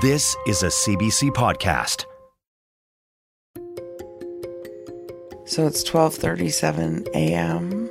This 0.00 0.34
is 0.46 0.62
a 0.62 0.68
CBC 0.68 1.30
podcast. 1.30 2.06
So 5.46 5.66
it's 5.66 5.84
12:37 5.84 7.06
a.m. 7.14 7.90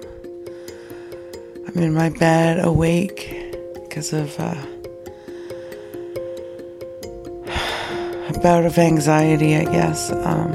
I'm 1.68 1.78
in 1.82 1.94
my 1.94 2.10
bed 2.10 2.66
awake 2.66 3.54
because 3.84 4.12
of 4.12 4.38
uh, 4.40 4.44
a 8.28 8.40
bout 8.42 8.66
of 8.66 8.78
anxiety, 8.78 9.56
I 9.56 9.64
guess. 9.64 10.12
Um, 10.12 10.52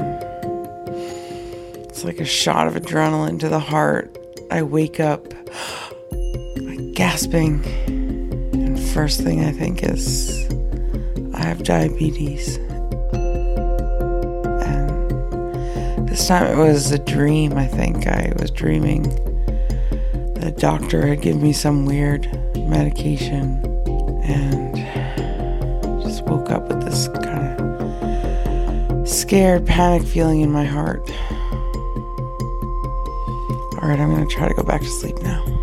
it's 1.87 2.03
like 2.03 2.19
a 2.19 2.25
shot 2.25 2.67
of 2.67 2.75
adrenaline 2.75 3.39
to 3.39 3.49
the 3.49 3.59
heart. 3.59 4.15
I 4.51 4.61
wake 4.63 4.99
up 4.99 5.33
gasping, 6.93 7.63
and 7.87 8.77
first 8.77 9.21
thing 9.21 9.43
I 9.43 9.51
think 9.51 9.83
is 9.83 10.38
I 11.39 11.43
have 11.43 11.63
diabetes. 11.63 12.57
And 15.97 16.07
this 16.07 16.27
time 16.27 16.45
it 16.51 16.57
was 16.57 16.91
a 16.91 16.99
dream, 16.99 17.53
I 17.53 17.65
think. 17.65 18.05
I 18.07 18.33
was 18.39 18.51
dreaming 18.51 19.03
the 20.39 20.51
doctor 20.51 21.05
had 21.05 21.21
given 21.21 21.41
me 21.41 21.53
some 21.53 21.85
weird 21.85 22.25
medication 22.55 23.61
and 24.23 24.75
just 26.01 26.23
woke 26.23 26.49
up 26.49 26.69
with 26.69 26.83
this 26.83 27.07
kind 27.09 27.61
of 27.61 29.07
scared, 29.07 29.65
panic 29.65 30.07
feeling 30.07 30.41
in 30.41 30.49
my 30.51 30.63
heart. 30.63 31.01
All 33.81 33.87
right, 33.89 33.99
I'm 33.99 34.09
going 34.09 34.27
to 34.27 34.33
try 34.33 34.47
to 34.47 34.53
go 34.53 34.63
back 34.63 34.81
to 34.81 34.87
sleep 34.87 35.21
now. 35.21 35.58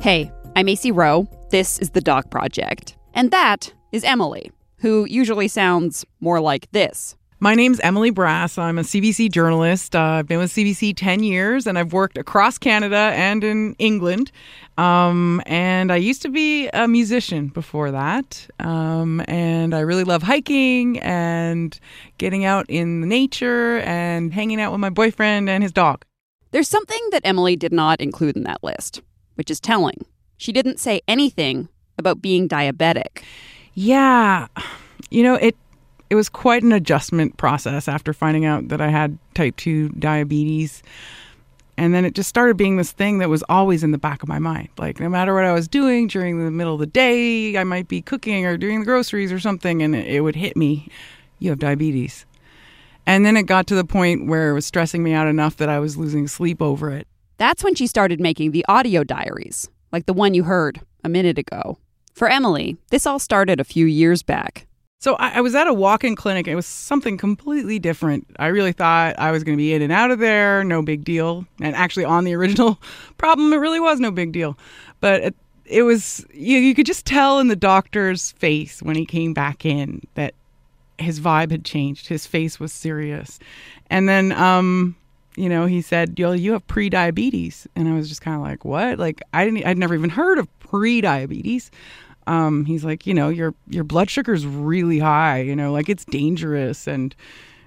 Hey, 0.00 0.32
I'm 0.56 0.64
Acey 0.64 0.96
Rowe. 0.96 1.28
This 1.50 1.78
is 1.78 1.90
The 1.90 2.00
Doc 2.00 2.30
Project. 2.30 2.96
And 3.12 3.30
that 3.32 3.70
is 3.92 4.02
Emily, 4.02 4.50
who 4.78 5.04
usually 5.04 5.46
sounds 5.46 6.06
more 6.20 6.40
like 6.40 6.70
this. 6.72 7.16
My 7.38 7.54
name's 7.54 7.80
Emily 7.80 8.08
Brass. 8.08 8.56
I'm 8.56 8.78
a 8.78 8.82
CBC 8.82 9.30
journalist. 9.30 9.94
Uh, 9.94 10.00
I've 10.00 10.26
been 10.26 10.38
with 10.38 10.54
CBC 10.54 10.94
10 10.96 11.22
years 11.22 11.66
and 11.66 11.78
I've 11.78 11.92
worked 11.92 12.16
across 12.16 12.56
Canada 12.56 13.12
and 13.14 13.44
in 13.44 13.74
England. 13.78 14.32
Um, 14.78 15.42
and 15.44 15.92
I 15.92 15.96
used 15.96 16.22
to 16.22 16.30
be 16.30 16.68
a 16.68 16.88
musician 16.88 17.48
before 17.48 17.90
that. 17.90 18.48
Um, 18.58 19.22
and 19.28 19.74
I 19.74 19.80
really 19.80 20.04
love 20.04 20.22
hiking 20.22 20.98
and 21.00 21.78
getting 22.16 22.46
out 22.46 22.64
in 22.70 23.06
nature 23.06 23.80
and 23.80 24.32
hanging 24.32 24.62
out 24.62 24.72
with 24.72 24.80
my 24.80 24.88
boyfriend 24.88 25.50
and 25.50 25.62
his 25.62 25.72
dog. 25.72 26.06
There's 26.52 26.68
something 26.68 27.00
that 27.12 27.20
Emily 27.24 27.54
did 27.54 27.72
not 27.72 28.00
include 28.00 28.36
in 28.36 28.44
that 28.44 28.64
list, 28.64 29.02
which 29.40 29.50
is 29.50 29.58
telling. 29.58 30.04
She 30.36 30.52
didn't 30.52 30.78
say 30.78 31.00
anything 31.08 31.70
about 31.96 32.20
being 32.20 32.46
diabetic. 32.46 33.22
Yeah. 33.72 34.48
You 35.08 35.22
know, 35.22 35.36
it 35.36 35.56
it 36.10 36.14
was 36.14 36.28
quite 36.28 36.62
an 36.62 36.72
adjustment 36.72 37.38
process 37.38 37.88
after 37.88 38.12
finding 38.12 38.44
out 38.44 38.68
that 38.68 38.82
I 38.82 38.88
had 38.88 39.16
type 39.32 39.56
2 39.56 39.88
diabetes. 39.90 40.82
And 41.78 41.94
then 41.94 42.04
it 42.04 42.14
just 42.14 42.28
started 42.28 42.58
being 42.58 42.76
this 42.76 42.92
thing 42.92 43.16
that 43.20 43.30
was 43.30 43.42
always 43.48 43.82
in 43.82 43.92
the 43.92 43.98
back 43.98 44.22
of 44.22 44.28
my 44.28 44.38
mind. 44.38 44.68
Like, 44.76 45.00
no 45.00 45.08
matter 45.08 45.32
what 45.32 45.46
I 45.46 45.54
was 45.54 45.68
doing 45.68 46.08
during 46.08 46.44
the 46.44 46.50
middle 46.50 46.74
of 46.74 46.80
the 46.80 46.86
day, 46.86 47.56
I 47.56 47.64
might 47.64 47.88
be 47.88 48.02
cooking 48.02 48.44
or 48.44 48.58
doing 48.58 48.80
the 48.80 48.84
groceries 48.84 49.32
or 49.32 49.40
something, 49.40 49.82
and 49.82 49.96
it 49.96 50.20
would 50.20 50.36
hit 50.36 50.54
me 50.54 50.90
you 51.38 51.48
have 51.48 51.58
diabetes. 51.58 52.26
And 53.06 53.24
then 53.24 53.38
it 53.38 53.44
got 53.44 53.66
to 53.68 53.74
the 53.74 53.86
point 53.86 54.26
where 54.26 54.50
it 54.50 54.52
was 54.52 54.66
stressing 54.66 55.02
me 55.02 55.14
out 55.14 55.28
enough 55.28 55.56
that 55.56 55.70
I 55.70 55.78
was 55.78 55.96
losing 55.96 56.28
sleep 56.28 56.60
over 56.60 56.90
it. 56.90 57.08
That's 57.40 57.64
when 57.64 57.74
she 57.74 57.86
started 57.86 58.20
making 58.20 58.50
the 58.50 58.66
audio 58.68 59.02
diaries, 59.02 59.70
like 59.92 60.04
the 60.04 60.12
one 60.12 60.34
you 60.34 60.44
heard 60.44 60.82
a 61.02 61.08
minute 61.08 61.38
ago. 61.38 61.78
For 62.12 62.28
Emily, 62.28 62.76
this 62.90 63.06
all 63.06 63.18
started 63.18 63.58
a 63.58 63.64
few 63.64 63.86
years 63.86 64.22
back. 64.22 64.66
So 64.98 65.14
I, 65.14 65.40
was 65.40 65.54
at 65.54 65.66
a 65.66 65.72
walk-in 65.72 66.16
clinic. 66.16 66.46
It 66.46 66.54
was 66.54 66.66
something 66.66 67.16
completely 67.16 67.78
different. 67.78 68.26
I 68.38 68.48
really 68.48 68.72
thought 68.72 69.18
I 69.18 69.30
was 69.30 69.42
going 69.42 69.56
to 69.56 69.58
be 69.58 69.72
in 69.72 69.80
and 69.80 69.90
out 69.90 70.10
of 70.10 70.18
there, 70.18 70.62
no 70.64 70.82
big 70.82 71.02
deal. 71.02 71.46
And 71.62 71.74
actually, 71.74 72.04
on 72.04 72.24
the 72.24 72.34
original 72.34 72.78
problem, 73.16 73.54
it 73.54 73.56
really 73.56 73.80
was 73.80 74.00
no 74.00 74.10
big 74.10 74.32
deal. 74.32 74.58
But 75.00 75.22
it, 75.22 75.36
it 75.64 75.82
was 75.84 76.26
you, 76.34 76.58
you 76.58 76.74
could 76.74 76.84
just 76.84 77.06
tell 77.06 77.38
in 77.38 77.48
the 77.48 77.56
doctor's 77.56 78.32
face 78.32 78.82
when 78.82 78.96
he 78.96 79.06
came 79.06 79.32
back 79.32 79.64
in 79.64 80.02
that 80.12 80.34
his 80.98 81.20
vibe 81.20 81.52
had 81.52 81.64
changed. 81.64 82.08
His 82.08 82.26
face 82.26 82.60
was 82.60 82.70
serious. 82.70 83.38
And 83.88 84.10
then, 84.10 84.32
um, 84.32 84.94
you 85.40 85.48
know, 85.48 85.66
he 85.66 85.80
said, 85.80 86.18
"Yo, 86.18 86.32
you 86.32 86.52
have 86.52 86.66
pre-diabetes," 86.66 87.66
and 87.74 87.88
I 87.88 87.94
was 87.94 88.08
just 88.08 88.20
kind 88.20 88.36
of 88.36 88.42
like, 88.42 88.64
"What?" 88.64 88.98
Like 88.98 89.22
I 89.32 89.44
didn't, 89.44 89.64
I'd 89.64 89.78
never 89.78 89.94
even 89.94 90.10
heard 90.10 90.38
of 90.38 90.46
pre-diabetes. 90.60 91.70
Um, 92.26 92.64
he's 92.64 92.84
like, 92.84 93.06
you 93.06 93.14
know, 93.14 93.28
your 93.28 93.54
your 93.68 93.84
blood 93.84 94.10
sugar's 94.10 94.46
really 94.46 94.98
high. 94.98 95.40
You 95.40 95.56
know, 95.56 95.72
like 95.72 95.88
it's 95.88 96.04
dangerous 96.04 96.86
and 96.86 97.14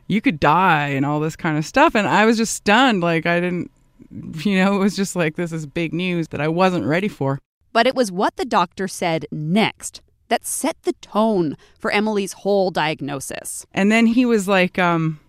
you 0.07 0.21
could 0.21 0.39
die 0.39 0.89
and 0.89 1.05
all 1.05 1.19
this 1.19 1.35
kind 1.35 1.57
of 1.57 1.65
stuff. 1.65 1.95
And 1.95 2.07
I 2.07 2.25
was 2.25 2.37
just 2.37 2.53
stunned. 2.53 3.01
Like 3.01 3.25
I 3.25 3.39
didn't, 3.39 3.71
you 4.45 4.63
know, 4.63 4.75
it 4.75 4.79
was 4.79 4.95
just 4.95 5.15
like 5.15 5.35
this 5.35 5.51
is 5.51 5.65
big 5.65 5.93
news 5.93 6.29
that 6.29 6.41
I 6.41 6.47
wasn't 6.47 6.85
ready 6.85 7.07
for. 7.07 7.39
But 7.71 7.87
it 7.87 7.95
was 7.95 8.11
what 8.11 8.35
the 8.35 8.45
doctor 8.45 8.87
said 8.87 9.25
next 9.31 10.01
that 10.29 10.45
set 10.45 10.77
the 10.83 10.93
tone 10.93 11.57
for 11.77 11.91
Emily's 11.91 12.33
whole 12.33 12.71
diagnosis. 12.71 13.65
And 13.73 13.91
then 13.91 14.05
he 14.05 14.25
was 14.25 14.47
like, 14.47 14.79
um, 14.79 15.19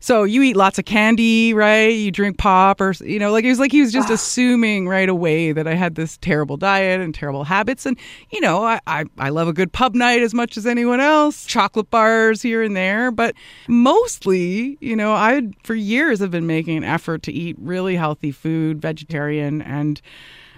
so 0.00 0.24
you 0.24 0.42
eat 0.42 0.56
lots 0.56 0.78
of 0.78 0.84
candy, 0.84 1.54
right? 1.54 1.88
You 1.88 2.10
drink 2.10 2.38
pop 2.38 2.80
or 2.80 2.92
you 3.00 3.18
know, 3.18 3.32
like 3.32 3.44
it 3.44 3.48
was 3.48 3.58
like 3.58 3.72
he 3.72 3.80
was 3.80 3.92
just 3.92 4.10
ah. 4.10 4.14
assuming 4.14 4.88
right 4.88 5.08
away 5.08 5.52
that 5.52 5.66
I 5.66 5.74
had 5.74 5.94
this 5.94 6.16
terrible 6.18 6.56
diet 6.56 7.00
and 7.00 7.14
terrible 7.14 7.44
habits. 7.44 7.86
And, 7.86 7.98
you 8.30 8.40
know, 8.40 8.64
I, 8.64 8.80
I, 8.86 9.04
I 9.18 9.28
love 9.30 9.48
a 9.48 9.52
good 9.52 9.72
pub 9.72 9.94
night 9.94 10.22
as 10.22 10.34
much 10.34 10.56
as 10.56 10.66
anyone 10.66 11.00
else, 11.00 11.44
chocolate 11.44 11.90
bars 11.90 12.42
here 12.42 12.62
and 12.62 12.76
there. 12.76 13.10
But 13.10 13.34
mostly, 13.68 14.78
you 14.80 14.96
know, 14.96 15.12
I 15.12 15.42
for 15.64 15.74
years 15.74 16.20
have 16.20 16.30
been 16.30 16.46
making 16.46 16.76
an 16.78 16.84
effort 16.84 17.22
to 17.24 17.32
eat 17.32 17.56
really 17.58 17.96
healthy 17.96 18.32
food, 18.32 18.80
vegetarian, 18.80 19.62
and 19.62 20.00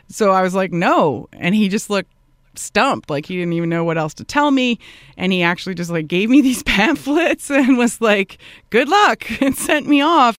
so 0.09 0.33
I 0.33 0.43
was 0.43 0.55
like, 0.55 0.73
no. 0.73 1.29
And 1.33 1.55
he 1.55 1.69
just 1.69 1.89
looked 1.89 2.11
stumped. 2.59 3.11
Like 3.11 3.27
he 3.27 3.37
didn't 3.37 3.53
even 3.53 3.69
know 3.69 3.85
what 3.85 3.99
else 3.99 4.15
to 4.15 4.25
tell 4.25 4.51
me. 4.51 4.79
And 5.17 5.33
he 5.33 5.43
actually 5.43 5.75
just 5.75 5.91
like 5.91 6.09
gave 6.09 6.31
me 6.31 6.41
these 6.43 6.63
pamphlets 6.63 7.51
and 7.51 7.79
was 7.79 8.01
like 8.01 8.39
good 8.71 8.89
luck 8.89 9.29
and 9.41 9.57
sent 9.57 9.87
me 9.87 10.01
off. 10.01 10.37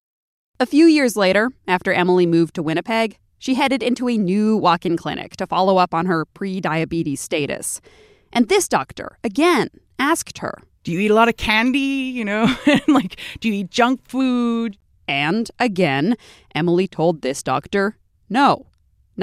A 0.60 0.66
few 0.66 0.86
years 0.86 1.16
later, 1.16 1.50
after 1.66 1.92
Emily 1.92 2.26
moved 2.26 2.54
to 2.54 2.62
Winnipeg, 2.62 3.18
she 3.38 3.54
headed 3.54 3.82
into 3.82 4.08
a 4.08 4.16
new 4.16 4.56
walk 4.56 4.86
in 4.86 4.96
clinic 4.96 5.36
to 5.36 5.46
follow 5.46 5.76
up 5.76 5.92
on 5.92 6.06
her 6.06 6.24
pre 6.26 6.60
diabetes 6.60 7.20
status. 7.20 7.80
And 8.32 8.48
this 8.48 8.68
doctor, 8.68 9.18
again, 9.24 9.68
asked 9.98 10.38
her, 10.38 10.62
do 10.84 10.92
you 10.92 11.00
eat 11.00 11.10
a 11.10 11.14
lot 11.14 11.28
of 11.28 11.36
candy 11.36 11.78
you 11.78 12.24
know 12.24 12.52
and 12.66 12.82
like 12.88 13.18
do 13.40 13.48
you 13.48 13.54
eat 13.54 13.70
junk 13.70 14.06
food? 14.06 14.76
And 15.08 15.50
again, 15.58 16.16
Emily 16.54 16.86
told 16.86 17.22
this 17.22 17.42
doctor, 17.42 17.96
no, 18.28 18.66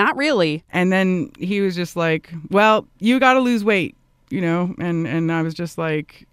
not 0.04 0.16
really. 0.18 0.64
and 0.72 0.92
then 0.92 1.32
he 1.38 1.62
was 1.62 1.76
just 1.76 1.96
like 1.96 2.32
well 2.50 2.88
you 3.00 3.20
got 3.20 3.34
to 3.34 3.40
lose 3.40 3.64
weight 3.64 3.96
you 4.30 4.42
know? 4.42 4.76
And 4.78 5.08
and 5.08 5.32
i 5.32 5.42
was 5.42 5.54
just 5.54 5.78
like 5.78 6.28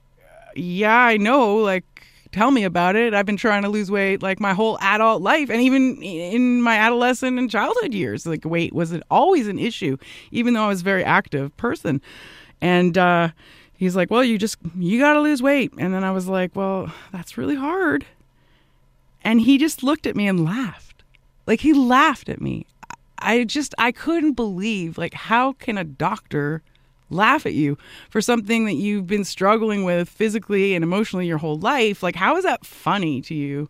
yeah 0.54 0.98
i 1.12 1.16
know. 1.16 1.56
Like 1.56 1.84
tell 2.32 2.50
me 2.50 2.64
about 2.64 2.96
it. 2.96 3.14
I've 3.14 3.24
been 3.24 3.36
trying 3.38 3.62
to 3.62 3.68
lose 3.70 3.90
weight 3.90 4.22
like 4.22 4.40
my 4.40 4.52
whole 4.52 4.76
adult 4.80 5.22
life 5.22 5.48
and 5.48 5.60
even 5.62 6.02
in 6.02 6.60
my 6.60 6.76
adolescent 6.76 7.38
and 7.38 7.50
childhood 7.50 7.94
years. 7.94 8.26
Like 8.26 8.44
weight 8.44 8.72
was 8.74 8.90
always 9.10 9.48
an 9.48 9.58
issue 9.58 9.96
even 10.30 10.54
though 10.54 10.64
i 10.64 10.69
was 10.69 10.82
a 10.82 10.84
very 10.84 11.04
active 11.04 11.56
person. 11.56 12.00
And 12.60 12.96
uh 12.98 13.30
he's 13.76 13.96
like 13.96 14.10
well 14.10 14.24
you 14.24 14.36
just 14.38 14.58
you 14.76 14.98
got 15.00 15.14
to 15.14 15.20
lose 15.20 15.42
weight. 15.42 15.72
And 15.78 15.94
then 15.94 16.04
i 16.04 16.10
was 16.10 16.26
like 16.28 16.54
well 16.54 16.92
that's 17.12 17.38
really 17.38 17.56
hard. 17.56 18.04
And 19.24 19.40
he 19.40 19.58
just 19.58 19.82
looked 19.82 20.06
at 20.06 20.14
me 20.14 20.28
and 20.28 20.44
laughed. 20.44 21.02
Like 21.46 21.60
he 21.60 21.72
laughed 21.72 22.28
at 22.28 22.40
me 22.40 22.66
i 23.18 23.44
just 23.44 23.74
i 23.78 23.92
couldn't 23.92 24.32
believe 24.32 24.98
like 24.98 25.14
how 25.14 25.52
can 25.52 25.78
a 25.78 25.84
doctor 25.84 26.62
laugh 27.08 27.46
at 27.46 27.54
you 27.54 27.78
for 28.10 28.20
something 28.20 28.64
that 28.64 28.74
you've 28.74 29.06
been 29.06 29.24
struggling 29.24 29.84
with 29.84 30.08
physically 30.08 30.74
and 30.74 30.82
emotionally 30.82 31.26
your 31.26 31.38
whole 31.38 31.58
life 31.58 32.02
like 32.02 32.16
how 32.16 32.36
is 32.36 32.44
that 32.44 32.64
funny 32.66 33.20
to 33.20 33.34
you 33.34 33.68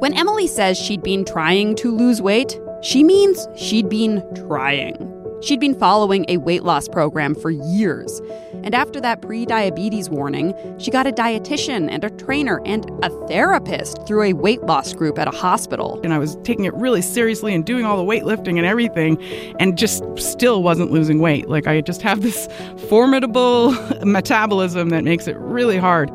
When 0.00 0.14
Emily 0.14 0.46
says 0.46 0.78
she'd 0.78 1.02
been 1.02 1.24
trying 1.24 1.74
to 1.74 1.90
lose 1.90 2.22
weight, 2.22 2.60
she 2.82 3.02
means 3.02 3.48
she'd 3.56 3.88
been 3.88 4.22
trying. 4.32 5.17
She'd 5.40 5.60
been 5.60 5.78
following 5.78 6.24
a 6.28 6.36
weight 6.38 6.64
loss 6.64 6.88
program 6.88 7.34
for 7.34 7.50
years. 7.50 8.20
And 8.64 8.74
after 8.74 9.00
that 9.00 9.22
pre 9.22 9.46
diabetes 9.46 10.10
warning, 10.10 10.54
she 10.78 10.90
got 10.90 11.06
a 11.06 11.12
dietitian 11.12 11.88
and 11.90 12.02
a 12.02 12.10
trainer 12.10 12.60
and 12.64 12.90
a 13.04 13.10
therapist 13.28 14.04
through 14.06 14.24
a 14.24 14.32
weight 14.32 14.62
loss 14.62 14.92
group 14.92 15.18
at 15.18 15.28
a 15.28 15.36
hospital. 15.36 16.00
And 16.02 16.12
I 16.12 16.18
was 16.18 16.36
taking 16.42 16.64
it 16.64 16.74
really 16.74 17.02
seriously 17.02 17.54
and 17.54 17.64
doing 17.64 17.84
all 17.84 17.96
the 17.96 18.10
weightlifting 18.10 18.56
and 18.56 18.66
everything, 18.66 19.22
and 19.60 19.78
just 19.78 20.02
still 20.16 20.62
wasn't 20.62 20.90
losing 20.90 21.20
weight. 21.20 21.48
Like 21.48 21.66
I 21.66 21.80
just 21.80 22.02
have 22.02 22.22
this 22.22 22.48
formidable 22.88 23.70
metabolism 24.04 24.88
that 24.90 25.04
makes 25.04 25.28
it 25.28 25.36
really 25.38 25.78
hard. 25.78 26.10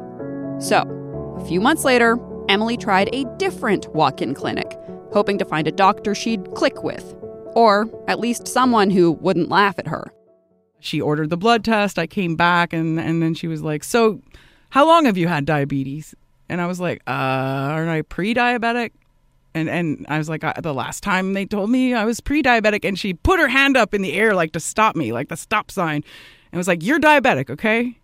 So, 0.59 0.81
a 1.39 1.45
few 1.45 1.61
months 1.61 1.83
later, 1.83 2.17
Emily 2.49 2.77
tried 2.77 3.09
a 3.13 3.25
different 3.37 3.87
walk 3.93 4.21
in 4.21 4.33
clinic, 4.33 4.77
hoping 5.11 5.37
to 5.37 5.45
find 5.45 5.67
a 5.67 5.71
doctor 5.71 6.13
she'd 6.13 6.53
click 6.55 6.83
with, 6.83 7.15
or 7.55 7.89
at 8.07 8.19
least 8.19 8.47
someone 8.47 8.89
who 8.89 9.11
wouldn't 9.11 9.49
laugh 9.49 9.79
at 9.79 9.87
her. 9.87 10.11
She 10.79 10.99
ordered 10.99 11.29
the 11.29 11.37
blood 11.37 11.63
test. 11.63 11.97
I 11.97 12.07
came 12.07 12.35
back, 12.35 12.73
and, 12.73 12.99
and 12.99 13.21
then 13.21 13.33
she 13.33 13.47
was 13.47 13.61
like, 13.61 13.83
So, 13.83 14.21
how 14.69 14.85
long 14.85 15.05
have 15.05 15.17
you 15.17 15.27
had 15.27 15.45
diabetes? 15.45 16.13
And 16.49 16.59
I 16.59 16.67
was 16.67 16.79
like, 16.79 17.01
uh, 17.07 17.11
Aren't 17.11 17.89
I 17.89 18.01
pre 18.01 18.33
diabetic? 18.33 18.91
And, 19.55 19.69
and 19.69 20.05
I 20.09 20.17
was 20.17 20.27
like, 20.27 20.43
uh, 20.43 20.59
The 20.61 20.73
last 20.73 21.01
time 21.01 21.33
they 21.33 21.45
told 21.45 21.69
me 21.69 21.93
I 21.93 22.03
was 22.03 22.19
pre 22.19 22.43
diabetic, 22.43 22.83
and 22.83 22.99
she 22.99 23.13
put 23.13 23.39
her 23.39 23.47
hand 23.47 23.77
up 23.77 23.93
in 23.93 24.01
the 24.01 24.13
air, 24.13 24.35
like 24.35 24.51
to 24.53 24.59
stop 24.59 24.95
me, 24.95 25.13
like 25.13 25.29
the 25.29 25.37
stop 25.37 25.71
sign, 25.71 26.03
and 26.51 26.57
was 26.57 26.67
like, 26.67 26.83
You're 26.83 26.99
diabetic, 26.99 27.49
okay? 27.49 27.97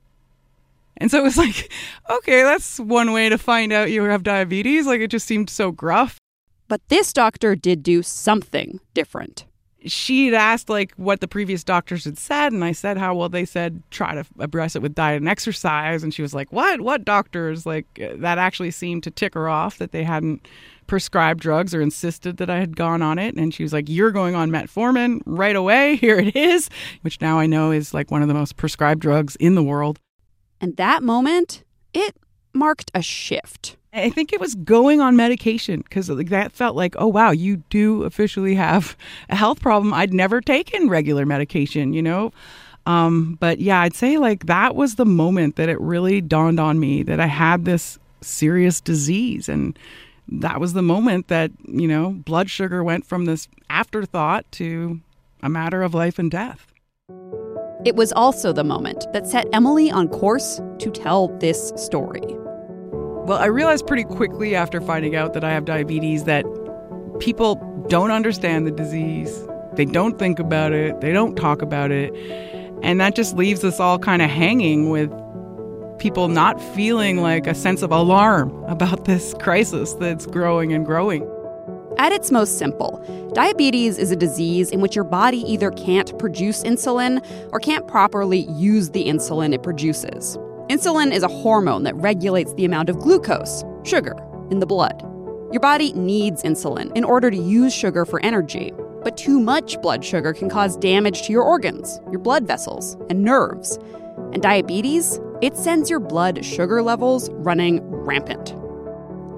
And 1.00 1.10
so 1.10 1.20
it 1.20 1.24
was 1.24 1.38
like, 1.38 1.72
okay, 2.10 2.44
that's 2.44 2.80
one 2.80 3.12
way 3.12 3.30
to 3.30 3.38
find 3.38 3.72
out 3.72 3.92
you 3.92 4.04
have 4.04 4.24
diabetes. 4.24 4.86
Like 4.86 5.02
it 5.02 5.10
just 5.10 5.26
seemed 5.26 5.50
so 5.50 5.72
gruff. 5.72 6.18
But 6.70 6.88
this 6.88 7.12
doctor 7.12 7.56
did 7.56 7.84
do 7.84 8.02
something 8.02 8.80
different. 8.94 9.46
She'd 9.86 10.34
asked 10.34 10.70
like 10.70 10.94
what 10.96 11.20
the 11.20 11.28
previous 11.28 11.64
doctors 11.64 12.06
had 12.06 12.18
said, 12.18 12.54
and 12.54 12.64
I 12.64 12.74
said 12.74 12.98
how 12.98 13.16
well 13.16 13.30
they 13.30 13.46
said 13.46 13.82
try 13.92 14.14
to 14.14 14.26
address 14.38 14.76
it 14.76 14.82
with 14.82 14.94
diet 14.94 15.18
and 15.18 15.28
exercise, 15.28 16.04
and 16.04 16.14
she 16.14 16.22
was 16.22 16.34
like, 16.34 16.52
"What? 16.52 16.82
What 16.82 17.06
doctors?" 17.06 17.66
Like 17.66 17.88
uh, 18.02 18.10
that 18.18 18.38
actually 18.38 18.72
seemed 18.72 19.04
to 19.04 19.12
tick 19.12 19.34
her 19.34 19.50
off 19.50 19.78
that 19.78 19.94
they 19.94 20.04
hadn't 20.04 20.48
prescribed 20.86 21.40
drugs 21.40 21.74
or 21.74 21.82
insisted 21.82 22.38
that 22.38 22.50
I 22.50 22.60
had 22.60 22.76
gone 22.76 23.02
on 23.02 23.18
it, 23.18 23.36
and 23.36 23.54
she 23.54 23.64
was 23.64 23.72
like, 23.72 23.88
"You're 23.88 24.12
going 24.12 24.36
on 24.36 24.52
metformin 24.52 25.22
right 25.26 25.56
away. 25.56 25.96
Here 26.02 26.20
it 26.20 26.36
is," 26.36 26.70
which 27.02 27.22
now 27.22 27.40
I 27.40 27.48
know 27.48 27.72
is 27.72 27.94
like 27.94 28.12
one 28.12 28.22
of 28.22 28.28
the 28.28 28.34
most 28.34 28.58
prescribed 28.58 29.02
drugs 29.02 29.38
in 29.38 29.56
the 29.56 29.64
world. 29.64 29.98
And 30.60 30.76
that 30.76 31.04
moment, 31.04 31.64
it 31.94 32.18
marked 32.54 32.92
a 32.94 33.02
shift. 33.02 33.78
I 33.92 34.10
think 34.12 34.32
it 34.34 34.40
was 34.40 34.54
going 34.56 35.02
on 35.02 35.16
medication 35.16 35.82
because 35.82 36.08
that 36.08 36.52
felt 36.52 36.76
like, 36.76 36.96
oh 37.00 37.08
wow, 37.08 37.32
you 37.32 37.58
do 37.70 38.04
officially 38.04 38.56
have 38.56 38.96
a 39.30 39.36
health 39.36 39.62
problem. 39.62 39.94
I'd 39.94 40.14
never 40.14 40.42
taken 40.42 40.90
regular 40.90 41.26
medication, 41.26 41.94
you 41.94 42.02
know. 42.02 42.32
Um, 42.86 43.38
but 43.40 43.60
yeah, 43.60 43.82
I'd 43.82 43.96
say 43.96 44.18
like 44.18 44.46
that 44.46 44.76
was 44.76 44.96
the 44.96 45.06
moment 45.06 45.56
that 45.56 45.70
it 45.70 45.80
really 45.82 46.22
dawned 46.22 46.60
on 46.60 46.80
me 46.80 47.04
that 47.04 47.20
I 47.20 47.26
had 47.26 47.66
this 47.66 47.98
serious 48.22 48.80
disease, 48.80 49.50
and 49.50 49.78
that 50.28 50.60
was 50.60 50.74
the 50.74 50.82
moment 50.82 51.28
that 51.28 51.52
you 51.68 51.88
know 51.88 52.12
blood 52.12 52.50
sugar 52.50 52.84
went 52.84 53.06
from 53.06 53.26
this 53.26 53.48
afterthought 53.70 54.52
to 54.54 55.00
a 55.42 55.50
matter 55.50 55.82
of 55.82 55.94
life 55.94 56.20
and 56.20 56.30
death. 56.30 56.68
It 57.86 57.96
was 57.96 58.12
also 58.12 58.52
the 58.52 58.64
moment 58.64 59.06
that 59.14 59.26
set 59.26 59.48
Emily 59.54 59.90
on 59.90 60.10
course 60.10 60.62
to 60.80 60.92
tell 60.92 61.30
this 61.40 61.72
story. 61.76 62.36
Well, 63.30 63.38
I 63.38 63.46
realized 63.46 63.86
pretty 63.86 64.06
quickly 64.06 64.56
after 64.56 64.82
finding 64.82 65.16
out 65.16 65.34
that 65.34 65.44
I 65.44 65.52
have 65.52 65.64
diabetes 65.64 66.24
that 66.24 66.44
people 67.20 67.58
don't 67.88 68.10
understand 68.10 68.66
the 68.66 68.72
disease. 68.72 69.48
They 69.74 69.86
don't 69.86 70.18
think 70.18 70.40
about 70.40 70.74
it, 70.74 71.00
they 71.00 71.14
don't 71.14 71.36
talk 71.36 71.62
about 71.62 71.92
it. 71.92 72.12
And 72.82 73.00
that 73.00 73.14
just 73.14 73.38
leaves 73.38 73.64
us 73.64 73.80
all 73.80 74.00
kind 74.00 74.24
of 74.24 74.32
hanging 74.32 74.90
with 74.90 75.12
people 76.00 76.28
not 76.28 76.60
feeling 76.74 77.18
like 77.18 77.46
a 77.46 77.54
sense 77.54 77.84
of 77.84 77.92
alarm 77.92 78.64
about 78.68 79.06
this 79.06 79.36
crisis 79.36 79.94
that's 79.94 80.26
growing 80.26 80.74
and 80.74 80.84
growing. 80.84 81.22
At 82.00 82.12
its 82.12 82.32
most 82.32 82.58
simple, 82.58 82.98
diabetes 83.36 84.00
is 84.00 84.10
a 84.10 84.16
disease 84.16 84.72
in 84.72 84.82
which 84.82 84.96
your 84.96 85.06
body 85.06 85.42
either 85.42 85.70
can't 85.70 86.18
produce 86.18 86.64
insulin 86.64 87.24
or 87.52 87.60
can't 87.60 87.88
properly 87.88 88.48
use 88.54 88.90
the 88.90 89.06
insulin 89.06 89.54
it 89.54 89.62
produces. 89.62 90.36
Insulin 90.70 91.12
is 91.12 91.24
a 91.24 91.28
hormone 91.28 91.82
that 91.82 91.96
regulates 91.96 92.54
the 92.54 92.64
amount 92.64 92.90
of 92.90 93.00
glucose, 93.00 93.64
sugar, 93.84 94.16
in 94.52 94.60
the 94.60 94.68
blood. 94.68 95.02
Your 95.52 95.62
body 95.62 95.94
needs 95.94 96.44
insulin 96.44 96.96
in 96.96 97.04
order 97.04 97.32
to 97.32 97.38
use 97.38 97.74
sugar 97.74 98.06
for 98.06 98.22
energy, 98.22 98.72
but 99.04 99.18
too 99.18 99.40
much 99.40 99.82
blood 99.82 100.06
sugar 100.06 100.32
can 100.32 100.48
cause 100.48 100.78
damage 100.78 101.24
to 101.24 101.32
your 101.32 101.42
organs, 101.42 102.00
your 102.12 102.20
blood 102.20 102.46
vessels, 102.46 102.96
and 103.10 103.24
nerves. 103.24 103.80
And 104.32 104.44
diabetes, 104.44 105.20
it 105.42 105.58
sends 105.58 105.90
your 105.90 106.00
blood 106.00 106.46
sugar 106.46 106.84
levels 106.84 107.32
running 107.32 107.82
rampant. 107.84 108.56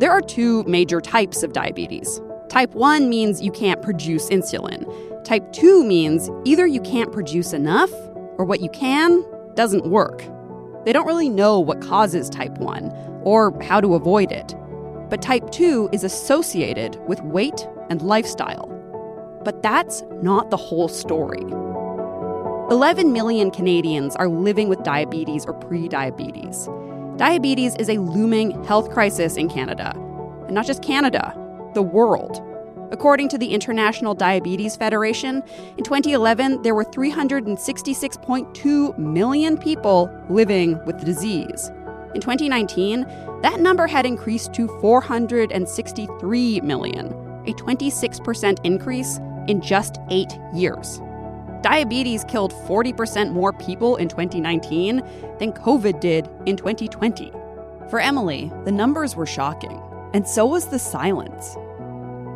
There 0.02 0.12
are 0.12 0.20
two 0.20 0.64
major 0.64 1.00
types 1.00 1.44
of 1.44 1.54
diabetes 1.54 2.20
Type 2.50 2.76
1 2.76 3.08
means 3.08 3.42
you 3.42 3.52
can't 3.54 3.82
produce 3.82 4.28
insulin. 4.28 4.84
Type 5.24 5.54
2 5.54 5.86
means 5.86 6.30
either 6.44 6.68
you 6.68 6.82
can't 6.82 7.14
produce 7.14 7.54
enough 7.54 7.94
or 8.38 8.44
what 8.44 8.60
you 8.60 8.68
can 8.72 9.24
doesn't 9.56 9.86
work. 9.86 10.26
They 10.84 10.94
don't 10.94 11.06
really 11.06 11.30
know 11.30 11.60
what 11.60 11.82
causes 11.82 12.30
type 12.30 12.58
1 12.58 13.22
or 13.24 13.56
how 13.64 13.82
to 13.82 13.96
avoid 13.96 14.32
it. 14.32 14.56
But 15.10 15.22
type 15.22 15.52
2 15.52 15.90
is 15.92 16.04
associated 16.04 17.00
with 17.08 17.22
weight 17.22 17.68
and 17.90 18.02
lifestyle. 18.02 18.68
But 19.44 19.62
that's 19.62 20.04
not 20.22 20.50
the 20.50 20.58
whole 20.58 20.88
story. 20.88 21.44
11 22.72 23.12
million 23.12 23.52
Canadians 23.52 24.16
are 24.16 24.30
living 24.30 24.70
with 24.70 24.82
diabetes 24.84 25.46
or 25.46 25.54
prediabetes. 25.54 27.18
Diabetes 27.18 27.76
is 27.76 27.90
a 27.90 27.98
looming 27.98 28.64
health 28.64 28.90
crisis 28.90 29.36
in 29.36 29.50
Canada. 29.50 29.94
And 30.46 30.56
not 30.56 30.66
just 30.66 30.82
Canada, 30.82 31.36
the 31.74 31.82
world. 31.82 32.42
According 32.92 33.30
to 33.30 33.38
the 33.38 33.54
International 33.54 34.14
Diabetes 34.14 34.76
Federation, 34.76 35.42
in 35.78 35.84
2011, 35.84 36.62
there 36.62 36.76
were 36.76 36.84
366.2 36.84 38.98
million 38.98 39.58
people 39.58 40.12
living 40.30 40.78
with 40.86 41.00
the 41.00 41.06
disease. 41.06 41.72
In 42.14 42.20
2019, 42.20 43.06
that 43.42 43.62
number 43.62 43.88
had 43.88 44.06
increased 44.06 44.54
to 44.56 44.68
463 44.82 46.60
million, 46.62 47.08
a 47.48 47.54
26% 47.54 48.60
increase 48.66 49.20
in 49.48 49.62
just 49.62 50.00
eight 50.10 50.38
years. 50.54 51.00
Diabetes 51.62 52.26
killed 52.26 52.52
40% 52.52 53.32
more 53.32 53.54
people 53.54 53.96
in 53.96 54.10
2019 54.10 55.02
than 55.40 55.54
COVID 55.54 56.02
did 56.02 56.28
in 56.46 56.58
2020. 56.58 57.32
For 57.90 58.02
Emily, 58.02 58.52
the 58.66 58.72
numbers 58.72 59.16
were 59.16 59.26
shocking, 59.26 59.82
and 60.14 60.28
so 60.28 60.46
was 60.46 60.68
the 60.68 60.80
silence. 60.80 61.56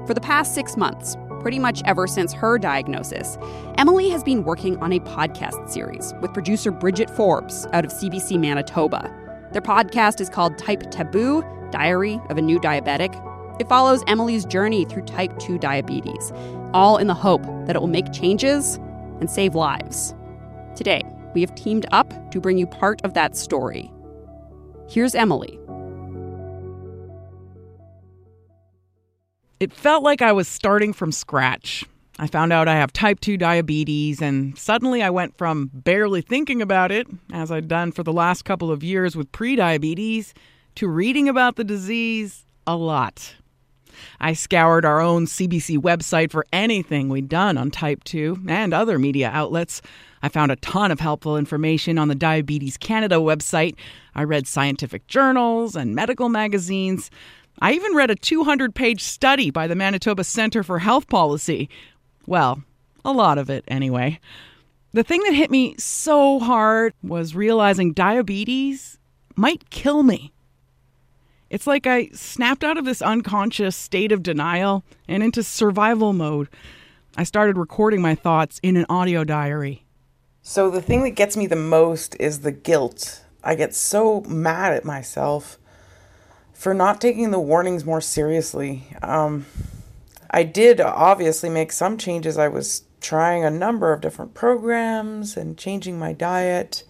For 0.05 0.13
the 0.13 0.21
past 0.21 0.53
six 0.53 0.77
months, 0.77 1.17
pretty 1.39 1.57
much 1.57 1.81
ever 1.85 2.05
since 2.05 2.31
her 2.31 2.59
diagnosis, 2.59 3.39
Emily 3.79 4.09
has 4.09 4.23
been 4.23 4.43
working 4.43 4.77
on 4.77 4.93
a 4.93 4.99
podcast 4.99 5.67
series 5.67 6.13
with 6.21 6.31
producer 6.31 6.69
Bridget 6.69 7.09
Forbes 7.09 7.65
out 7.73 7.85
of 7.85 7.91
CBC 7.91 8.39
Manitoba. 8.39 9.11
Their 9.51 9.63
podcast 9.63 10.21
is 10.21 10.29
called 10.29 10.59
Type 10.59 10.91
Taboo 10.91 11.43
Diary 11.71 12.21
of 12.29 12.37
a 12.37 12.41
New 12.41 12.59
Diabetic. 12.59 13.19
It 13.59 13.67
follows 13.67 14.03
Emily's 14.05 14.45
journey 14.45 14.85
through 14.85 15.05
type 15.05 15.39
2 15.39 15.57
diabetes, 15.57 16.31
all 16.71 16.97
in 16.97 17.07
the 17.07 17.15
hope 17.15 17.43
that 17.65 17.75
it 17.75 17.79
will 17.79 17.87
make 17.87 18.13
changes 18.13 18.75
and 19.19 19.27
save 19.27 19.55
lives. 19.55 20.13
Today, 20.75 21.01
we 21.33 21.41
have 21.41 21.55
teamed 21.55 21.87
up 21.91 22.31
to 22.31 22.39
bring 22.39 22.59
you 22.59 22.67
part 22.67 23.03
of 23.03 23.15
that 23.15 23.35
story. 23.35 23.91
Here's 24.87 25.15
Emily 25.15 25.57
It 29.59 29.71
felt 29.71 30.03
like 30.03 30.21
I 30.21 30.33
was 30.33 30.47
starting 30.47 30.91
from 30.91 31.11
scratch. 31.13 31.85
I 32.19 32.27
found 32.27 32.51
out 32.51 32.67
I 32.67 32.75
have 32.75 32.91
type 32.91 33.19
2 33.21 33.37
diabetes, 33.37 34.21
and 34.21 34.57
suddenly 34.57 35.01
I 35.01 35.09
went 35.09 35.37
from 35.37 35.69
barely 35.73 36.21
thinking 36.21 36.61
about 36.61 36.91
it, 36.91 37.07
as 37.31 37.51
I'd 37.51 37.67
done 37.67 37.91
for 37.91 38.03
the 38.03 38.13
last 38.13 38.43
couple 38.43 38.71
of 38.71 38.83
years 38.83 39.15
with 39.15 39.31
prediabetes, 39.31 40.33
to 40.75 40.87
reading 40.87 41.29
about 41.29 41.55
the 41.55 41.63
disease 41.63 42.45
a 42.67 42.75
lot. 42.75 43.35
I 44.19 44.33
scoured 44.33 44.83
our 44.83 44.99
own 44.99 45.25
CBC 45.25 45.77
website 45.77 46.31
for 46.31 46.45
anything 46.51 47.07
we'd 47.07 47.29
done 47.29 47.57
on 47.57 47.71
type 47.71 48.03
2 48.03 48.43
and 48.49 48.73
other 48.73 48.99
media 48.99 49.29
outlets. 49.33 49.81
I 50.21 50.27
found 50.27 50.51
a 50.51 50.57
ton 50.57 50.91
of 50.91 50.99
helpful 50.99 51.37
information 51.37 51.97
on 51.97 52.09
the 52.09 52.15
Diabetes 52.15 52.75
Canada 52.75 53.15
website. 53.17 53.75
I 54.15 54.23
read 54.23 54.47
scientific 54.47 55.07
journals 55.07 55.77
and 55.77 55.95
medical 55.95 56.27
magazines. 56.27 57.09
I 57.61 57.73
even 57.73 57.95
read 57.95 58.11
a 58.11 58.15
200 58.15 58.75
page 58.75 59.01
study 59.01 59.49
by 59.49 59.67
the 59.67 59.75
Manitoba 59.75 60.23
Centre 60.23 60.63
for 60.63 60.79
Health 60.79 61.07
Policy. 61.07 61.69
Well, 62.27 62.63
a 63.03 63.11
lot 63.11 63.37
of 63.37 63.49
it 63.49 63.63
anyway. 63.67 64.19
The 64.93 65.03
thing 65.03 65.21
that 65.23 65.33
hit 65.33 65.51
me 65.51 65.75
so 65.77 66.39
hard 66.39 66.93
was 67.03 67.35
realizing 67.35 67.93
diabetes 67.93 68.97
might 69.35 69.69
kill 69.69 70.03
me. 70.03 70.31
It's 71.49 71.67
like 71.67 71.85
I 71.85 72.09
snapped 72.13 72.63
out 72.63 72.77
of 72.77 72.85
this 72.85 73.01
unconscious 73.01 73.75
state 73.75 74.11
of 74.11 74.23
denial 74.23 74.83
and 75.07 75.21
into 75.21 75.43
survival 75.43 76.11
mode. 76.13 76.49
I 77.17 77.23
started 77.23 77.57
recording 77.57 78.01
my 78.01 78.15
thoughts 78.15 78.59
in 78.63 78.75
an 78.75 78.85
audio 78.89 79.23
diary. 79.23 79.85
So, 80.41 80.69
the 80.69 80.81
thing 80.81 81.03
that 81.03 81.11
gets 81.11 81.35
me 81.35 81.47
the 81.47 81.55
most 81.55 82.15
is 82.19 82.41
the 82.41 82.51
guilt. 82.51 83.23
I 83.43 83.55
get 83.55 83.73
so 83.73 84.21
mad 84.21 84.73
at 84.73 84.85
myself 84.85 85.57
for 86.55 86.73
not 86.73 87.01
taking 87.01 87.31
the 87.31 87.39
warnings 87.39 87.85
more 87.85 88.01
seriously. 88.01 88.87
Um, 89.03 89.45
I 90.31 90.43
did 90.43 90.79
obviously 90.79 91.49
make 91.49 91.71
some 91.71 91.97
changes. 91.97 92.37
I 92.37 92.47
was 92.47 92.83
trying 93.01 93.43
a 93.43 93.51
number 93.51 93.91
of 93.91 94.01
different 94.01 94.33
programs 94.33 95.37
and 95.37 95.57
changing 95.57 95.99
my 95.99 96.13
diet, 96.13 96.83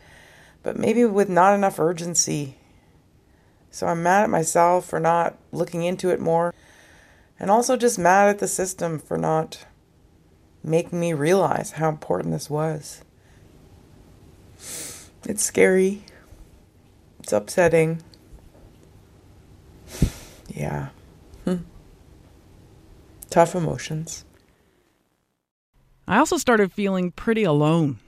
but 0.64 0.78
maybe 0.78 1.04
with 1.04 1.30
not 1.30 1.56
enough 1.56 1.80
urgency. 1.80 2.58
So 3.72 3.88
I'm 3.88 4.04
mad 4.04 4.24
at 4.24 4.30
myself 4.30 4.86
for 4.86 5.00
not 5.00 5.38
looking 5.52 5.84
into 5.84 6.10
it 6.10 6.22
more, 6.22 6.54
and 7.40 7.52
also 7.52 7.76
just 7.76 8.00
mad 8.00 8.30
at 8.30 8.40
the 8.40 8.48
system 8.48 9.00
for 9.00 9.18
not 9.18 9.66
making 10.64 11.00
me 11.00 11.12
realize 11.12 11.72
how 11.72 11.90
important 11.90 12.32
this 12.32 12.50
was. 12.50 13.04
It's 15.28 15.44
scary. 15.44 16.04
It's 17.20 17.34
upsetting. 17.34 18.04
Yeah. 20.56 20.90
Hmm. 21.44 21.58
Tough 23.30 23.56
emotions. 23.56 24.26
I 26.08 26.18
also 26.18 26.38
started 26.38 26.72
feeling 26.72 27.12
pretty 27.12 27.44
alone. 27.44 28.00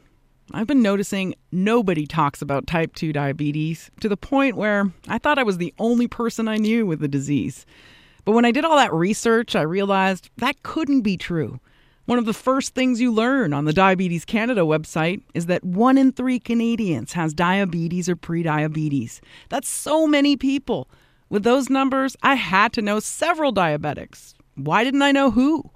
I've 0.54 0.68
been 0.68 0.82
noticing 0.82 1.36
nobody 1.52 2.08
talks 2.08 2.42
about 2.42 2.68
type 2.68 2.96
2 2.96 3.12
diabetes 3.12 3.92
to 4.00 4.08
the 4.08 4.16
point 4.16 4.56
where 4.56 4.92
I 5.10 5.18
thought 5.18 5.38
I 5.38 5.44
was 5.44 5.58
the 5.58 5.74
only 5.78 6.08
person 6.08 6.48
I 6.48 6.56
knew 6.56 6.86
with 6.86 7.02
the 7.02 7.10
disease. 7.10 7.66
But 8.24 8.32
when 8.32 8.46
I 8.46 8.52
did 8.52 8.64
all 8.64 8.78
that 8.78 8.94
research, 8.94 9.56
I 9.56 9.62
realized 9.62 10.30
that 10.38 10.64
couldn't 10.64 11.02
be 11.02 11.18
true. 11.18 11.60
One 12.06 12.18
of 12.18 12.26
the 12.26 12.34
first 12.34 12.74
things 12.74 13.02
you 13.02 13.12
learn 13.12 13.52
on 13.52 13.66
the 13.66 13.74
Diabetes 13.74 14.24
Canada 14.24 14.62
website 14.62 15.22
is 15.34 15.48
that 15.48 15.66
one 15.66 15.98
in 15.98 16.14
three 16.14 16.40
Canadians 16.40 17.12
has 17.14 17.34
diabetes 17.34 18.08
or 18.08 18.16
prediabetes. 18.16 19.20
That's 19.50 19.68
so 19.68 20.08
many 20.08 20.38
people. 20.38 20.88
With 21.30 21.44
those 21.44 21.70
numbers, 21.70 22.16
I 22.24 22.36
had 22.36 22.72
to 22.74 22.82
know 22.82 23.00
several 23.00 23.54
diabetics. 23.54 24.34
Why 24.56 24.84
didn't 24.84 25.02
I 25.02 25.12
know 25.12 25.32
who? 25.32 25.70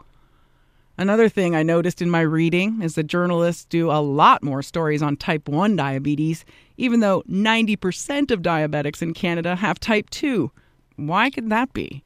Another 0.97 1.29
thing 1.29 1.55
I 1.55 1.63
noticed 1.63 2.01
in 2.01 2.09
my 2.09 2.21
reading 2.21 2.81
is 2.81 2.95
that 2.95 3.07
journalists 3.07 3.65
do 3.65 3.89
a 3.91 4.01
lot 4.01 4.43
more 4.43 4.61
stories 4.61 5.01
on 5.01 5.17
type 5.17 5.49
1 5.49 5.75
diabetes, 5.75 6.45
even 6.77 6.99
though 6.99 7.23
90% 7.23 8.31
of 8.31 8.41
diabetics 8.41 9.01
in 9.01 9.13
Canada 9.13 9.55
have 9.55 9.79
type 9.79 10.09
2. 10.11 10.51
Why 10.97 11.29
could 11.29 11.49
that 11.49 11.73
be? 11.73 12.03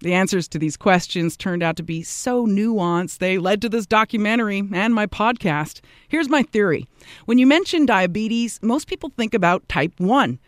The 0.00 0.14
answers 0.14 0.48
to 0.48 0.58
these 0.58 0.76
questions 0.76 1.36
turned 1.36 1.62
out 1.62 1.76
to 1.76 1.82
be 1.82 2.02
so 2.02 2.46
nuanced, 2.46 3.18
they 3.18 3.38
led 3.38 3.60
to 3.62 3.68
this 3.68 3.86
documentary 3.86 4.62
and 4.72 4.94
my 4.94 5.06
podcast. 5.06 5.80
Here's 6.08 6.28
my 6.28 6.42
theory 6.42 6.86
when 7.26 7.38
you 7.38 7.46
mention 7.46 7.86
diabetes, 7.86 8.58
most 8.62 8.88
people 8.88 9.10
think 9.10 9.34
about 9.34 9.68
type 9.68 9.92
1. 9.98 10.38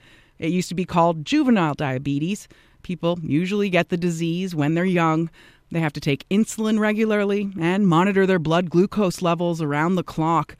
It 0.42 0.50
used 0.50 0.68
to 0.70 0.74
be 0.74 0.84
called 0.84 1.24
juvenile 1.24 1.74
diabetes. 1.74 2.48
People 2.82 3.20
usually 3.22 3.70
get 3.70 3.90
the 3.90 3.96
disease 3.96 4.56
when 4.56 4.74
they're 4.74 4.84
young. 4.84 5.30
They 5.70 5.78
have 5.78 5.92
to 5.92 6.00
take 6.00 6.28
insulin 6.30 6.80
regularly 6.80 7.52
and 7.60 7.86
monitor 7.86 8.26
their 8.26 8.40
blood 8.40 8.68
glucose 8.68 9.22
levels 9.22 9.62
around 9.62 9.94
the 9.94 10.02
clock. 10.02 10.56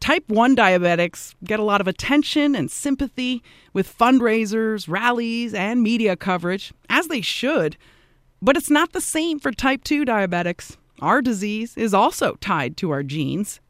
Type 0.00 0.28
1 0.28 0.54
diabetics 0.54 1.34
get 1.44 1.58
a 1.58 1.64
lot 1.64 1.80
of 1.80 1.88
attention 1.88 2.54
and 2.54 2.70
sympathy 2.70 3.42
with 3.72 3.96
fundraisers, 3.96 4.86
rallies, 4.86 5.54
and 5.54 5.82
media 5.82 6.14
coverage, 6.14 6.74
as 6.90 7.08
they 7.08 7.22
should. 7.22 7.78
But 8.42 8.58
it's 8.58 8.70
not 8.70 8.92
the 8.92 9.00
same 9.00 9.38
for 9.38 9.50
type 9.50 9.82
2 9.82 10.04
diabetics. 10.04 10.76
Our 11.00 11.22
disease 11.22 11.74
is 11.78 11.94
also 11.94 12.34
tied 12.34 12.76
to 12.78 12.90
our 12.90 13.02
genes. 13.02 13.60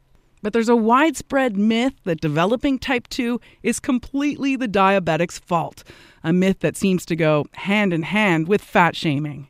But 0.43 0.51
there's 0.51 0.69
a 0.69 0.75
widespread 0.75 1.55
myth 1.57 1.93
that 2.03 2.19
developing 2.19 2.77
type 2.77 3.07
2 3.07 3.39
is 3.63 3.79
completely 3.79 4.57
the 4.57 4.67
diabetic's 4.67 5.39
fault, 5.39 5.85
a 6.21 6.33
myth 6.33 6.59
that 6.59 6.75
seems 6.75 7.05
to 7.07 7.15
go 7.15 7.45
hand 7.53 7.93
in 7.93 8.03
hand 8.03 8.49
with 8.49 8.61
fat 8.61 8.95
shaming. 8.95 9.47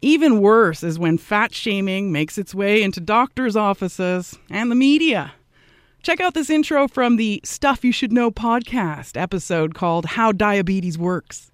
Even 0.00 0.40
worse 0.40 0.82
is 0.82 0.98
when 0.98 1.18
fat 1.18 1.54
shaming 1.54 2.10
makes 2.10 2.38
its 2.38 2.54
way 2.54 2.82
into 2.82 3.00
doctors' 3.00 3.54
offices 3.54 4.38
and 4.48 4.70
the 4.70 4.74
media. 4.74 5.34
Check 6.02 6.22
out 6.22 6.32
this 6.32 6.48
intro 6.48 6.88
from 6.88 7.16
the 7.16 7.42
Stuff 7.44 7.84
You 7.84 7.92
Should 7.92 8.10
Know 8.10 8.30
podcast 8.30 9.20
episode 9.20 9.74
called 9.74 10.06
How 10.06 10.32
Diabetes 10.32 10.96
Works. 10.96 11.52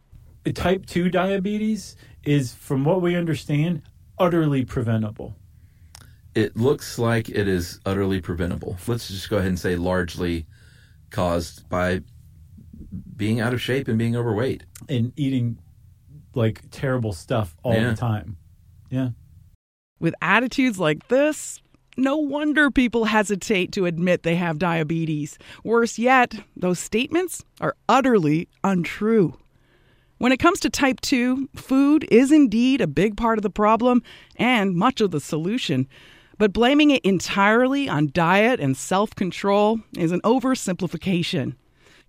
Type 0.54 0.86
2 0.86 1.10
diabetes 1.10 1.96
is, 2.22 2.54
from 2.54 2.84
what 2.84 3.02
we 3.02 3.16
understand, 3.16 3.82
utterly 4.16 4.64
preventable. 4.64 5.34
It 6.36 6.54
looks 6.54 6.98
like 6.98 7.30
it 7.30 7.48
is 7.48 7.80
utterly 7.86 8.20
preventable. 8.20 8.76
Let's 8.86 9.08
just 9.08 9.30
go 9.30 9.38
ahead 9.38 9.48
and 9.48 9.58
say 9.58 9.74
largely 9.76 10.46
caused 11.10 11.66
by 11.70 12.02
being 13.16 13.40
out 13.40 13.54
of 13.54 13.62
shape 13.62 13.88
and 13.88 13.98
being 13.98 14.14
overweight. 14.14 14.64
And 14.86 15.14
eating 15.16 15.58
like 16.34 16.62
terrible 16.70 17.14
stuff 17.14 17.56
all 17.62 17.72
Yeah. 17.72 17.88
the 17.90 17.96
time. 17.96 18.36
Yeah. 18.90 19.10
With 19.98 20.14
attitudes 20.20 20.78
like 20.78 21.08
this, 21.08 21.62
no 21.96 22.18
wonder 22.18 22.70
people 22.70 23.06
hesitate 23.06 23.72
to 23.72 23.86
admit 23.86 24.22
they 24.22 24.36
have 24.36 24.58
diabetes. 24.58 25.38
Worse 25.64 25.98
yet, 25.98 26.34
those 26.54 26.78
statements 26.78 27.42
are 27.62 27.76
utterly 27.88 28.48
untrue. 28.62 29.38
When 30.18 30.32
it 30.32 30.38
comes 30.38 30.60
to 30.60 30.68
type 30.68 31.00
2, 31.00 31.48
food 31.56 32.06
is 32.10 32.30
indeed 32.30 32.82
a 32.82 32.86
big 32.86 33.16
part 33.16 33.38
of 33.38 33.42
the 33.42 33.48
problem 33.48 34.02
and 34.36 34.74
much 34.74 35.00
of 35.00 35.12
the 35.12 35.20
solution. 35.20 35.88
But 36.38 36.52
blaming 36.52 36.90
it 36.90 37.04
entirely 37.04 37.88
on 37.88 38.10
diet 38.12 38.60
and 38.60 38.76
self 38.76 39.14
control 39.14 39.80
is 39.96 40.12
an 40.12 40.20
oversimplification. 40.20 41.54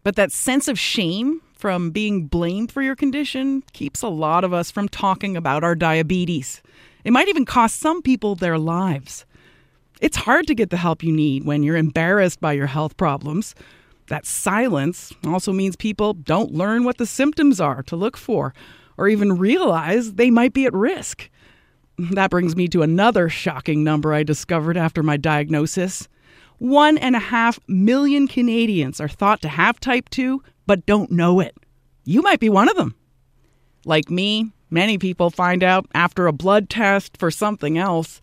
But 0.03 0.15
that 0.15 0.31
sense 0.31 0.67
of 0.67 0.77
shame 0.77 1.41
from 1.53 1.91
being 1.91 2.27
blamed 2.27 2.72
for 2.72 2.81
your 2.81 2.96
condition 2.96 3.63
keeps 3.74 4.01
a 4.01 4.10
lot 4.10 4.43
of 4.43 4.53
us 4.53 4.69
from 4.69 4.89
talking 4.89 5.36
about 5.36 5.63
our 5.63 5.75
diabetes. 5.75 6.62
It 7.03 7.12
might 7.12 7.27
even 7.27 7.46
cost 7.46 7.79
some 7.79 8.01
people 8.01 8.36
their 8.36 8.57
lives. 8.57 9.25
It's 10.01 10.17
hard 10.17 10.46
to 10.48 10.55
get 10.55 10.69
the 10.69 10.77
help 10.77 11.03
you 11.03 11.12
need 11.12 11.46
when 11.46 11.63
you're 11.63 11.77
embarrassed 11.77 12.39
by 12.39 12.53
your 12.53 12.67
health 12.67 12.96
problems. 12.98 13.55
That 14.07 14.25
silence 14.25 15.12
also 15.25 15.51
means 15.51 15.75
people 15.75 16.13
don't 16.13 16.53
learn 16.53 16.84
what 16.84 16.98
the 16.98 17.05
symptoms 17.05 17.60
are 17.60 17.81
to 17.84 17.96
look 17.96 18.17
for 18.17 18.53
or 18.98 19.07
even 19.07 19.38
realize 19.38 20.13
they 20.13 20.29
might 20.29 20.53
be 20.53 20.65
at 20.65 20.74
risk. 20.74 21.29
That 22.00 22.30
brings 22.30 22.56
me 22.56 22.68
to 22.70 22.84
another 22.84 23.27
shocking 23.27 23.84
number 23.84 24.13
I 24.13 24.22
discovered 24.22 24.77
after 24.77 25.01
my 25.01 25.18
diagnosis. 25.18 26.08
One 26.60 26.96
and 26.96 27.16
a 27.16 27.20
half 27.20 27.60
million 27.68 28.27
Canadians 28.27 29.01
are 29.01 29.08
thought 29.08 29.42
to 29.42 29.50
have 29.50 29.80
type 29.80 30.10
2 30.10 30.44
but 30.68 30.86
don't 30.86 31.12
know 31.12 31.39
it. 31.39 31.58
You 32.04 32.22
might 32.22 32.39
be 32.39 32.50
one 32.50 32.70
of 32.70 32.75
them. 32.75 32.94
Like 33.84 34.12
me, 34.12 34.51
many 34.70 35.00
people 35.00 35.32
find 35.32 35.63
out 35.63 35.88
after 35.96 36.27
a 36.27 36.34
blood 36.34 36.70
test 36.70 37.18
for 37.18 37.32
something 37.32 37.80
else. 37.80 38.22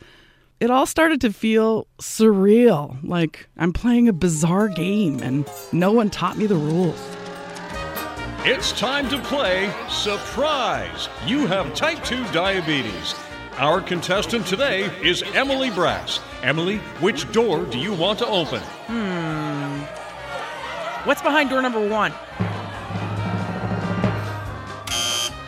It 0.61 0.71
all 0.71 0.87
started 0.87 1.21
to 1.23 1.33
feel 1.33 1.89
surreal, 1.99 2.99
like 3.03 3.49
I'm 3.57 3.73
playing 3.73 4.09
a 4.09 4.13
bizarre 4.13 4.69
game 4.69 5.21
and 5.21 5.49
no 5.73 5.91
one 5.91 6.11
taught 6.11 6.39
me 6.39 6.47
the 6.47 6.55
rules. 6.55 7.01
It's 8.47 8.71
time 8.73 9.09
to 9.09 9.19
play 9.23 9.73
Surprise! 9.89 11.09
You 11.27 11.49
have 11.49 11.75
type 11.75 12.05
2 12.05 12.25
diabetes. 12.27 13.15
Our 13.59 13.81
contestant 13.81 14.49
today 14.49 14.91
is 15.01 15.23
Emily 15.33 15.71
Brass. 15.71 16.19
Emily, 16.43 16.79
which 16.99 17.31
door 17.31 17.65
do 17.65 17.79
you 17.79 17.93
want 17.93 18.19
to 18.19 18.27
open? 18.27 18.61
Hmm. 18.89 19.79
What's 21.07 21.23
behind 21.23 21.51
door 21.51 21.63
number 21.63 21.87
one? 21.87 22.13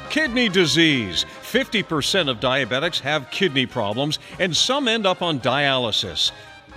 Kidney 0.09 0.49
disease. 0.49 1.27
50% 1.43 2.31
of 2.31 2.39
diabetics 2.39 3.01
have 3.01 3.29
kidney 3.33 3.67
problems, 3.67 4.21
and 4.39 4.57
some 4.57 4.87
end 4.87 5.05
up 5.05 5.21
on 5.21 5.41
dialysis. 5.41 6.31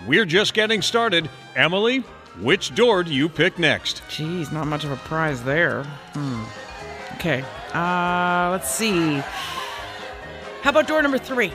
We're 0.07 0.25
just 0.25 0.55
getting 0.55 0.81
started. 0.81 1.29
Emily, 1.55 2.00
which 2.41 2.74
door 2.74 3.03
do 3.03 3.13
you 3.13 3.29
pick 3.29 3.59
next? 3.59 4.01
Geez, 4.09 4.51
not 4.51 4.65
much 4.65 4.83
of 4.83 4.91
a 4.91 4.98
prize 4.98 5.43
there. 5.43 5.83
Hmm. 6.13 6.43
Okay. 7.17 7.45
Uh, 7.71 8.50
let's 8.51 8.74
see. 8.74 9.21
How 10.62 10.72
about 10.72 10.88
door 10.88 11.01
number 11.01 11.18
three? 11.18 11.54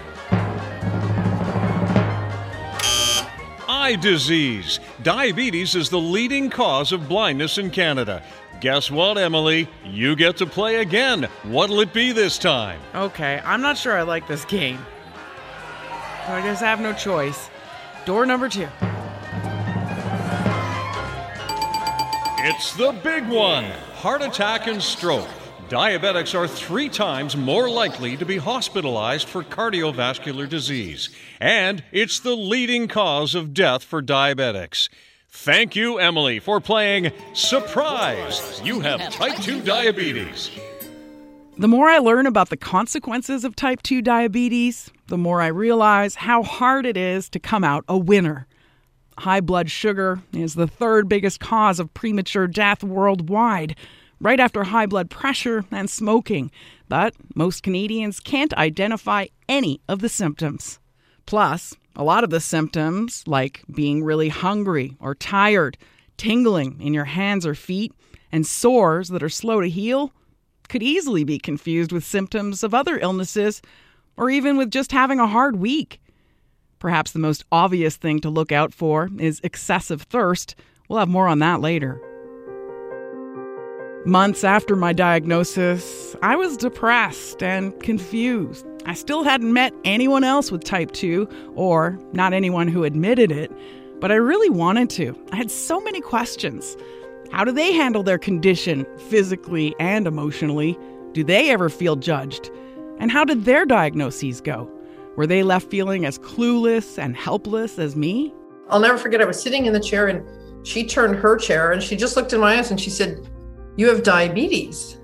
Eye 3.69 3.97
disease. 4.01 4.81
Diabetes 5.03 5.75
is 5.75 5.91
the 5.91 6.01
leading 6.01 6.49
cause 6.49 6.91
of 6.93 7.09
blindness 7.09 7.59
in 7.59 7.71
Canada. 7.71 8.23
Guess 8.61 8.91
what, 8.91 9.19
Emily? 9.19 9.69
You 9.85 10.17
get 10.17 10.39
to 10.39 10.47
play 10.47 10.77
again. 10.77 11.25
What'll 11.43 11.81
it 11.81 11.93
be 11.93 12.13
this 12.13 12.39
time? 12.39 12.81
Okay, 12.95 13.43
I'm 13.45 13.61
not 13.61 13.77
sure 13.77 13.99
I 13.99 14.03
like 14.03 14.27
this 14.27 14.47
game. 14.47 14.79
So 16.27 16.33
I 16.33 16.41
guess 16.43 16.63
I 16.63 16.67
have 16.67 16.81
no 16.81 16.95
choice. 16.95 17.51
Door 18.07 18.25
number 18.27 18.49
two. 18.49 18.69
It's 22.47 22.75
the 22.77 22.93
big 23.03 23.29
one 23.29 23.65
heart 23.95 24.23
attack 24.23 24.67
and 24.67 24.83
stroke. 24.83 25.29
Diabetics 25.75 26.39
are 26.39 26.47
three 26.47 26.89
times 26.89 27.37
more 27.37 27.69
likely 27.69 28.17
to 28.17 28.25
be 28.25 28.37
hospitalized 28.37 29.27
for 29.27 29.43
cardiovascular 29.43 30.49
disease, 30.49 31.09
and 31.41 31.83
it's 31.91 32.21
the 32.21 32.37
leading 32.37 32.87
cause 32.87 33.35
of 33.35 33.53
death 33.53 33.83
for 33.83 34.01
diabetics. 34.01 34.89
Thank 35.29 35.75
you, 35.75 35.99
Emily, 35.99 36.39
for 36.39 36.61
playing 36.61 37.11
Surprise! 37.33 38.63
You 38.63 38.79
have 38.83 39.13
type 39.13 39.37
2 39.39 39.63
diabetes. 39.63 40.49
The 41.59 41.67
more 41.67 41.89
I 41.89 41.99
learn 41.99 42.27
about 42.27 42.51
the 42.51 42.57
consequences 42.57 43.45
of 43.45 43.57
type 43.57 43.83
2 43.83 44.01
diabetes, 44.01 44.93
the 45.09 45.19
more 45.19 45.43
I 45.43 45.49
realize 45.49 46.15
how 46.15 46.45
hard 46.45 46.87
it 46.87 46.97
is 46.97 47.29
to 47.31 47.41
come 47.41 47.65
out 47.65 47.85
a 47.89 47.99
winner. 47.99 48.47
High 49.19 49.41
blood 49.41 49.73
sugar 49.73 50.21
is 50.33 50.55
the 50.55 50.69
third 50.69 51.09
biggest 51.09 51.41
cause 51.41 51.81
of 51.81 51.93
premature 51.95 52.47
death 52.47 52.85
worldwide, 52.85 53.75
right 54.21 54.41
after 54.41 54.65
high 54.65 54.87
blood 54.87 55.11
pressure 55.11 55.65
and 55.71 55.89
smoking. 55.89 56.51
But 56.89 57.15
most 57.35 57.63
Canadians 57.63 58.21
can't 58.21 58.55
identify 58.55 59.27
any 59.49 59.81
of 59.89 60.01
the 60.01 60.09
symptoms. 60.09 60.79
Plus, 61.27 61.75
a 61.97 62.05
lot 62.05 62.25
of 62.25 62.31
the 62.31 62.41
symptoms, 62.41 63.25
like 63.27 63.63
being 63.73 64.05
really 64.05 64.29
hungry 64.29 64.97
or 65.01 65.15
tired, 65.15 65.79
tingling 66.17 66.81
in 66.81 66.95
your 66.95 67.05
hands 67.05 67.47
or 67.47 67.55
feet, 67.55 67.93
and 68.33 68.47
sores 68.47 69.09
that 69.09 69.23
are 69.23 69.29
slow 69.29 69.61
to 69.61 69.69
heal, 69.69 70.13
could 70.69 70.83
easily 70.83 71.25
be 71.25 71.39
confused 71.39 71.93
with 71.93 72.05
symptoms 72.05 72.65
of 72.65 72.75
other 72.75 72.99
illnesses 72.99 73.63
or 74.17 74.31
even 74.31 74.57
with 74.57 74.71
just 74.71 74.93
having 74.93 75.21
a 75.21 75.27
hard 75.27 75.57
week. 75.57 76.01
Perhaps 76.79 77.13
the 77.13 77.19
most 77.19 77.45
obvious 77.51 77.97
thing 77.97 78.21
to 78.21 78.31
look 78.31 78.53
out 78.53 78.75
for 78.75 79.09
is 79.19 79.41
excessive 79.43 80.03
thirst. 80.03 80.55
We'll 80.89 80.99
have 80.99 81.09
more 81.09 81.29
on 81.29 81.39
that 81.39 81.61
later. 81.61 82.01
Months 84.07 84.45
after 84.45 84.77
my 84.77 84.93
diagnosis, 84.93 86.15
I 86.21 86.37
was 86.37 86.59
depressed 86.59 87.43
and 87.43 87.79
confused. 87.81 88.67
I 88.85 88.93
still 88.93 89.23
hadn't 89.23 89.55
met 89.55 89.73
anyone 89.83 90.25
else 90.25 90.53
with 90.53 90.63
type 90.63 90.93
2, 90.93 91.27
or 91.55 91.99
not 92.13 92.35
anyone 92.35 92.69
who 92.69 92.85
admitted 92.85 93.33
it, 93.33 93.51
but 94.01 94.13
I 94.13 94.17
really 94.17 94.51
wanted 94.51 94.91
to. 94.91 95.19
I 95.33 95.37
had 95.37 95.51
so 95.51 95.81
many 95.81 96.03
questions. 96.03 96.77
How 97.33 97.45
do 97.45 97.51
they 97.53 97.73
handle 97.73 98.03
their 98.03 98.19
condition, 98.19 98.87
physically 99.09 99.75
and 99.81 100.07
emotionally? 100.07 100.79
Do 101.13 101.25
they 101.25 101.49
ever 101.49 101.71
feel 101.71 101.97
judged? 101.97 102.51
And 102.99 103.11
how 103.11 103.25
did 103.25 103.47
their 103.47 103.65
diagnoses 103.65 104.43
go? 104.43 104.71
Were 105.17 105.27
they 105.27 105.43
left 105.43 105.71
feeling 105.71 106.05
as 106.05 106.19
clueless 106.19 106.99
and 106.99 107.17
helpless 107.17 107.79
as 107.79 107.97
me? 107.97 108.35
I'll 108.69 108.81
never 108.81 108.99
forget, 108.99 109.23
I 109.23 109.25
was 109.25 109.43
sitting 109.43 109.65
in 109.65 109.73
the 109.73 109.81
chair 109.81 110.09
and 110.09 110.23
she 110.67 110.87
turned 110.87 111.17
her 111.17 111.39
chair 111.39 111.73
and 111.73 111.83
she 111.83 111.97
just 111.97 112.19
looked 112.19 112.35
in 112.35 112.41
my 112.41 112.59
eyes 112.59 112.71
and 112.71 112.79
she 112.79 112.91
said, 112.91 113.27
You 113.77 113.89
have 113.89 114.03
diabetes. 114.03 114.99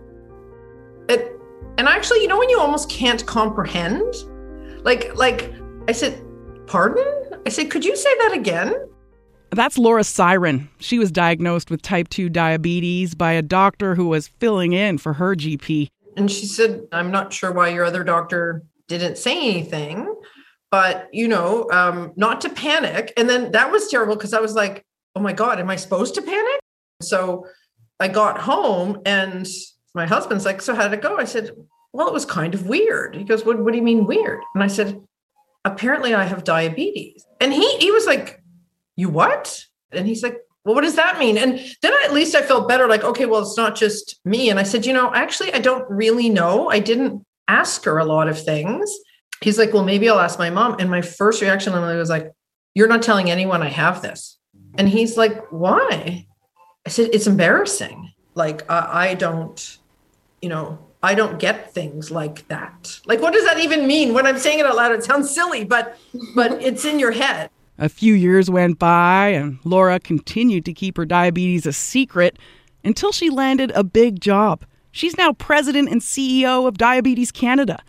It, 1.08 1.32
and 1.78 1.88
actually, 1.88 2.22
you 2.22 2.28
know, 2.28 2.38
when 2.38 2.48
you 2.48 2.60
almost 2.60 2.88
can't 2.88 3.24
comprehend? 3.26 4.14
Like, 4.84 5.14
like 5.16 5.52
I 5.88 5.92
said, 5.92 6.22
Pardon? 6.66 7.06
I 7.46 7.48
said, 7.48 7.70
Could 7.70 7.84
you 7.84 7.96
say 7.96 8.10
that 8.18 8.32
again? 8.34 8.74
That's 9.50 9.76
Laura 9.76 10.04
Syron. 10.04 10.68
She 10.78 10.98
was 10.98 11.10
diagnosed 11.10 11.70
with 11.70 11.82
type 11.82 12.08
2 12.08 12.28
diabetes 12.28 13.14
by 13.16 13.32
a 13.32 13.42
doctor 13.42 13.96
who 13.96 14.06
was 14.06 14.28
filling 14.28 14.72
in 14.72 14.98
for 14.98 15.14
her 15.14 15.34
GP. 15.34 15.88
And 16.16 16.30
she 16.30 16.46
said, 16.46 16.82
I'm 16.92 17.10
not 17.10 17.32
sure 17.32 17.50
why 17.50 17.70
your 17.70 17.84
other 17.84 18.04
doctor 18.04 18.62
didn't 18.86 19.18
say 19.18 19.36
anything, 19.36 20.14
but 20.70 21.08
you 21.12 21.26
know, 21.26 21.68
um, 21.72 22.12
not 22.16 22.40
to 22.42 22.50
panic. 22.50 23.12
And 23.16 23.28
then 23.28 23.50
that 23.52 23.72
was 23.72 23.88
terrible 23.88 24.14
because 24.14 24.34
I 24.34 24.40
was 24.40 24.54
like, 24.54 24.84
oh 25.16 25.20
my 25.20 25.32
God, 25.32 25.58
am 25.58 25.70
I 25.70 25.76
supposed 25.76 26.14
to 26.14 26.22
panic? 26.22 26.60
So 27.02 27.46
I 28.00 28.09
got 28.09 28.40
home 28.40 29.02
and 29.04 29.47
my 29.95 30.07
husband's 30.07 30.45
like, 30.45 30.62
so 30.62 30.75
how 30.75 30.88
did 30.88 30.99
it 30.99 31.02
go? 31.02 31.16
I 31.16 31.25
said, 31.25 31.50
well, 31.92 32.09
it 32.09 32.14
was 32.14 32.25
kind 32.25 32.54
of 32.54 32.66
weird. 32.66 33.16
He 33.16 33.25
goes, 33.25 33.45
what, 33.45 33.59
what 33.59 33.73
do 33.73 33.78
you 33.78 33.85
mean 33.85 34.07
weird? 34.07 34.40
And 34.54 34.62
I 34.62 34.69
said, 34.69 35.00
apparently 35.64 36.14
I 36.14 36.25
have 36.25 36.45
diabetes. 36.45 37.25
And 37.40 37.52
he 37.52 37.76
he 37.78 37.90
was 37.90 38.07
like, 38.07 38.42
you 38.97 39.09
what? 39.09 39.65
And 39.93 40.06
he's 40.06 40.23
like, 40.23 40.39
well, 40.65 40.75
what 40.75 40.82
does 40.82 40.97
that 40.97 41.19
mean? 41.19 41.36
And 41.39 41.58
then 41.82 41.93
at 42.04 42.13
least 42.13 42.34
I 42.34 42.43
felt 42.43 42.69
better, 42.69 42.86
like, 42.86 43.02
okay, 43.02 43.26
well, 43.26 43.43
it's 43.43 43.56
not 43.56 43.75
just 43.75 44.21
me. 44.25 44.50
And 44.50 44.58
I 44.58 44.63
said, 44.63 44.86
you 44.86 44.93
know, 44.93 45.13
actually, 45.15 45.52
I 45.52 45.58
don't 45.58 45.89
really 45.91 46.28
know. 46.28 46.71
I 46.71 46.80
didn't 46.80 47.25
ask 47.49 47.84
her 47.84 47.99
a 47.99 48.04
lot 48.04 48.28
of 48.28 48.43
things. 48.43 48.95
He's 49.43 49.58
like, 49.58 49.73
well, 49.73 49.84
maybe 49.84 50.08
I'll 50.08 50.21
ask 50.21 50.39
my 50.39 50.50
mom. 50.50 50.76
And 50.78 50.91
my 50.91 51.00
first 51.00 51.41
reaction 51.41 51.73
was 51.73 52.10
like, 52.10 52.30
you're 52.75 52.89
not 52.89 53.02
telling 53.02 53.30
anyone 53.30 53.63
I 53.63 53.69
have 53.69 54.02
this. 54.02 54.39
And 54.76 54.89
he's 54.89 55.17
like, 55.17 55.50
why? 55.50 56.26
I 56.86 56.90
said, 56.90 57.10
it's 57.12 57.26
embarrassing. 57.26 58.12
Like, 58.34 58.69
I, 58.71 59.10
I 59.10 59.14
don't, 59.14 59.78
you 60.40 60.49
know, 60.49 60.78
I 61.02 61.14
don't 61.14 61.38
get 61.38 61.73
things 61.73 62.10
like 62.10 62.47
that. 62.49 63.00
Like, 63.06 63.21
what 63.21 63.32
does 63.32 63.45
that 63.45 63.58
even 63.58 63.86
mean? 63.86 64.12
When 64.12 64.26
I'm 64.26 64.38
saying 64.38 64.58
it 64.58 64.66
out 64.66 64.76
loud, 64.76 64.93
it 64.93 65.04
sounds 65.04 65.30
silly, 65.30 65.64
but 65.64 65.99
but 66.34 66.52
it's 66.62 66.84
in 66.84 66.99
your 66.99 67.12
head. 67.12 67.50
A 67.78 67.88
few 67.88 68.12
years 68.12 68.50
went 68.50 68.78
by, 68.78 69.28
and 69.28 69.58
Laura 69.64 69.99
continued 69.99 70.66
to 70.66 70.75
keep 70.75 70.99
her 70.99 71.06
diabetes 71.06 71.64
a 71.64 71.73
secret 71.73 72.38
until 72.84 73.12
she 73.12 73.30
landed 73.30 73.73
a 73.75 73.82
big 73.82 74.21
job. 74.21 74.64
She's 74.93 75.16
now 75.16 75.32
president 75.32 75.88
and 75.88 76.00
CEO 76.00 76.66
of 76.66 76.76
Diabetes 76.76 77.32
Canada. 77.32 77.82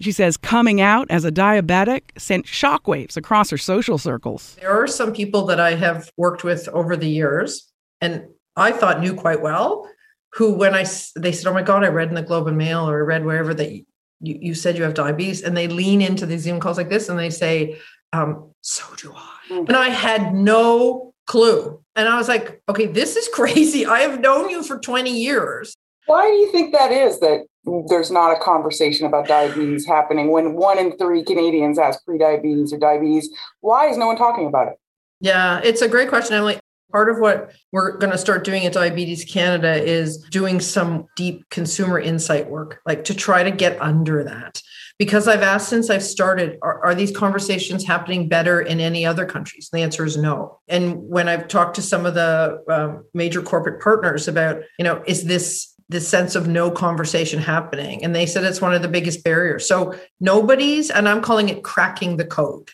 She 0.00 0.12
says 0.12 0.36
coming 0.36 0.80
out 0.80 1.06
as 1.10 1.24
a 1.24 1.32
diabetic 1.32 2.02
sent 2.18 2.46
shockwaves 2.46 3.16
across 3.16 3.50
her 3.50 3.58
social 3.58 3.98
circles. 3.98 4.56
There 4.60 4.70
are 4.70 4.86
some 4.86 5.12
people 5.12 5.46
that 5.46 5.58
I 5.58 5.74
have 5.74 6.10
worked 6.16 6.44
with 6.44 6.68
over 6.68 6.96
the 6.96 7.08
years, 7.08 7.72
and 8.04 8.26
I 8.56 8.70
thought 8.70 9.00
knew 9.00 9.14
quite 9.14 9.40
well, 9.40 9.88
who 10.34 10.54
when 10.54 10.74
I 10.74 10.84
they 11.16 11.32
said, 11.32 11.48
"Oh 11.48 11.54
my 11.54 11.62
God, 11.62 11.84
I 11.84 11.88
read 11.88 12.08
in 12.08 12.14
the 12.14 12.22
Globe 12.22 12.46
and 12.46 12.58
Mail 12.58 12.88
or 12.88 12.98
I 13.02 13.06
read 13.06 13.24
wherever 13.24 13.54
that 13.54 13.72
you, 13.72 13.84
you 14.20 14.54
said 14.54 14.76
you 14.76 14.84
have 14.84 14.94
diabetes," 14.94 15.42
and 15.42 15.56
they 15.56 15.68
lean 15.68 16.00
into 16.02 16.26
the 16.26 16.38
Zoom 16.38 16.60
calls 16.60 16.76
like 16.76 16.90
this 16.90 17.08
and 17.08 17.18
they 17.18 17.30
say, 17.30 17.78
um, 18.12 18.50
"So 18.60 18.84
do 18.96 19.12
I," 19.16 19.30
Mm. 19.50 19.68
and 19.68 19.76
I 19.76 19.88
had 19.90 20.34
no 20.34 21.12
clue, 21.26 21.80
and 21.96 22.08
I 22.08 22.16
was 22.16 22.28
like, 22.28 22.60
"Okay, 22.68 22.86
this 22.86 23.16
is 23.16 23.28
crazy. 23.32 23.86
I 23.86 24.00
have 24.00 24.20
known 24.20 24.50
you 24.50 24.62
for 24.62 24.78
twenty 24.78 25.18
years." 25.18 25.74
Why 26.06 26.26
do 26.30 26.34
you 26.36 26.52
think 26.52 26.72
that 26.72 26.92
is 26.92 27.18
that 27.20 27.46
there's 27.88 28.10
not 28.10 28.30
a 28.30 28.38
conversation 28.38 29.06
about 29.06 29.26
diabetes 29.26 29.86
happening 29.86 30.30
when 30.30 30.54
one 30.54 30.78
in 30.78 30.98
three 30.98 31.24
Canadians 31.24 31.78
has 31.78 31.98
prediabetes 32.06 32.74
or 32.74 32.78
diabetes? 32.78 33.30
Why 33.60 33.88
is 33.88 33.96
no 33.96 34.06
one 34.08 34.18
talking 34.18 34.46
about 34.46 34.68
it? 34.68 34.74
Yeah, 35.20 35.60
it's 35.64 35.80
a 35.80 35.88
great 35.88 36.10
question, 36.10 36.34
Emily. 36.34 36.58
Part 36.94 37.10
of 37.10 37.18
what 37.18 37.50
we're 37.72 37.98
going 37.98 38.12
to 38.12 38.18
start 38.18 38.44
doing 38.44 38.64
at 38.66 38.74
Diabetes 38.74 39.24
Canada 39.24 39.74
is 39.74 40.18
doing 40.30 40.60
some 40.60 41.08
deep 41.16 41.44
consumer 41.50 41.98
insight 41.98 42.48
work, 42.48 42.80
like 42.86 43.02
to 43.06 43.14
try 43.14 43.42
to 43.42 43.50
get 43.50 43.82
under 43.82 44.22
that. 44.22 44.62
Because 44.96 45.26
I've 45.26 45.42
asked 45.42 45.68
since 45.68 45.90
I've 45.90 46.04
started, 46.04 46.56
are, 46.62 46.84
are 46.84 46.94
these 46.94 47.10
conversations 47.10 47.84
happening 47.84 48.28
better 48.28 48.60
in 48.60 48.78
any 48.78 49.04
other 49.04 49.26
countries? 49.26 49.70
The 49.72 49.80
answer 49.80 50.04
is 50.04 50.16
no. 50.16 50.60
And 50.68 51.08
when 51.08 51.28
I've 51.28 51.48
talked 51.48 51.74
to 51.74 51.82
some 51.82 52.06
of 52.06 52.14
the 52.14 52.62
um, 52.70 53.04
major 53.12 53.42
corporate 53.42 53.82
partners 53.82 54.28
about, 54.28 54.62
you 54.78 54.84
know, 54.84 55.02
is 55.04 55.24
this 55.24 55.74
this 55.88 56.06
sense 56.06 56.36
of 56.36 56.46
no 56.46 56.70
conversation 56.70 57.40
happening? 57.40 58.04
And 58.04 58.14
they 58.14 58.24
said 58.24 58.44
it's 58.44 58.60
one 58.60 58.72
of 58.72 58.82
the 58.82 58.88
biggest 58.88 59.24
barriers. 59.24 59.66
So 59.66 59.98
nobody's, 60.20 60.90
and 60.92 61.08
I'm 61.08 61.22
calling 61.22 61.48
it 61.48 61.64
cracking 61.64 62.18
the 62.18 62.24
code. 62.24 62.70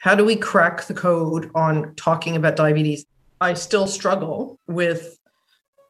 How 0.00 0.14
do 0.14 0.26
we 0.26 0.36
crack 0.36 0.84
the 0.84 0.92
code 0.94 1.50
on 1.54 1.94
talking 1.94 2.36
about 2.36 2.54
diabetes? 2.56 3.06
I 3.40 3.54
still 3.54 3.86
struggle 3.86 4.58
with 4.66 5.18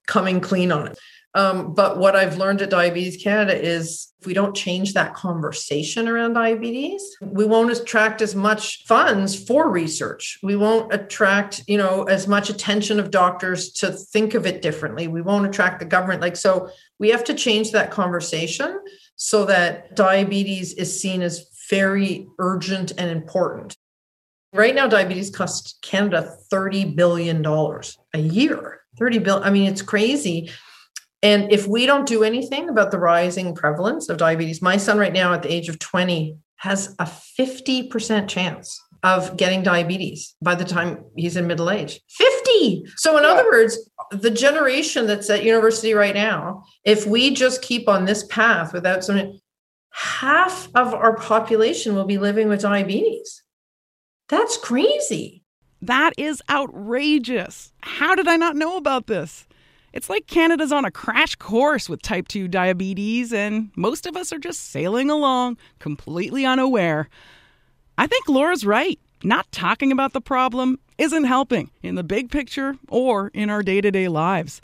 coming 0.06 0.40
clean 0.40 0.72
on 0.72 0.88
it. 0.88 0.98
Um, 1.36 1.74
but 1.74 1.98
what 1.98 2.16
I've 2.16 2.38
learned 2.38 2.62
at 2.62 2.70
Diabetes 2.70 3.22
Canada 3.22 3.54
is 3.54 4.14
if 4.20 4.26
we 4.26 4.32
don't 4.32 4.56
change 4.56 4.94
that 4.94 5.12
conversation 5.12 6.08
around 6.08 6.32
diabetes, 6.32 7.02
we 7.20 7.44
won't 7.44 7.70
attract 7.70 8.22
as 8.22 8.34
much 8.34 8.84
funds 8.86 9.38
for 9.46 9.70
research. 9.70 10.38
We 10.42 10.56
won't 10.56 10.94
attract, 10.94 11.62
you 11.66 11.76
know, 11.76 12.04
as 12.04 12.26
much 12.26 12.48
attention 12.48 12.98
of 12.98 13.10
doctors 13.10 13.70
to 13.72 13.92
think 13.92 14.32
of 14.32 14.46
it 14.46 14.62
differently. 14.62 15.08
We 15.08 15.20
won't 15.20 15.46
attract 15.46 15.78
the 15.78 15.84
government. 15.84 16.22
Like, 16.22 16.36
so 16.36 16.70
we 16.98 17.10
have 17.10 17.24
to 17.24 17.34
change 17.34 17.72
that 17.72 17.90
conversation 17.90 18.80
so 19.16 19.44
that 19.44 19.94
diabetes 19.94 20.72
is 20.72 20.98
seen 20.98 21.20
as 21.20 21.50
very 21.68 22.26
urgent 22.38 22.92
and 22.96 23.10
important. 23.10 23.76
Right 24.56 24.74
now, 24.74 24.88
diabetes 24.88 25.28
costs 25.28 25.78
Canada 25.82 26.34
$30 26.50 26.96
billion 26.96 27.44
a 27.44 28.18
year. 28.18 28.80
30 28.98 29.18
billion. 29.18 29.42
I 29.42 29.50
mean, 29.50 29.70
it's 29.70 29.82
crazy. 29.82 30.50
And 31.22 31.52
if 31.52 31.66
we 31.66 31.84
don't 31.84 32.06
do 32.06 32.24
anything 32.24 32.70
about 32.70 32.90
the 32.90 32.98
rising 32.98 33.54
prevalence 33.54 34.08
of 34.08 34.16
diabetes, 34.16 34.62
my 34.62 34.78
son 34.78 34.96
right 34.98 35.12
now 35.12 35.34
at 35.34 35.42
the 35.42 35.52
age 35.52 35.68
of 35.68 35.78
20 35.78 36.38
has 36.56 36.94
a 36.98 37.04
50% 37.04 38.28
chance 38.28 38.80
of 39.02 39.36
getting 39.36 39.62
diabetes 39.62 40.34
by 40.40 40.54
the 40.54 40.64
time 40.64 41.04
he's 41.16 41.36
in 41.36 41.46
middle 41.46 41.70
age. 41.70 42.00
50. 42.08 42.86
So 42.96 43.18
in 43.18 43.24
yeah. 43.24 43.30
other 43.30 43.44
words, 43.44 43.90
the 44.10 44.30
generation 44.30 45.06
that's 45.06 45.28
at 45.28 45.44
university 45.44 45.92
right 45.92 46.14
now, 46.14 46.64
if 46.84 47.06
we 47.06 47.34
just 47.34 47.60
keep 47.60 47.88
on 47.88 48.06
this 48.06 48.24
path 48.24 48.72
without 48.72 49.04
some 49.04 49.38
half 49.90 50.68
of 50.74 50.94
our 50.94 51.16
population 51.16 51.94
will 51.94 52.04
be 52.04 52.18
living 52.18 52.48
with 52.48 52.62
diabetes. 52.62 53.42
That's 54.28 54.56
crazy. 54.56 55.42
That 55.82 56.12
is 56.16 56.42
outrageous. 56.50 57.72
How 57.82 58.14
did 58.14 58.26
I 58.26 58.36
not 58.36 58.56
know 58.56 58.76
about 58.76 59.06
this? 59.06 59.46
It's 59.92 60.10
like 60.10 60.26
Canada's 60.26 60.72
on 60.72 60.84
a 60.84 60.90
crash 60.90 61.36
course 61.36 61.88
with 61.88 62.02
type 62.02 62.28
2 62.28 62.48
diabetes, 62.48 63.32
and 63.32 63.70
most 63.76 64.04
of 64.04 64.16
us 64.16 64.32
are 64.32 64.38
just 64.38 64.70
sailing 64.70 65.10
along, 65.10 65.56
completely 65.78 66.44
unaware. 66.44 67.08
I 67.96 68.06
think 68.06 68.28
Laura's 68.28 68.66
right. 68.66 68.98
Not 69.22 69.50
talking 69.52 69.92
about 69.92 70.12
the 70.12 70.20
problem 70.20 70.78
isn't 70.98 71.24
helping 71.24 71.70
in 71.82 71.94
the 71.94 72.04
big 72.04 72.30
picture 72.30 72.76
or 72.88 73.30
in 73.32 73.48
our 73.48 73.62
day 73.62 73.80
to 73.80 73.90
day 73.90 74.08
lives. 74.08 74.60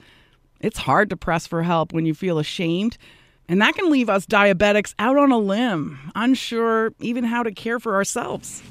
It's 0.60 0.78
hard 0.78 1.08
to 1.10 1.16
press 1.16 1.46
for 1.46 1.62
help 1.62 1.92
when 1.92 2.04
you 2.04 2.14
feel 2.14 2.38
ashamed, 2.38 2.98
and 3.48 3.60
that 3.62 3.74
can 3.74 3.90
leave 3.90 4.10
us 4.10 4.26
diabetics 4.26 4.94
out 4.98 5.16
on 5.16 5.32
a 5.32 5.38
limb, 5.38 5.98
unsure 6.14 6.92
even 7.00 7.24
how 7.24 7.42
to 7.42 7.52
care 7.52 7.80
for 7.80 7.94
ourselves. 7.94 8.62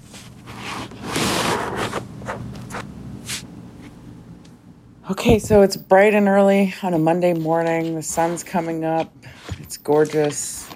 Okay, 5.09 5.39
so 5.39 5.61
it's 5.61 5.75
bright 5.75 6.13
and 6.13 6.27
early 6.27 6.73
on 6.81 6.93
a 6.93 6.97
Monday 6.97 7.33
morning. 7.33 7.95
The 7.95 8.01
sun's 8.01 8.43
coming 8.43 8.85
up. 8.85 9.13
It's 9.59 9.77
gorgeous, 9.77 10.69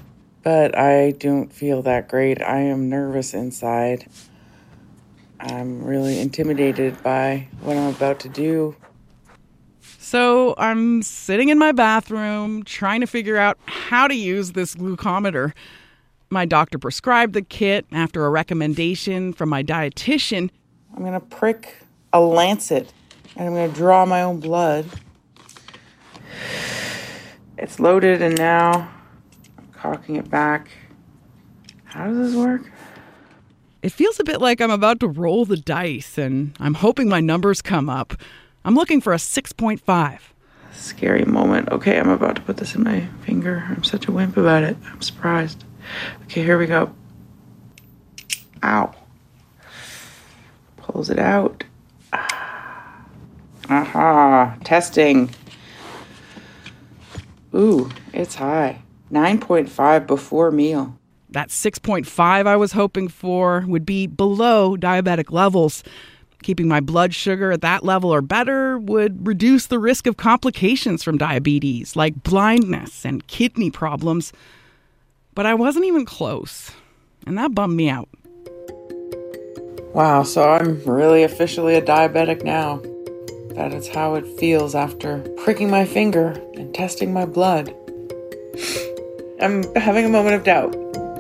but 0.44 0.78
I 0.78 1.12
don't 1.12 1.52
feel 1.54 1.82
that 1.84 2.10
great. 2.10 2.42
I 2.42 2.60
am 2.60 2.90
nervous 2.90 3.34
inside. 3.34 4.08
I'm 5.40 5.84
really 5.84 6.20
intimidated 6.20 7.02
by 7.02 7.48
what 7.62 7.78
I'm 7.78 7.96
about 7.96 8.20
to 8.22 8.30
do. 8.30 8.76
So 10.00 10.54
I'm 10.58 11.02
sitting 11.02 11.50
in 11.50 11.58
my 11.58 11.72
bathroom 11.72 12.64
trying 12.64 13.02
to 13.02 13.08
figure 13.08 13.38
out 13.38 13.58
how 13.66 14.08
to 14.08 14.16
use 14.16 14.52
this 14.52 14.76
glucometer. 14.76 15.54
My 16.30 16.46
doctor 16.46 16.78
prescribed 16.78 17.34
the 17.34 17.42
kit 17.42 17.86
after 17.92 18.26
a 18.26 18.30
recommendation 18.30 19.34
from 19.34 19.50
my 19.50 19.64
dietitian. 19.64 20.50
I'm 20.94 21.02
going 21.02 21.14
to 21.14 21.20
prick 21.20 21.78
a 22.14 22.20
lancet 22.20 22.92
and 23.36 23.48
I'm 23.48 23.54
going 23.54 23.70
to 23.70 23.76
draw 23.76 24.06
my 24.06 24.22
own 24.22 24.40
blood. 24.40 24.86
It's 27.58 27.80
loaded 27.80 28.22
and 28.22 28.38
now 28.38 28.90
I'm 29.58 29.68
cocking 29.72 30.16
it 30.16 30.30
back. 30.30 30.70
How 31.84 32.08
does 32.08 32.18
this 32.18 32.36
work? 32.36 32.72
It 33.82 33.92
feels 33.92 34.20
a 34.20 34.24
bit 34.24 34.42
like 34.42 34.62
I'm 34.62 34.72
about 34.72 35.00
to 35.02 35.08
roll 35.08 35.46
the 35.46 35.58
dice 35.58 36.18
and 36.18 36.56
I'm 36.60 36.74
hoping 36.74 37.08
my 37.08 37.22
numbers 37.22 37.62
come 37.62 37.90
up. 37.90 38.14
I'm 38.64 38.74
looking 38.76 39.00
for 39.00 39.14
a 39.14 39.18
6.5. 39.18 40.20
Scary 40.74 41.24
moment. 41.24 41.70
Okay, 41.70 42.00
I'm 42.00 42.10
about 42.10 42.36
to 42.38 42.42
put 42.42 42.58
this 42.58 42.76
in 42.76 42.84
my 42.84 43.08
finger. 43.24 43.64
I'm 43.70 43.84
such 43.84 44.08
a 44.08 44.12
wimp 44.12 44.38
about 44.38 44.64
it. 44.64 44.76
I'm 44.92 45.02
surprised. 45.02 45.64
Okay, 46.24 46.44
here 46.44 46.58
we 46.58 46.66
go. 46.66 46.94
Ow. 48.64 48.94
Pulls 50.78 51.10
it 51.10 51.20
out. 51.20 51.64
Ah. 52.14 53.06
Aha, 53.70 54.56
testing. 54.64 55.30
Ooh, 57.54 57.90
it's 58.14 58.36
high. 58.36 58.82
9.5 59.12 60.08
before 60.08 60.52
meal. 60.52 60.98
That 61.30 61.50
6.5 61.50 62.48
I 62.48 62.56
was 62.56 62.74
hoping 62.74 63.08
for 63.08 63.66
would 63.68 63.86
be 63.86 64.08
below 64.08 64.78
diabetic 64.78 65.32
levels. 65.32 65.84
Keeping 66.44 66.68
my 66.68 66.80
blood 66.80 67.14
sugar 67.14 67.52
at 67.52 67.62
that 67.62 67.84
level 67.84 68.14
or 68.14 68.22
better 68.22 68.78
would 68.78 69.26
reduce 69.26 69.66
the 69.66 69.80
risk 69.80 70.06
of 70.06 70.18
complications 70.18 71.02
from 71.02 71.18
diabetes, 71.18 71.96
like 71.96 72.24
blindness 72.24 73.06
and 73.06 73.26
kidney 73.28 73.72
problems. 73.72 74.32
But 75.36 75.46
I 75.46 75.54
wasn't 75.54 75.86
even 75.86 76.06
close, 76.06 76.72
and 77.28 77.38
that 77.38 77.54
bummed 77.54 77.76
me 77.76 77.90
out. 77.90 78.08
Wow, 79.94 80.24
so 80.24 80.50
I'm 80.50 80.82
really 80.84 81.24
officially 81.24 81.76
a 81.76 81.82
diabetic 81.82 82.44
now. 82.44 82.82
That 83.56 83.74
is 83.74 83.88
how 83.88 84.16
it 84.16 84.26
feels 84.40 84.76
after 84.76 85.20
pricking 85.44 85.70
my 85.70 85.86
finger 85.86 86.30
and 86.56 86.74
testing 86.74 87.14
my 87.14 87.26
blood. 87.26 87.76
I'm 89.42 89.64
having 89.76 90.06
a 90.06 90.10
moment 90.10 90.36
of 90.36 90.44
doubt 90.44 90.74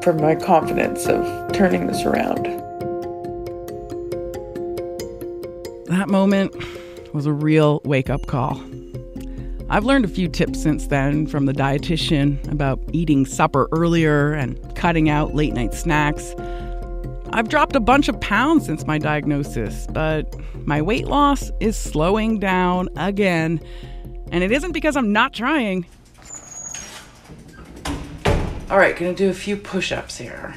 for 0.03 0.13
my 0.13 0.35
confidence 0.35 1.07
of 1.07 1.51
turning 1.51 1.87
this 1.87 2.03
around. 2.03 2.45
That 5.87 6.07
moment 6.07 6.55
was 7.13 7.25
a 7.25 7.33
real 7.33 7.81
wake 7.83 8.09
up 8.09 8.27
call. 8.27 8.61
I've 9.67 9.83
learned 9.83 10.05
a 10.05 10.07
few 10.07 10.27
tips 10.27 10.61
since 10.61 10.87
then 10.87 11.25
from 11.25 11.47
the 11.47 11.53
dietitian 11.53 12.51
about 12.51 12.79
eating 12.93 13.25
supper 13.25 13.67
earlier 13.71 14.33
and 14.33 14.59
cutting 14.75 15.09
out 15.09 15.33
late 15.33 15.53
night 15.53 15.73
snacks. 15.73 16.35
I've 17.33 17.49
dropped 17.49 17.75
a 17.75 17.79
bunch 17.79 18.07
of 18.07 18.19
pounds 18.21 18.67
since 18.67 18.85
my 18.85 18.99
diagnosis, 18.99 19.87
but 19.87 20.35
my 20.67 20.83
weight 20.83 21.07
loss 21.07 21.51
is 21.59 21.75
slowing 21.75 22.39
down 22.39 22.89
again. 22.95 23.59
And 24.31 24.43
it 24.43 24.51
isn't 24.51 24.71
because 24.71 24.95
I'm 24.95 25.11
not 25.11 25.33
trying. 25.33 25.85
All 28.69 28.77
right, 28.77 28.95
gonna 28.95 29.15
do 29.15 29.29
a 29.29 29.33
few 29.33 29.57
push 29.57 29.91
ups 29.91 30.17
here. 30.17 30.53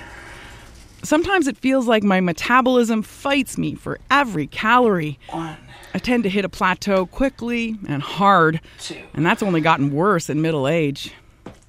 Sometimes 1.02 1.46
it 1.48 1.56
feels 1.56 1.86
like 1.86 2.02
my 2.02 2.20
metabolism 2.20 3.02
fights 3.02 3.56
me 3.56 3.74
for 3.74 3.98
every 4.10 4.46
calorie. 4.46 5.18
One. 5.30 5.56
I 5.94 5.98
tend 5.98 6.22
to 6.24 6.28
hit 6.30 6.44
a 6.44 6.48
plateau 6.48 7.06
quickly 7.06 7.76
and 7.88 8.02
hard, 8.02 8.60
Two. 8.78 8.96
and 9.14 9.24
that's 9.24 9.42
only 9.42 9.60
gotten 9.60 9.92
worse 9.92 10.28
in 10.28 10.42
middle 10.42 10.68
age. 10.68 11.12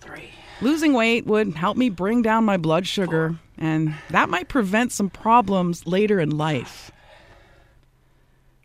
Three. 0.02 0.30
Losing 0.62 0.94
weight 0.94 1.26
would 1.26 1.56
help 1.56 1.78
me 1.78 1.90
bring 1.90 2.22
down 2.22 2.44
my 2.44 2.58
blood 2.58 2.86
sugar, 2.86 3.36
and 3.58 3.96
that 4.10 4.30
might 4.30 4.50
prevent 4.50 4.92
some 4.92 5.10
problems 5.10 5.88
later 5.88 6.20
in 6.20 6.38
life. 6.38 6.92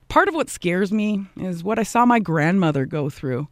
Part 0.08 0.28
of 0.28 0.34
what 0.34 0.50
scares 0.50 0.92
me 0.92 1.26
is 1.36 1.64
what 1.64 1.78
I 1.78 1.82
saw 1.82 2.04
my 2.04 2.18
grandmother 2.18 2.84
go 2.86 3.08
through. 3.10 3.48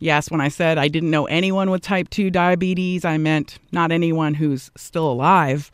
Yes, 0.00 0.30
when 0.30 0.40
I 0.40 0.48
said 0.48 0.78
I 0.78 0.88
didn't 0.88 1.10
know 1.10 1.26
anyone 1.26 1.70
with 1.70 1.82
type 1.82 2.08
2 2.10 2.30
diabetes, 2.30 3.04
I 3.04 3.18
meant 3.18 3.58
not 3.72 3.90
anyone 3.90 4.34
who's 4.34 4.70
still 4.76 5.10
alive. 5.10 5.70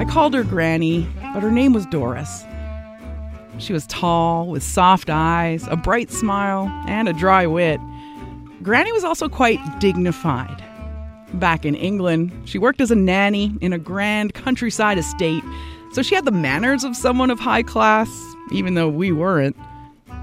I 0.00 0.06
called 0.06 0.32
her 0.32 0.44
Granny, 0.44 1.06
but 1.34 1.42
her 1.42 1.50
name 1.50 1.74
was 1.74 1.84
Doris. 1.84 2.46
She 3.58 3.74
was 3.74 3.86
tall, 3.86 4.48
with 4.48 4.62
soft 4.62 5.10
eyes, 5.10 5.66
a 5.66 5.76
bright 5.76 6.10
smile, 6.10 6.68
and 6.88 7.06
a 7.06 7.12
dry 7.12 7.46
wit. 7.46 7.78
Granny 8.62 8.92
was 8.92 9.04
also 9.04 9.28
quite 9.28 9.60
dignified. 9.78 10.64
Back 11.34 11.66
in 11.66 11.74
England, 11.74 12.32
she 12.46 12.56
worked 12.56 12.80
as 12.80 12.90
a 12.90 12.94
nanny 12.94 13.54
in 13.60 13.74
a 13.74 13.78
grand 13.78 14.32
countryside 14.32 14.96
estate, 14.96 15.44
so 15.92 16.00
she 16.00 16.14
had 16.14 16.24
the 16.24 16.30
manners 16.30 16.82
of 16.82 16.96
someone 16.96 17.28
of 17.28 17.38
high 17.38 17.62
class, 17.62 18.08
even 18.52 18.76
though 18.76 18.88
we 18.88 19.12
weren't. 19.12 19.54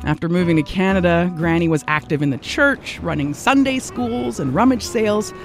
After 0.06 0.28
moving 0.28 0.56
to 0.56 0.64
Canada, 0.64 1.32
Granny 1.38 1.68
was 1.68 1.84
active 1.88 2.24
in 2.24 2.32
the 2.32 2.40
church, 2.40 2.98
running 3.04 3.36
Sunday 3.36 3.78
schools 3.78 4.40
and 4.40 4.56
rummage 4.56 4.82
sales. 4.82 5.36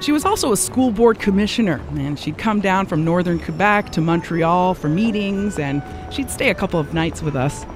She 0.00 0.12
was 0.12 0.24
also 0.24 0.50
a 0.50 0.56
school 0.56 0.90
board 0.90 1.18
commissioner, 1.18 1.78
and 1.90 2.18
she'd 2.18 2.38
come 2.38 2.60
down 2.60 2.86
from 2.86 3.04
northern 3.04 3.38
Quebec 3.38 3.90
to 3.92 4.00
Montreal 4.00 4.72
for 4.72 4.88
meetings, 4.88 5.58
and 5.58 5.82
she'd 6.10 6.30
stay 6.30 6.48
a 6.48 6.54
couple 6.54 6.80
of 6.80 6.94
nights 6.94 7.22
with 7.22 7.36
us. 7.36 7.66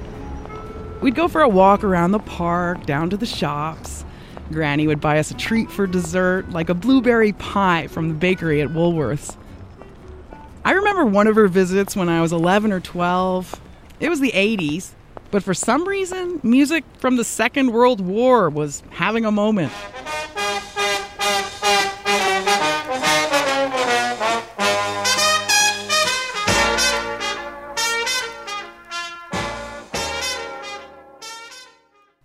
We'd 1.03 1.15
go 1.15 1.29
for 1.29 1.43
a 1.43 1.49
walk 1.49 1.85
around 1.85 2.13
the 2.13 2.19
park, 2.19 2.87
down 2.87 3.11
to 3.11 3.19
the 3.19 3.27
shops. 3.27 4.07
Granny 4.51 4.87
would 4.87 5.03
buy 5.03 5.19
us 5.19 5.31
a 5.31 5.35
treat 5.35 5.71
for 5.71 5.87
dessert, 5.87 6.49
like 6.49 6.71
a 6.71 6.75
blueberry 6.75 7.33
pie 7.33 7.89
from 7.89 8.09
the 8.09 8.15
bakery 8.15 8.63
at 8.63 8.71
Woolworths. 8.71 9.37
I 10.65 10.73
remember 10.73 11.05
one 11.05 11.27
of 11.27 11.37
her 11.37 11.47
visits 11.47 11.95
when 11.95 12.09
I 12.09 12.23
was 12.23 12.33
11 12.33 12.73
or 12.73 12.81
12. 12.81 13.61
It 14.01 14.09
was 14.09 14.21
the 14.21 14.33
80s, 14.33 14.93
but 15.31 15.43
for 15.43 15.53
some 15.53 15.87
reason, 15.87 16.41
music 16.43 16.85
from 17.01 17.17
the 17.17 17.25
Second 17.25 17.71
World 17.73 18.01
War 18.01 18.49
was 18.49 18.83
having 18.89 19.27
a 19.27 19.31
moment. 19.31 19.73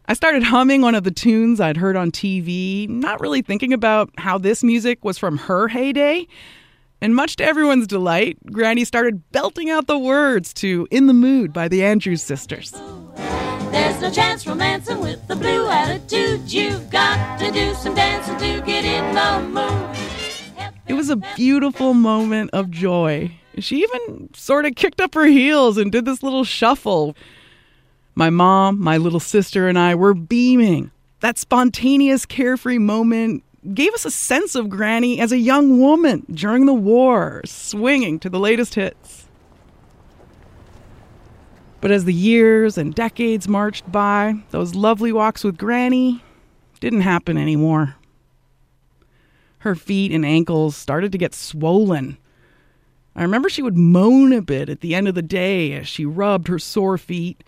I 0.10 0.14
started 0.14 0.42
humming 0.42 0.82
one 0.82 0.96
of 0.96 1.04
the 1.04 1.12
tunes 1.12 1.62
I'd 1.62 1.78
heard 1.78 1.96
on 1.96 2.10
TV, 2.10 2.90
not 2.90 3.22
really 3.22 3.44
thinking 3.44 3.74
about 3.74 4.10
how 4.18 4.40
this 4.40 4.64
music 4.64 5.06
was 5.06 5.20
from 5.20 5.38
her 5.38 5.68
heyday. 5.68 6.26
And 7.00 7.14
much 7.14 7.36
to 7.36 7.44
everyone's 7.44 7.86
delight, 7.86 8.40
Granny 8.48 8.86
started 8.86 9.32
belting 9.32 9.70
out 9.70 9.86
the 9.86 10.00
words 10.00 10.52
to 10.56 10.88
In 10.90 11.06
the 11.06 11.14
Mood 11.14 11.54
by 11.54 11.68
the 11.68 11.84
Andrews 11.84 12.24
Sisters. 12.24 12.72
There's 13.70 14.02
no 14.02 14.10
chance 14.10 14.48
romancing 14.48 15.00
with 15.00 15.28
the 15.28 15.36
blue 15.36 15.70
attitude. 15.70 16.52
You've 16.52 16.90
got 16.90 17.38
to 17.38 17.52
do 17.52 17.76
some 17.76 17.94
dancing 17.94 18.38
to 18.40 18.66
get 18.66 18.86
in 18.86 19.14
the 19.14 19.48
mood. 19.48 19.96
It 20.88 20.94
was 20.94 21.12
a 21.12 21.18
beautiful 21.36 21.94
moment 21.94 22.50
of 22.52 22.72
joy. 22.72 23.30
She 23.60 23.84
even 23.84 24.34
sort 24.34 24.66
of 24.66 24.74
kicked 24.74 25.02
up 25.02 25.14
her 25.14 25.28
heels 25.28 25.78
and 25.78 25.92
did 25.92 26.06
this 26.06 26.24
little 26.24 26.46
shuffle. 26.46 27.16
My 28.20 28.30
mom, 28.30 28.82
my 28.82 28.98
little 28.98 29.22
sister, 29.22 29.70
and 29.70 29.80
I 29.80 29.96
were 29.96 30.14
beaming. 30.14 30.92
That 31.22 31.38
spontaneous, 31.38 32.26
carefree 32.26 32.78
moment 32.78 33.46
gave 33.74 33.94
us 33.94 34.04
a 34.04 34.12
sense 34.12 34.56
of 34.56 34.68
Granny 34.68 35.22
as 35.22 35.32
a 35.32 35.38
young 35.38 35.80
woman 35.80 36.26
during 36.30 36.66
the 36.66 36.74
war, 36.74 37.42
swinging 37.46 38.20
to 38.20 38.30
the 38.30 38.38
latest 38.38 38.76
hits. 38.76 39.30
But 41.80 41.92
as 41.92 42.04
the 42.04 42.14
years 42.14 42.78
and 42.78 42.94
decades 42.94 43.48
marched 43.48 43.90
by, 43.90 44.44
those 44.50 44.76
lovely 44.76 45.14
walks 45.14 45.46
with 45.46 45.58
Granny 45.58 46.22
didn't 46.82 47.02
happen 47.02 47.38
anymore. 47.38 47.96
Her 49.60 49.76
feet 49.76 50.12
and 50.12 50.26
ankles 50.26 50.76
started 50.76 51.14
to 51.14 51.18
get 51.18 51.34
swollen. 51.34 52.18
I 53.16 53.22
remember 53.22 53.48
she 53.48 53.62
would 53.62 53.78
moan 53.78 54.34
a 54.34 54.42
bit 54.42 54.68
at 54.68 54.82
the 54.82 54.94
end 54.94 55.08
of 55.08 55.16
the 55.16 55.22
day 55.22 55.72
as 55.72 55.88
she 55.88 56.06
rubbed 56.06 56.50
her 56.50 56.60
sore 56.60 56.98
feet. 56.98 57.46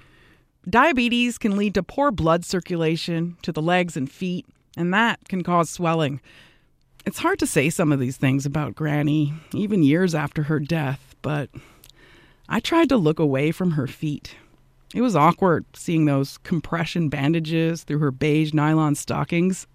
Diabetes 0.70 1.38
can 1.38 1.58
lead 1.58 1.74
to 1.74 1.84
poor 1.84 2.12
blood 2.12 2.46
circulation 2.46 3.38
to 3.42 3.52
the 3.52 3.62
legs 3.62 3.98
and 3.98 4.12
feet, 4.12 4.46
and 4.78 4.94
that 4.94 5.28
can 5.28 5.44
cause 5.44 5.70
swelling. 5.70 6.22
It's 7.06 7.20
hard 7.20 7.40
to 7.40 7.48
say 7.48 7.72
some 7.72 7.92
of 7.92 8.00
these 8.00 8.18
things 8.18 8.46
about 8.46 8.76
Granny, 8.76 9.34
even 9.56 9.82
years 9.82 10.14
after 10.14 10.44
her 10.44 10.60
death, 10.60 11.16
but 11.24 11.50
I 12.48 12.60
tried 12.60 12.90
to 12.90 12.98
look 12.98 13.18
away 13.18 13.52
from 13.52 13.72
her 13.72 13.88
feet. 13.88 14.36
It 14.94 15.02
was 15.02 15.16
awkward 15.16 15.66
seeing 15.74 16.06
those 16.06 16.38
compression 16.40 17.10
bandages 17.10 17.84
through 17.84 18.00
her 18.00 18.12
beige 18.12 18.54
nylon 18.54 18.94
stockings. 18.94 19.66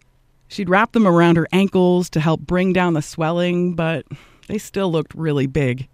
She'd 0.46 0.68
wrap 0.68 0.92
them 0.92 1.06
around 1.06 1.36
her 1.36 1.48
ankles 1.52 2.08
to 2.10 2.20
help 2.20 2.40
bring 2.42 2.72
down 2.72 2.92
the 2.92 3.02
swelling, 3.02 3.74
but 3.74 4.06
they 4.46 4.58
still 4.58 4.92
looked 4.92 5.14
really 5.14 5.48
big. 5.48 5.88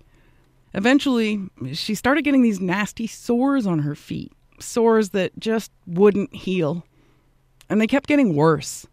Eventually, 0.74 1.48
she 1.72 1.94
started 1.94 2.24
getting 2.24 2.42
these 2.42 2.60
nasty 2.60 3.06
sores 3.06 3.66
on 3.66 3.80
her 3.80 3.94
feet, 3.94 4.32
sores 4.62 5.10
that 5.10 5.38
just 5.38 5.70
wouldn't 5.86 6.34
heal. 6.34 6.84
And 7.68 7.80
they 7.80 7.86
kept 7.86 8.06
getting 8.06 8.34
worse. 8.34 8.86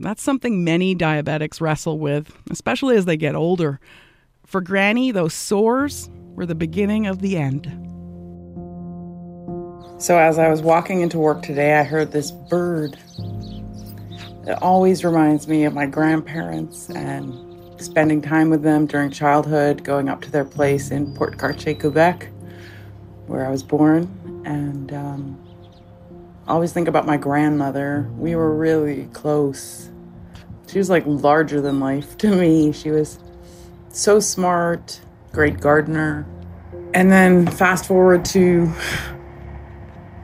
That's 0.00 0.22
something 0.22 0.64
many 0.64 0.96
diabetics 0.96 1.60
wrestle 1.60 1.98
with, 1.98 2.36
especially 2.50 2.96
as 2.96 3.04
they 3.04 3.16
get 3.16 3.34
older. 3.34 3.78
For 4.44 4.60
Granny, 4.60 5.12
those 5.12 5.34
sores 5.34 6.10
were 6.34 6.46
the 6.46 6.54
beginning 6.54 7.06
of 7.06 7.20
the 7.20 7.36
end. 7.36 7.66
So, 9.98 10.18
as 10.18 10.38
I 10.38 10.48
was 10.48 10.62
walking 10.62 11.00
into 11.00 11.18
work 11.18 11.42
today, 11.42 11.78
I 11.78 11.84
heard 11.84 12.10
this 12.10 12.32
bird. 12.32 12.98
It 14.48 14.60
always 14.60 15.04
reminds 15.04 15.46
me 15.46 15.64
of 15.64 15.72
my 15.72 15.86
grandparents 15.86 16.90
and 16.90 17.32
spending 17.80 18.20
time 18.20 18.50
with 18.50 18.62
them 18.62 18.86
during 18.86 19.10
childhood, 19.10 19.84
going 19.84 20.08
up 20.08 20.20
to 20.22 20.30
their 20.30 20.44
place 20.44 20.90
in 20.90 21.14
Port 21.14 21.38
Cartier, 21.38 21.74
Quebec, 21.74 22.28
where 23.26 23.46
I 23.46 23.50
was 23.50 23.62
born. 23.62 24.10
And 24.44 24.92
um, 24.92 25.38
I 26.46 26.52
always 26.52 26.72
think 26.72 26.88
about 26.88 27.06
my 27.06 27.16
grandmother. 27.16 28.10
We 28.16 28.34
were 28.34 28.54
really 28.54 29.06
close. 29.12 29.90
She 30.66 30.78
was 30.78 30.90
like 30.90 31.04
larger 31.06 31.60
than 31.60 31.80
life 31.80 32.16
to 32.18 32.34
me. 32.34 32.72
She 32.72 32.90
was 32.90 33.18
so 33.90 34.20
smart, 34.20 35.00
great 35.32 35.60
gardener. 35.60 36.26
And 36.94 37.10
then 37.10 37.46
fast 37.46 37.86
forward 37.86 38.24
to 38.26 38.72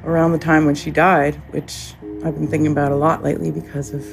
around 0.04 0.32
the 0.32 0.38
time 0.38 0.64
when 0.64 0.74
she 0.74 0.90
died, 0.90 1.36
which 1.50 1.94
I've 2.24 2.34
been 2.34 2.48
thinking 2.48 2.72
about 2.72 2.92
a 2.92 2.96
lot 2.96 3.22
lately 3.22 3.50
because 3.50 3.92
of 3.92 4.04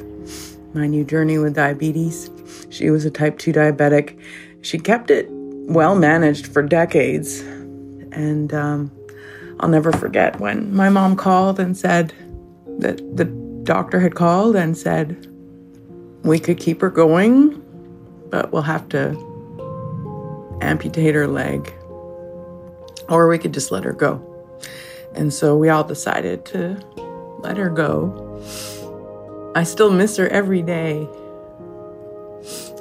my 0.76 0.88
new 0.88 1.04
journey 1.04 1.38
with 1.38 1.56
diabetes. 1.56 2.30
She 2.70 2.89
was 2.89 3.06
a 3.06 3.12
type 3.12 3.39
2 3.39 3.54
diabetic. 3.54 4.20
She 4.62 4.78
kept 4.78 5.10
it 5.10 5.28
well 5.30 5.96
managed 5.96 6.48
for 6.48 6.62
decades. 6.62 7.39
And 8.12 8.54
um, 8.54 8.91
I'll 9.60 9.70
never 9.70 9.91
forget 9.91 10.39
when 10.39 10.74
my 10.76 10.89
mom 10.89 11.15
called 11.15 11.60
and 11.60 11.78
said 11.78 12.13
that 12.80 12.98
the 13.15 13.26
doctor 13.63 14.00
had 14.00 14.15
called 14.15 14.56
and 14.56 14.78
said, 14.78 15.28
we 16.24 16.39
could 16.39 16.60
keep 16.60 16.82
her 16.82 16.89
going, 16.89 17.62
but 18.30 18.52
we'll 18.52 18.63
have 18.63 18.89
to 18.89 19.15
amputate 20.62 21.15
her 21.15 21.28
leg. 21.28 21.74
Or 23.08 23.28
we 23.28 23.38
could 23.38 23.54
just 23.54 23.72
let 23.72 23.84
her 23.84 23.94
go. 23.94 24.22
And 25.13 25.34
so 25.34 25.56
we 25.56 25.70
all 25.70 25.84
decided 25.84 26.46
to 26.48 26.78
let 27.39 27.58
her 27.58 27.70
go. 27.70 28.41
I 29.56 29.63
still 29.63 29.91
miss 29.91 30.18
her 30.18 30.28
every 30.30 30.62
day. 30.62 31.08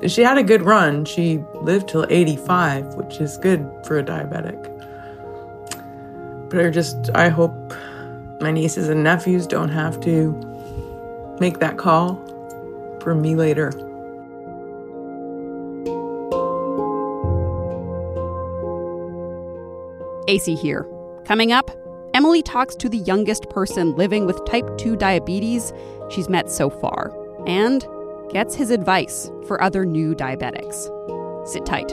She 0.06 0.22
had 0.22 0.38
a 0.38 0.42
good 0.42 0.62
run. 0.62 1.04
She 1.04 1.44
lived 1.54 1.88
till 1.88 2.06
85, 2.08 2.94
which 2.94 3.20
is 3.20 3.38
good 3.38 3.70
for 3.86 3.98
a 3.98 4.02
diabetic. 4.02 4.73
I 6.58 6.70
just, 6.70 7.10
I 7.14 7.28
hope 7.28 7.54
my 8.40 8.50
nieces 8.50 8.88
and 8.88 9.02
nephews 9.02 9.46
don't 9.46 9.70
have 9.70 10.00
to 10.00 10.32
make 11.40 11.58
that 11.60 11.78
call 11.78 12.16
for 13.00 13.14
me 13.14 13.34
later. 13.34 13.70
Acey 20.28 20.58
here. 20.58 20.86
Coming 21.24 21.52
up, 21.52 21.70
Emily 22.14 22.42
talks 22.42 22.74
to 22.76 22.88
the 22.88 22.98
youngest 22.98 23.48
person 23.50 23.94
living 23.96 24.26
with 24.26 24.42
type 24.44 24.78
2 24.78 24.96
diabetes 24.96 25.72
she's 26.10 26.28
met 26.28 26.50
so 26.50 26.70
far 26.70 27.12
and 27.46 27.86
gets 28.30 28.54
his 28.54 28.70
advice 28.70 29.30
for 29.46 29.62
other 29.62 29.84
new 29.84 30.14
diabetics. 30.14 30.88
Sit 31.46 31.66
tight. 31.66 31.92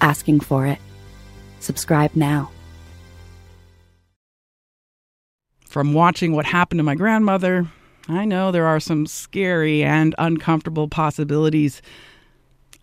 Asking 0.00 0.40
for 0.40 0.66
It. 0.66 0.78
Subscribe 1.60 2.14
now. 2.14 2.50
From 5.68 5.92
watching 5.92 6.32
what 6.32 6.46
happened 6.46 6.78
to 6.78 6.84
my 6.84 6.94
grandmother, 6.94 7.66
I 8.08 8.24
know 8.24 8.50
there 8.50 8.66
are 8.66 8.80
some 8.80 9.06
scary 9.06 9.82
and 9.82 10.14
uncomfortable 10.18 10.88
possibilities. 10.88 11.82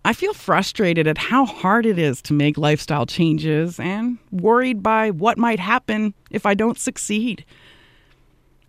I 0.06 0.14
feel 0.14 0.34
frustrated 0.34 1.08
at 1.08 1.18
how 1.18 1.46
hard 1.46 1.86
it 1.86 1.98
is 1.98 2.22
to 2.24 2.34
make 2.34 2.58
lifestyle 2.58 3.06
changes 3.06 3.80
and 3.80 4.18
worried 4.32 4.84
by 4.84 5.12
what 5.12 5.38
might 5.38 5.60
happen 5.60 6.14
if 6.30 6.46
I 6.46 6.54
don't 6.54 6.78
succeed. 6.78 7.46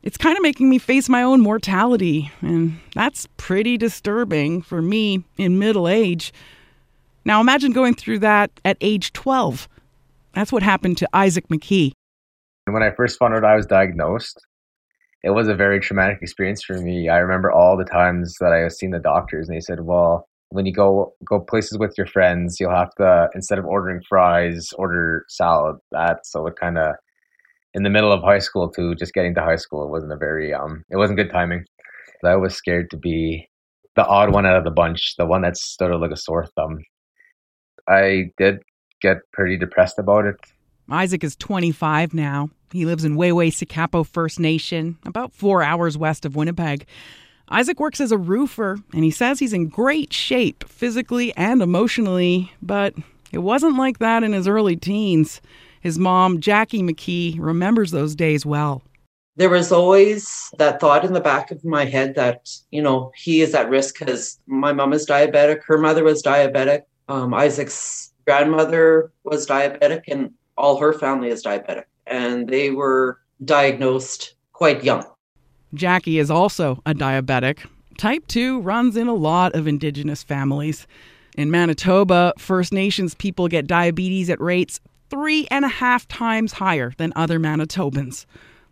It's 0.04 0.16
kind 0.16 0.36
of 0.36 0.42
making 0.42 0.70
me 0.70 0.78
face 0.78 1.08
my 1.08 1.22
own 1.22 1.40
mortality, 1.40 2.30
and 2.40 2.78
that's 2.94 3.26
pretty 3.36 3.76
disturbing 3.76 4.62
for 4.62 4.80
me 4.80 5.24
in 5.36 5.58
middle 5.58 5.88
age. 5.88 6.32
Now 7.24 7.40
imagine 7.40 7.72
going 7.72 7.94
through 7.94 8.20
that 8.20 8.50
at 8.64 8.76
age 8.80 9.12
12. 9.12 9.68
That's 10.34 10.52
what 10.52 10.62
happened 10.62 10.98
to 10.98 11.08
Isaac 11.12 11.48
McKee. 11.48 11.92
When 12.66 12.82
I 12.82 12.90
first 12.96 13.18
found 13.18 13.34
out 13.34 13.44
I 13.44 13.56
was 13.56 13.66
diagnosed, 13.66 14.38
it 15.22 15.30
was 15.30 15.48
a 15.48 15.54
very 15.54 15.80
traumatic 15.80 16.18
experience 16.20 16.62
for 16.62 16.78
me. 16.78 17.08
I 17.08 17.18
remember 17.18 17.50
all 17.50 17.76
the 17.76 17.84
times 17.84 18.34
that 18.40 18.52
I 18.52 18.68
seeing 18.68 18.92
the 18.92 18.98
doctors 18.98 19.48
and 19.48 19.56
they 19.56 19.60
said, 19.60 19.80
well, 19.80 20.28
when 20.50 20.66
you 20.66 20.72
go 20.72 21.14
go 21.26 21.40
places 21.40 21.78
with 21.78 21.94
your 21.96 22.06
friends, 22.06 22.58
you'll 22.60 22.74
have 22.74 22.94
to 22.98 23.28
instead 23.34 23.58
of 23.58 23.64
ordering 23.64 24.02
fries, 24.08 24.68
order 24.76 25.24
salad. 25.28 25.76
That 25.92 26.18
so 26.24 26.46
it 26.46 26.54
kind 26.60 26.78
of 26.78 26.94
in 27.72 27.82
the 27.82 27.90
middle 27.90 28.12
of 28.12 28.22
high 28.22 28.38
school 28.38 28.70
too, 28.70 28.94
just 28.94 29.14
getting 29.14 29.34
to 29.34 29.40
high 29.40 29.56
school, 29.56 29.84
it 29.84 29.90
wasn't 29.90 30.12
a 30.12 30.16
very 30.16 30.52
um, 30.52 30.84
it 30.90 30.96
wasn't 30.96 31.18
good 31.18 31.30
timing. 31.30 31.64
I 32.24 32.36
was 32.36 32.54
scared 32.54 32.90
to 32.90 32.96
be 32.96 33.48
the 33.96 34.06
odd 34.06 34.32
one 34.32 34.46
out 34.46 34.56
of 34.56 34.64
the 34.64 34.70
bunch, 34.70 35.14
the 35.18 35.26
one 35.26 35.42
that 35.42 35.56
stood 35.56 35.92
out 35.92 36.00
like 36.00 36.10
a 36.10 36.16
sore 36.16 36.46
thumb. 36.56 36.78
I 37.88 38.30
did 38.38 38.60
get 39.00 39.18
pretty 39.32 39.56
depressed 39.56 39.98
about 39.98 40.26
it. 40.26 40.36
Isaac 40.90 41.24
is 41.24 41.36
25 41.36 42.14
now. 42.14 42.50
He 42.72 42.84
lives 42.84 43.04
in 43.04 43.16
Waywayseecappo 43.16 44.06
First 44.06 44.40
Nation, 44.40 44.98
about 45.06 45.32
four 45.32 45.62
hours 45.62 45.96
west 45.96 46.24
of 46.24 46.36
Winnipeg. 46.36 46.86
Isaac 47.48 47.78
works 47.78 48.00
as 48.00 48.10
a 48.10 48.18
roofer, 48.18 48.78
and 48.92 49.04
he 49.04 49.10
says 49.10 49.38
he's 49.38 49.52
in 49.52 49.68
great 49.68 50.12
shape 50.12 50.68
physically 50.68 51.34
and 51.36 51.62
emotionally, 51.62 52.52
but 52.62 52.94
it 53.32 53.38
wasn't 53.38 53.76
like 53.76 53.98
that 53.98 54.22
in 54.22 54.32
his 54.32 54.48
early 54.48 54.76
teens. 54.76 55.40
His 55.80 55.98
mom, 55.98 56.40
Jackie 56.40 56.82
McKee, 56.82 57.36
remembers 57.38 57.90
those 57.90 58.14
days 58.14 58.46
well. 58.46 58.82
There 59.36 59.50
was 59.50 59.72
always 59.72 60.50
that 60.58 60.80
thought 60.80 61.04
in 61.04 61.12
the 61.12 61.20
back 61.20 61.50
of 61.50 61.64
my 61.64 61.84
head 61.84 62.14
that, 62.14 62.48
you 62.70 62.80
know, 62.80 63.12
he 63.16 63.40
is 63.42 63.54
at 63.54 63.68
risk 63.68 63.98
because 63.98 64.38
my 64.46 64.72
mom 64.72 64.92
is 64.92 65.06
diabetic, 65.06 65.62
her 65.64 65.76
mother 65.76 66.04
was 66.04 66.22
diabetic, 66.22 66.82
um, 67.08 67.34
Isaac's 67.34 68.12
grandmother 68.24 69.12
was 69.24 69.46
diabetic, 69.46 70.02
and 70.08 70.32
all 70.56 70.78
her 70.78 70.92
family 70.92 71.28
is 71.28 71.42
diabetic. 71.42 71.84
And 72.06 72.48
they 72.48 72.70
were 72.70 73.18
diagnosed 73.44 74.34
quite 74.52 74.84
young. 74.84 75.04
Jackie 75.74 76.18
is 76.18 76.30
also 76.30 76.80
a 76.86 76.94
diabetic. 76.94 77.66
Type 77.98 78.26
2 78.28 78.60
runs 78.60 78.96
in 78.96 79.08
a 79.08 79.14
lot 79.14 79.54
of 79.54 79.66
Indigenous 79.66 80.22
families. 80.22 80.86
In 81.36 81.50
Manitoba, 81.50 82.32
First 82.38 82.72
Nations 82.72 83.14
people 83.14 83.48
get 83.48 83.66
diabetes 83.66 84.30
at 84.30 84.40
rates 84.40 84.80
three 85.10 85.46
and 85.50 85.64
a 85.64 85.68
half 85.68 86.06
times 86.08 86.52
higher 86.52 86.92
than 86.96 87.12
other 87.16 87.38
Manitobans. 87.38 88.26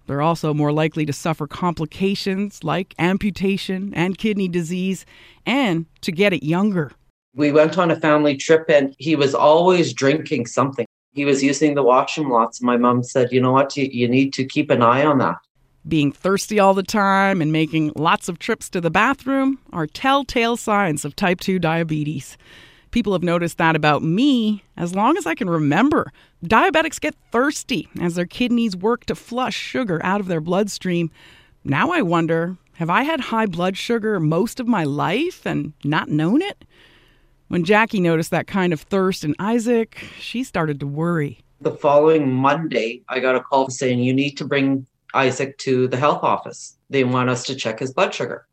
They're 0.06 0.22
also 0.22 0.52
more 0.52 0.72
likely 0.72 1.06
to 1.06 1.12
suffer 1.12 1.46
complications 1.46 2.64
like 2.64 2.94
amputation 2.98 3.92
and 3.94 4.18
kidney 4.18 4.48
disease, 4.48 5.06
and 5.46 5.86
to 6.00 6.12
get 6.12 6.32
it 6.32 6.44
younger. 6.44 6.92
We 7.34 7.50
went 7.50 7.78
on 7.78 7.90
a 7.90 7.96
family 7.96 8.36
trip 8.36 8.66
and 8.68 8.94
he 8.98 9.16
was 9.16 9.34
always 9.34 9.94
drinking 9.94 10.46
something. 10.46 10.86
He 11.12 11.24
was 11.24 11.42
using 11.42 11.74
the 11.74 11.82
washroom 11.82 12.30
lots. 12.30 12.60
My 12.60 12.76
mom 12.76 13.02
said, 13.02 13.32
you 13.32 13.40
know 13.40 13.52
what, 13.52 13.76
you, 13.76 13.88
you 13.90 14.08
need 14.08 14.32
to 14.34 14.44
keep 14.44 14.70
an 14.70 14.82
eye 14.82 15.04
on 15.04 15.18
that. 15.18 15.36
Being 15.88 16.12
thirsty 16.12 16.60
all 16.60 16.74
the 16.74 16.82
time 16.82 17.42
and 17.42 17.50
making 17.50 17.92
lots 17.96 18.28
of 18.28 18.38
trips 18.38 18.68
to 18.70 18.80
the 18.80 18.90
bathroom 18.90 19.58
are 19.72 19.86
telltale 19.86 20.56
signs 20.56 21.04
of 21.04 21.16
type 21.16 21.40
2 21.40 21.58
diabetes. 21.58 22.36
People 22.92 23.14
have 23.14 23.22
noticed 23.22 23.58
that 23.58 23.74
about 23.74 24.02
me 24.02 24.62
as 24.76 24.94
long 24.94 25.16
as 25.16 25.26
I 25.26 25.34
can 25.34 25.48
remember. 25.48 26.12
Diabetics 26.44 27.00
get 27.00 27.14
thirsty 27.30 27.88
as 28.00 28.14
their 28.14 28.26
kidneys 28.26 28.76
work 28.76 29.06
to 29.06 29.14
flush 29.14 29.54
sugar 29.54 30.00
out 30.04 30.20
of 30.20 30.28
their 30.28 30.42
bloodstream. 30.42 31.10
Now 31.64 31.90
I 31.90 32.02
wonder 32.02 32.58
have 32.76 32.90
I 32.90 33.02
had 33.02 33.20
high 33.20 33.46
blood 33.46 33.76
sugar 33.76 34.18
most 34.18 34.60
of 34.60 34.66
my 34.66 34.84
life 34.84 35.46
and 35.46 35.72
not 35.84 36.08
known 36.08 36.42
it? 36.42 36.64
When 37.52 37.64
Jackie 37.64 38.00
noticed 38.00 38.30
that 38.30 38.46
kind 38.46 38.72
of 38.72 38.80
thirst 38.80 39.24
in 39.24 39.34
Isaac, 39.38 39.98
she 40.18 40.42
started 40.42 40.80
to 40.80 40.86
worry. 40.86 41.40
The 41.60 41.72
following 41.72 42.32
Monday, 42.32 43.02
I 43.10 43.20
got 43.20 43.34
a 43.34 43.40
call 43.40 43.68
saying, 43.68 43.98
You 43.98 44.14
need 44.14 44.38
to 44.38 44.46
bring 44.46 44.86
Isaac 45.12 45.58
to 45.58 45.86
the 45.86 45.98
health 45.98 46.24
office. 46.24 46.78
They 46.88 47.04
want 47.04 47.28
us 47.28 47.44
to 47.44 47.54
check 47.54 47.78
his 47.78 47.92
blood 47.92 48.14
sugar. 48.14 48.46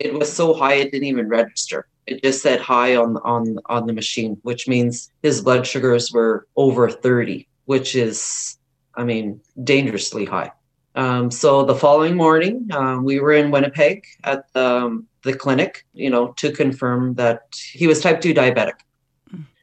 It 0.00 0.14
was 0.14 0.32
so 0.32 0.52
high, 0.52 0.74
it 0.74 0.90
didn't 0.90 1.06
even 1.06 1.28
register. 1.28 1.86
It 2.08 2.24
just 2.24 2.42
said 2.42 2.60
high 2.60 2.96
on, 2.96 3.18
on, 3.18 3.60
on 3.66 3.86
the 3.86 3.92
machine, 3.92 4.36
which 4.42 4.66
means 4.66 5.12
his 5.22 5.42
blood 5.42 5.64
sugars 5.64 6.10
were 6.10 6.48
over 6.56 6.90
30, 6.90 7.46
which 7.66 7.94
is, 7.94 8.58
I 8.96 9.04
mean, 9.04 9.40
dangerously 9.62 10.24
high. 10.24 10.50
Um, 10.96 11.30
so 11.30 11.64
the 11.64 11.76
following 11.76 12.16
morning, 12.16 12.66
um, 12.72 13.04
we 13.04 13.20
were 13.20 13.32
in 13.32 13.52
Winnipeg 13.52 14.04
at 14.24 14.52
the, 14.54 14.66
um, 14.66 15.06
the 15.22 15.34
clinic, 15.34 15.86
you 15.92 16.10
know, 16.10 16.32
to 16.38 16.52
confirm 16.52 17.14
that 17.14 17.42
he 17.72 17.86
was 17.86 18.00
type 18.00 18.20
2 18.20 18.34
diabetic. 18.34 18.74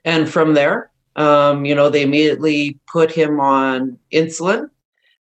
And 0.06 0.30
from 0.30 0.54
there, 0.54 0.92
um, 1.18 1.66
you 1.66 1.76
know, 1.76 1.90
they 1.90 2.04
immediately 2.04 2.80
put 2.92 3.12
him 3.12 3.40
on 3.40 3.98
insulin. 4.14 4.70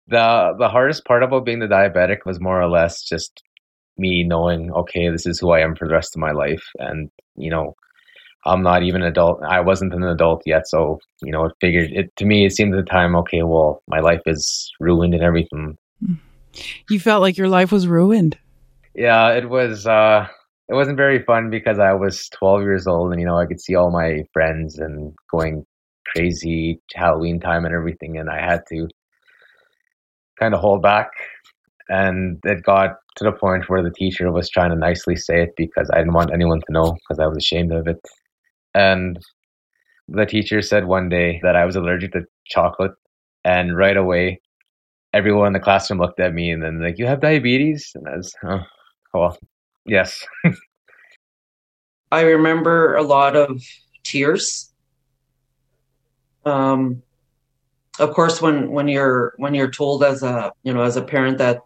The 0.07 0.53
the 0.59 0.69
hardest 0.69 1.05
part 1.05 1.23
about 1.23 1.45
being 1.45 1.59
the 1.59 1.67
diabetic 1.67 2.19
was 2.25 2.39
more 2.39 2.61
or 2.61 2.67
less 2.67 3.01
just 3.01 3.41
me 3.97 4.23
knowing, 4.23 4.71
okay, 4.71 5.09
this 5.09 5.25
is 5.25 5.39
who 5.39 5.51
I 5.51 5.61
am 5.61 5.75
for 5.75 5.87
the 5.87 5.93
rest 5.93 6.15
of 6.15 6.19
my 6.19 6.31
life, 6.31 6.63
and 6.77 7.09
you 7.35 7.49
know, 7.49 7.75
I'm 8.45 8.61
not 8.61 8.83
even 8.83 9.01
an 9.01 9.07
adult. 9.07 9.41
I 9.41 9.61
wasn't 9.61 9.93
an 9.93 10.03
adult 10.03 10.43
yet, 10.45 10.67
so 10.67 10.99
you 11.23 11.31
know, 11.31 11.45
it 11.45 11.53
figured 11.59 11.91
it 11.91 12.15
to 12.17 12.25
me. 12.25 12.45
It 12.45 12.51
seemed 12.51 12.75
at 12.75 12.85
the 12.85 12.91
time, 12.91 13.15
okay, 13.15 13.41
well, 13.41 13.81
my 13.87 14.01
life 14.01 14.21
is 14.27 14.71
ruined 14.79 15.15
and 15.15 15.23
everything. 15.23 15.77
You 16.89 16.99
felt 16.99 17.21
like 17.21 17.37
your 17.37 17.49
life 17.49 17.71
was 17.71 17.87
ruined. 17.87 18.37
Yeah, 18.95 19.33
it 19.33 19.49
was. 19.49 19.85
uh 19.85 20.27
It 20.69 20.73
wasn't 20.73 20.97
very 20.97 21.23
fun 21.23 21.49
because 21.49 21.79
I 21.79 21.93
was 21.93 22.29
12 22.29 22.61
years 22.63 22.87
old, 22.87 23.11
and 23.11 23.19
you 23.21 23.27
know, 23.27 23.37
I 23.37 23.45
could 23.45 23.61
see 23.61 23.75
all 23.75 23.91
my 23.91 24.23
friends 24.33 24.79
and 24.79 25.13
going 25.31 25.65
crazy 26.07 26.81
Halloween 26.95 27.39
time 27.39 27.65
and 27.65 27.75
everything, 27.75 28.17
and 28.17 28.29
I 28.29 28.39
had 28.41 28.63
to 28.69 28.87
kind 30.39 30.53
of 30.53 30.59
hold 30.59 30.81
back. 30.81 31.09
And 31.89 32.39
it 32.45 32.63
got 32.63 32.91
to 33.17 33.23
the 33.25 33.31
point 33.31 33.69
where 33.69 33.83
the 33.83 33.91
teacher 33.91 34.31
was 34.31 34.49
trying 34.49 34.71
to 34.71 34.75
nicely 34.77 35.15
say 35.15 35.43
it 35.43 35.53
because 35.57 35.89
I 35.93 35.99
didn't 35.99 36.13
want 36.13 36.33
anyone 36.33 36.61
to 36.61 36.73
know 36.73 36.93
because 36.93 37.19
I 37.19 37.27
was 37.27 37.37
ashamed 37.37 37.73
of 37.73 37.87
it. 37.87 37.99
And 38.75 39.19
the 40.07 40.25
teacher 40.25 40.61
said 40.61 40.85
one 40.87 41.09
day 41.09 41.39
that 41.43 41.55
I 41.55 41.65
was 41.65 41.75
allergic 41.75 42.13
to 42.13 42.23
chocolate, 42.47 42.93
and 43.45 43.77
right 43.77 43.97
away, 43.97 44.41
everyone 45.13 45.47
in 45.47 45.53
the 45.53 45.59
classroom 45.59 45.99
looked 45.99 46.19
at 46.19 46.33
me 46.33 46.51
and 46.51 46.63
then 46.63 46.81
like, 46.81 46.99
"You 46.99 47.07
have 47.07 47.21
diabetes?" 47.21 47.91
And 47.95 48.07
I 48.07 48.17
was, 48.17 48.33
oh, 48.45 48.61
yes. 49.85 50.25
I 52.11 52.21
remember 52.21 52.95
a 52.95 53.03
lot 53.03 53.35
of 53.35 53.61
tears. 54.03 54.71
Um, 56.45 57.01
of 57.99 58.13
course, 58.13 58.41
when 58.41 58.71
when 58.71 58.87
you're 58.87 59.33
when 59.37 59.53
you're 59.53 59.71
told 59.71 60.03
as 60.03 60.23
a 60.23 60.51
you 60.63 60.73
know 60.73 60.83
as 60.83 60.97
a 60.97 61.01
parent 61.01 61.37
that 61.39 61.61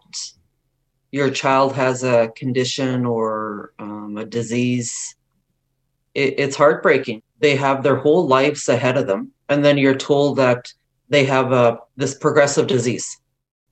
your 1.12 1.30
child 1.30 1.74
has 1.74 2.04
a 2.04 2.32
condition 2.36 3.04
or 3.04 3.72
um, 3.78 4.16
a 4.16 4.24
disease, 4.24 5.16
it, 6.14 6.34
it's 6.38 6.56
heartbreaking. 6.56 7.22
They 7.40 7.56
have 7.56 7.82
their 7.82 7.96
whole 7.96 8.26
lives 8.26 8.68
ahead 8.68 8.96
of 8.96 9.06
them, 9.06 9.32
and 9.48 9.64
then 9.64 9.76
you're 9.76 9.96
told 9.96 10.36
that 10.36 10.72
they 11.08 11.24
have 11.24 11.52
a 11.52 11.78
this 11.96 12.14
progressive 12.14 12.66
disease. 12.66 13.19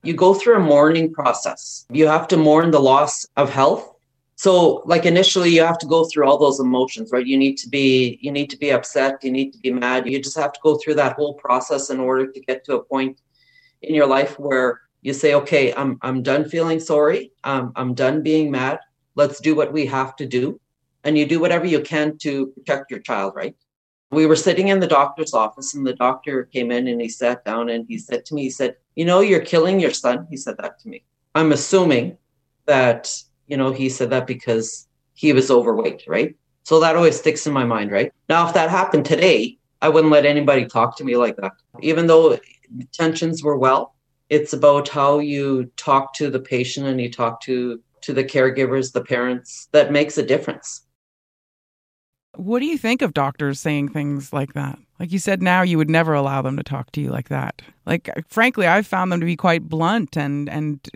You 0.08 0.14
go 0.14 0.32
through 0.32 0.56
a 0.56 0.60
mourning 0.74 1.12
process. 1.12 1.84
You 1.92 2.06
have 2.06 2.26
to 2.28 2.38
mourn 2.38 2.70
the 2.70 2.80
loss 2.80 3.26
of 3.36 3.50
health. 3.50 3.92
So 4.36 4.82
like 4.86 5.04
initially 5.04 5.50
you 5.50 5.62
have 5.62 5.76
to 5.80 5.86
go 5.86 6.06
through 6.06 6.26
all 6.26 6.38
those 6.38 6.60
emotions 6.60 7.10
right? 7.12 7.26
You 7.26 7.36
need 7.36 7.56
to 7.58 7.68
be 7.68 8.18
you 8.22 8.32
need 8.32 8.48
to 8.48 8.56
be 8.56 8.70
upset. 8.70 9.22
You 9.22 9.30
need 9.30 9.52
to 9.52 9.58
be 9.58 9.70
mad. 9.70 10.08
You 10.08 10.18
just 10.22 10.38
have 10.38 10.54
to 10.54 10.60
go 10.62 10.78
through 10.78 10.94
that 10.94 11.16
whole 11.16 11.34
process 11.34 11.90
in 11.90 12.00
order 12.00 12.26
to 12.26 12.40
get 12.40 12.64
to 12.64 12.76
a 12.76 12.82
point 12.82 13.20
in 13.82 13.94
your 13.94 14.06
life 14.06 14.38
where 14.38 14.80
you 15.02 15.12
say 15.12 15.34
okay 15.34 15.74
i'm 15.74 15.98
i'm 16.00 16.22
done 16.22 16.48
feeling 16.48 16.80
sorry. 16.80 17.30
Um, 17.44 17.72
i'm 17.76 17.92
done 17.92 18.22
being 18.22 18.50
mad. 18.50 18.78
Let's 19.14 19.40
do 19.40 19.54
what 19.54 19.74
we 19.74 19.84
have 19.98 20.16
to 20.16 20.24
do. 20.24 20.58
And 21.04 21.18
you 21.18 21.26
do 21.26 21.38
whatever 21.38 21.66
you 21.66 21.80
can 21.80 22.16
to 22.24 22.46
protect 22.54 22.90
your 22.90 23.00
child 23.00 23.34
right 23.36 23.56
we 24.10 24.26
were 24.26 24.36
sitting 24.36 24.68
in 24.68 24.80
the 24.80 24.86
doctor's 24.86 25.34
office 25.34 25.74
and 25.74 25.86
the 25.86 25.94
doctor 25.94 26.44
came 26.44 26.70
in 26.70 26.88
and 26.88 27.00
he 27.00 27.08
sat 27.08 27.44
down 27.44 27.68
and 27.68 27.86
he 27.88 27.98
said 27.98 28.24
to 28.24 28.34
me 28.34 28.42
he 28.42 28.50
said 28.50 28.76
you 28.96 29.04
know 29.04 29.20
you're 29.20 29.40
killing 29.40 29.78
your 29.80 29.90
son 29.90 30.26
he 30.30 30.36
said 30.36 30.56
that 30.58 30.78
to 30.80 30.88
me 30.88 31.02
i'm 31.34 31.52
assuming 31.52 32.16
that 32.66 33.10
you 33.48 33.56
know, 33.56 33.72
he 33.72 33.88
said 33.88 34.10
that 34.10 34.26
because 34.26 34.86
he 35.14 35.32
was 35.32 35.50
overweight, 35.50 36.04
right? 36.06 36.36
So 36.62 36.78
that 36.80 36.94
always 36.94 37.18
sticks 37.18 37.46
in 37.46 37.52
my 37.52 37.64
mind, 37.64 37.90
right? 37.90 38.12
Now, 38.28 38.46
if 38.46 38.54
that 38.54 38.70
happened 38.70 39.06
today, 39.06 39.58
I 39.80 39.88
wouldn't 39.88 40.12
let 40.12 40.26
anybody 40.26 40.66
talk 40.66 40.96
to 40.98 41.04
me 41.04 41.16
like 41.16 41.36
that. 41.36 41.52
Even 41.80 42.06
though 42.06 42.38
tensions 42.92 43.42
were 43.42 43.56
well, 43.56 43.94
it's 44.28 44.52
about 44.52 44.88
how 44.88 45.18
you 45.18 45.72
talk 45.76 46.12
to 46.14 46.30
the 46.30 46.40
patient 46.40 46.86
and 46.86 47.00
you 47.00 47.10
talk 47.10 47.40
to 47.42 47.80
to 48.02 48.12
the 48.12 48.22
caregivers, 48.22 48.92
the 48.92 49.02
parents 49.02 49.68
that 49.72 49.90
makes 49.90 50.18
a 50.18 50.22
difference. 50.22 50.82
What 52.34 52.60
do 52.60 52.66
you 52.66 52.78
think 52.78 53.02
of 53.02 53.14
doctors 53.14 53.58
saying 53.58 53.88
things 53.88 54.32
like 54.32 54.52
that? 54.52 54.78
Like 55.00 55.12
you 55.12 55.18
said, 55.18 55.42
now 55.42 55.62
you 55.62 55.78
would 55.78 55.90
never 55.90 56.12
allow 56.12 56.42
them 56.42 56.56
to 56.56 56.62
talk 56.62 56.90
to 56.92 57.00
you 57.00 57.10
like 57.10 57.28
that. 57.28 57.62
Like, 57.86 58.08
uh, 58.10 58.20
frankly, 58.26 58.66
I've 58.66 58.86
found 58.86 59.10
them 59.10 59.20
to 59.20 59.26
be 59.26 59.36
quite 59.36 59.68
blunt 59.68 60.16
and 60.16 60.48
and 60.48 60.86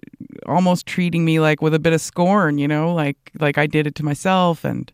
almost 0.47 0.87
treating 0.87 1.25
me 1.25 1.41
like 1.41 1.63
with 1.63 1.75
a 1.75 1.79
bit 1.79 1.93
of 1.93 2.01
scorn. 2.01 2.59
You 2.59 2.69
know, 2.69 2.93
like 2.93 3.17
like 3.39 3.59
I 3.59 3.67
did 3.67 3.87
it 3.87 3.95
to 3.97 4.05
myself, 4.05 4.65
and 4.65 4.93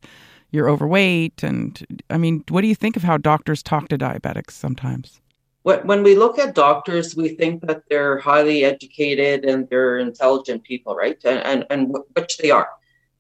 you're 0.50 0.68
overweight. 0.68 1.42
And 1.42 2.02
I 2.10 2.18
mean, 2.18 2.44
what 2.48 2.60
do 2.60 2.68
you 2.68 2.74
think 2.74 2.96
of 2.96 3.02
how 3.02 3.16
doctors 3.16 3.62
talk 3.62 3.88
to 3.88 3.98
diabetics 3.98 4.52
sometimes? 4.52 5.20
When 5.62 6.02
we 6.02 6.14
look 6.14 6.38
at 6.38 6.54
doctors, 6.54 7.14
we 7.14 7.30
think 7.30 7.66
that 7.66 7.82
they're 7.90 8.18
highly 8.18 8.64
educated 8.64 9.44
and 9.44 9.68
they're 9.68 9.98
intelligent 9.98 10.64
people, 10.64 10.94
right? 10.94 11.18
And 11.24 11.40
and, 11.40 11.66
and 11.70 11.96
which 12.14 12.38
they 12.38 12.50
are. 12.50 12.70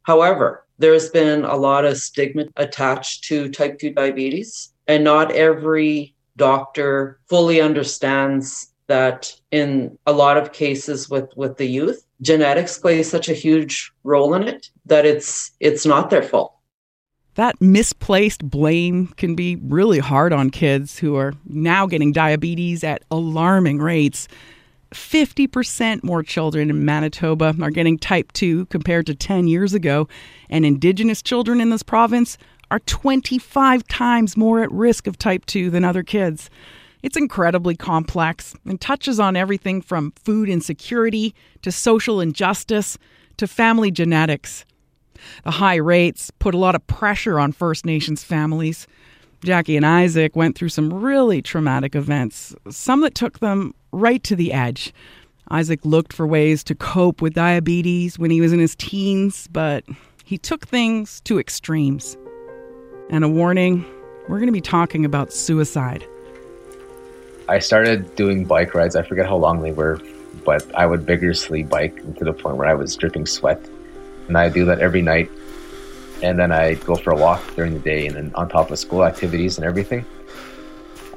However, 0.02 0.64
there's 0.78 1.10
been 1.10 1.44
a 1.44 1.56
lot 1.56 1.84
of 1.84 1.98
stigma 1.98 2.44
attached 2.56 3.24
to 3.24 3.48
type 3.48 3.78
2 3.78 3.90
diabetes 3.90 4.72
and 4.86 5.04
not 5.04 5.32
every 5.32 6.14
doctor 6.36 7.18
fully 7.28 7.60
understands 7.60 8.72
that 8.86 9.34
in 9.50 9.98
a 10.06 10.12
lot 10.12 10.36
of 10.36 10.52
cases 10.52 11.10
with 11.10 11.28
with 11.36 11.56
the 11.58 11.66
youth 11.66 12.06
genetics 12.22 12.78
plays 12.78 13.08
such 13.08 13.28
a 13.28 13.34
huge 13.34 13.92
role 14.02 14.34
in 14.34 14.42
it 14.42 14.70
that 14.86 15.04
it's 15.04 15.52
it's 15.60 15.86
not 15.86 16.10
their 16.10 16.22
fault. 16.22 16.54
That 17.34 17.60
misplaced 17.60 18.42
blame 18.50 19.08
can 19.16 19.36
be 19.36 19.56
really 19.56 20.00
hard 20.00 20.32
on 20.32 20.50
kids 20.50 20.98
who 20.98 21.14
are 21.14 21.34
now 21.46 21.86
getting 21.86 22.10
diabetes 22.10 22.82
at 22.82 23.04
alarming 23.12 23.78
rates 23.78 24.26
50% 24.92 26.02
more 26.02 26.22
children 26.22 26.70
in 26.70 26.84
Manitoba 26.84 27.54
are 27.60 27.70
getting 27.70 27.98
type 27.98 28.32
2 28.32 28.66
compared 28.66 29.06
to 29.06 29.14
10 29.14 29.46
years 29.46 29.74
ago, 29.74 30.08
and 30.48 30.64
Indigenous 30.64 31.22
children 31.22 31.60
in 31.60 31.70
this 31.70 31.82
province 31.82 32.38
are 32.70 32.80
25 32.80 33.86
times 33.88 34.36
more 34.36 34.62
at 34.62 34.72
risk 34.72 35.06
of 35.06 35.18
type 35.18 35.46
2 35.46 35.70
than 35.70 35.84
other 35.84 36.02
kids. 36.02 36.50
It's 37.02 37.16
incredibly 37.16 37.76
complex 37.76 38.54
and 38.64 38.80
touches 38.80 39.20
on 39.20 39.36
everything 39.36 39.80
from 39.82 40.12
food 40.24 40.48
insecurity 40.48 41.34
to 41.62 41.70
social 41.70 42.20
injustice 42.20 42.98
to 43.36 43.46
family 43.46 43.90
genetics. 43.90 44.64
The 45.44 45.52
high 45.52 45.76
rates 45.76 46.30
put 46.38 46.54
a 46.54 46.58
lot 46.58 46.74
of 46.74 46.86
pressure 46.86 47.38
on 47.38 47.52
First 47.52 47.86
Nations 47.86 48.24
families. 48.24 48.86
Jackie 49.44 49.76
and 49.76 49.86
Isaac 49.86 50.34
went 50.34 50.56
through 50.56 50.70
some 50.70 50.92
really 50.92 51.40
traumatic 51.40 51.94
events, 51.94 52.54
some 52.70 53.02
that 53.02 53.14
took 53.14 53.38
them 53.38 53.74
right 53.92 54.22
to 54.24 54.36
the 54.36 54.52
edge. 54.52 54.92
Isaac 55.50 55.84
looked 55.84 56.12
for 56.12 56.26
ways 56.26 56.62
to 56.64 56.74
cope 56.74 57.22
with 57.22 57.34
diabetes 57.34 58.18
when 58.18 58.30
he 58.30 58.40
was 58.40 58.52
in 58.52 58.58
his 58.58 58.76
teens, 58.76 59.48
but 59.50 59.84
he 60.24 60.36
took 60.36 60.66
things 60.66 61.20
to 61.22 61.38
extremes. 61.38 62.16
And 63.10 63.24
a 63.24 63.28
warning 63.28 63.84
we're 64.28 64.36
going 64.36 64.48
to 64.48 64.52
be 64.52 64.60
talking 64.60 65.06
about 65.06 65.32
suicide. 65.32 66.04
I 67.48 67.60
started 67.60 68.14
doing 68.14 68.44
bike 68.44 68.74
rides. 68.74 68.94
I 68.94 69.02
forget 69.02 69.26
how 69.26 69.36
long 69.36 69.62
they 69.62 69.72
were, 69.72 69.98
but 70.44 70.70
I 70.74 70.84
would 70.84 71.04
vigorously 71.04 71.62
bike 71.62 71.96
to 72.18 72.24
the 72.24 72.34
point 72.34 72.58
where 72.58 72.68
I 72.68 72.74
was 72.74 72.94
dripping 72.94 73.24
sweat. 73.24 73.58
And 74.26 74.36
I 74.36 74.50
do 74.50 74.66
that 74.66 74.80
every 74.80 75.00
night. 75.00 75.30
And 76.22 76.38
then 76.38 76.52
I 76.52 76.74
go 76.74 76.94
for 76.94 77.10
a 77.10 77.16
walk 77.16 77.42
during 77.54 77.72
the 77.72 77.80
day. 77.80 78.06
And 78.06 78.16
then 78.16 78.32
on 78.34 78.50
top 78.50 78.70
of 78.70 78.78
school 78.78 79.02
activities 79.02 79.56
and 79.56 79.66
everything, 79.66 80.04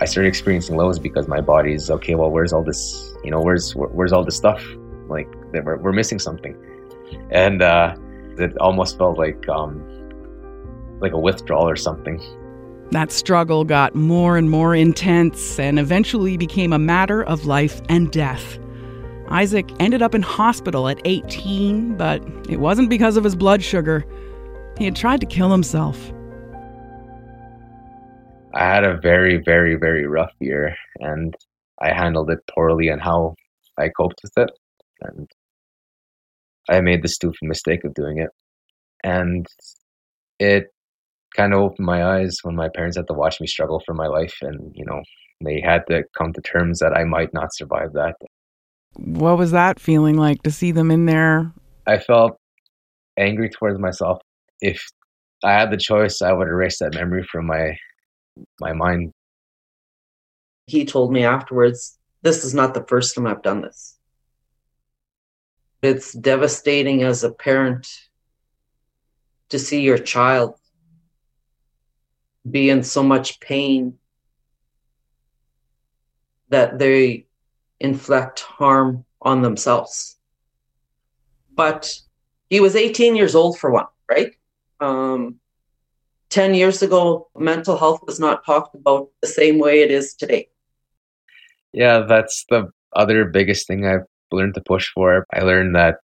I 0.02 0.06
started 0.06 0.30
experiencing 0.30 0.78
lows 0.78 0.98
because 0.98 1.28
my 1.28 1.42
body's 1.42 1.92
okay. 1.92 2.16
Well, 2.16 2.32
where's 2.32 2.52
all 2.52 2.64
this? 2.64 3.14
You 3.24 3.30
know, 3.30 3.40
where's 3.40 3.76
where's 3.76 4.12
all 4.12 4.26
this 4.26 4.36
stuff? 4.36 4.66
Like 5.08 5.28
we're 5.54 5.78
we're 5.78 5.94
missing 5.94 6.18
something, 6.18 6.58
and 7.30 7.62
uh, 7.62 7.96
it 8.40 8.58
almost 8.58 8.98
felt 8.98 9.20
like 9.20 9.48
um, 9.48 9.80
like 11.00 11.12
a 11.12 11.20
withdrawal 11.20 11.70
or 11.70 11.76
something. 11.76 12.20
That 12.90 13.12
struggle 13.12 13.64
got 13.64 13.94
more 13.94 14.38
and 14.38 14.50
more 14.50 14.76
intense 14.76 15.60
and 15.60 15.78
eventually 15.78 16.36
became 16.36 16.74
a 16.74 16.80
matter 16.80 17.24
of 17.24 17.46
life 17.46 17.80
and 17.88 18.12
death. 18.12 18.58
Isaac 19.30 19.70
ended 19.80 20.02
up 20.02 20.16
in 20.16 20.24
hospital 20.24 20.90
at 20.90 21.00
18, 21.06 21.96
but 21.96 22.22
it 22.50 22.60
wasn't 22.60 22.90
because 22.90 23.18
of 23.18 23.24
his 23.24 23.36
blood 23.36 23.64
sugar. 23.64 24.04
He 24.78 24.84
had 24.84 24.96
tried 24.96 25.22
to 25.22 25.26
kill 25.28 25.52
himself. 25.52 26.12
I 28.54 28.66
had 28.66 28.84
a 28.84 28.98
very, 28.98 29.38
very, 29.38 29.76
very 29.76 30.06
rough 30.06 30.34
year, 30.40 30.76
and 31.00 31.36
I 31.82 31.94
handled 31.94 32.30
it 32.30 32.40
poorly 32.54 32.90
and 32.90 33.02
how 33.02 33.36
I 33.78 33.90
coped 33.90 34.22
with 34.24 34.34
it. 34.38 34.52
And 35.02 35.30
I 36.70 36.82
made 36.82 37.02
the 37.02 37.08
stupid 37.08 37.40
mistake 37.44 37.84
of 37.84 37.94
doing 37.94 38.20
it. 38.20 38.30
And 39.04 39.48
it 40.40 40.68
kind 41.36 41.54
of 41.54 41.62
opened 41.62 41.86
my 41.86 42.04
eyes 42.04 42.38
when 42.44 42.56
my 42.56 42.70
parents 42.70 42.98
had 42.98 43.08
to 43.08 43.14
watch 43.14 43.40
me 43.40 43.48
struggle 43.48 43.82
for 43.86 43.94
my 43.94 44.08
life. 44.08 44.36
And, 44.42 44.72
you 44.76 44.86
know, 44.86 45.02
they 45.44 45.62
had 45.62 45.84
to 45.88 46.04
come 46.18 46.34
to 46.34 46.42
terms 46.42 46.80
that 46.80 46.96
I 46.96 47.04
might 47.04 47.34
not 47.34 47.54
survive 47.54 47.94
that. 47.94 48.16
What 48.94 49.38
was 49.38 49.52
that 49.52 49.80
feeling 49.80 50.18
like 50.18 50.44
to 50.44 50.52
see 50.52 50.72
them 50.72 50.92
in 50.92 51.06
there? 51.06 51.52
I 51.88 51.98
felt 51.98 52.38
angry 53.18 53.50
towards 53.50 53.80
myself. 53.80 54.20
If 54.60 54.84
I 55.44 55.54
had 55.54 55.72
the 55.72 55.78
choice, 55.78 56.22
I 56.22 56.34
would 56.34 56.48
erase 56.48 56.80
that 56.80 56.94
memory 56.94 57.24
from 57.24 57.48
my 57.48 57.78
my 58.60 58.74
mind. 58.74 59.14
He 60.68 60.86
told 60.86 61.12
me 61.12 61.24
afterwards, 61.24 61.98
this 62.22 62.46
is 62.46 62.54
not 62.54 62.74
the 62.74 62.86
first 62.86 63.16
time 63.16 63.28
I've 63.28 63.42
done 63.42 63.62
this. 63.62 63.98
It's 65.82 66.14
devastating 66.14 67.04
as 67.04 67.24
a 67.24 67.32
parent 67.32 67.88
to 69.50 69.60
see 69.60 69.82
your 69.82 69.98
child 69.98 70.56
be 72.50 72.70
in 72.70 72.84
so 72.84 73.04
much 73.04 73.40
pain 73.40 73.98
that 76.50 76.80
they 76.80 77.26
inflict 77.80 78.42
harm 78.42 79.06
on 79.22 79.42
themselves. 79.42 80.18
But 81.54 81.94
he 82.50 82.60
was 82.60 82.76
18 82.76 83.16
years 83.16 83.36
old 83.36 83.58
for 83.60 83.72
one, 83.72 83.88
right? 84.10 84.34
Um, 84.80 85.41
10 86.32 86.54
years 86.56 86.82
ago, 86.82 87.28
mental 87.38 87.78
health 87.78 88.02
was 88.08 88.20
not 88.20 88.46
talked 88.46 88.74
about 88.74 89.10
the 89.22 89.28
same 89.28 89.60
way 89.60 89.82
it 89.82 89.92
is 89.92 90.14
today. 90.14 90.48
Yeah, 91.74 92.06
that's 92.08 92.46
the 92.50 92.70
other 92.96 93.26
biggest 93.26 93.68
thing 93.68 93.86
I've 93.86 94.06
learned 94.32 94.56
to 94.56 94.62
push 94.62 94.90
for. 94.94 95.26
I 95.34 95.42
learned 95.42 95.76
that 95.76 95.98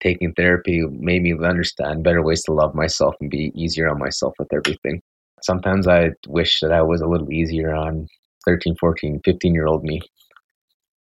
taking 0.00 0.32
therapy 0.34 0.84
made 0.90 1.22
me 1.22 1.34
understand 1.34 2.04
better 2.04 2.22
ways 2.22 2.42
to 2.44 2.52
love 2.52 2.74
myself 2.74 3.16
and 3.20 3.30
be 3.30 3.52
easier 3.54 3.88
on 3.88 3.98
myself 3.98 4.34
with 4.38 4.52
everything. 4.52 5.02
Sometimes 5.42 5.88
I 5.88 6.10
wish 6.28 6.60
that 6.60 6.72
I 6.72 6.82
was 6.82 7.00
a 7.00 7.06
little 7.06 7.30
easier 7.32 7.74
on 7.74 8.06
13, 8.44 8.76
14, 8.76 9.20
15 9.24 9.54
year 9.54 9.66
old 9.66 9.82
me. 9.82 10.00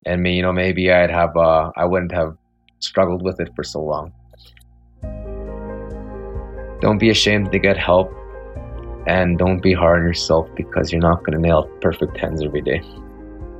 And 0.05 0.21
me, 0.21 0.35
you 0.35 0.41
know, 0.41 0.53
maybe 0.53 0.91
I'd 0.91 1.11
have, 1.11 1.35
uh, 1.35 1.71
I 1.75 1.85
wouldn't 1.85 2.11
have 2.11 2.35
struggled 2.79 3.21
with 3.21 3.39
it 3.39 3.51
for 3.55 3.63
so 3.63 3.81
long. 3.81 4.13
Don't 6.81 6.97
be 6.97 7.09
ashamed 7.09 7.51
to 7.51 7.59
get 7.59 7.77
help 7.77 8.11
and 9.07 9.37
don't 9.37 9.61
be 9.61 9.73
hard 9.73 10.01
on 10.01 10.05
yourself 10.05 10.47
because 10.55 10.91
you're 10.91 11.01
not 11.01 11.19
going 11.19 11.33
to 11.33 11.39
nail 11.39 11.63
perfect 11.81 12.17
tens 12.17 12.43
every 12.43 12.61
day. 12.61 12.81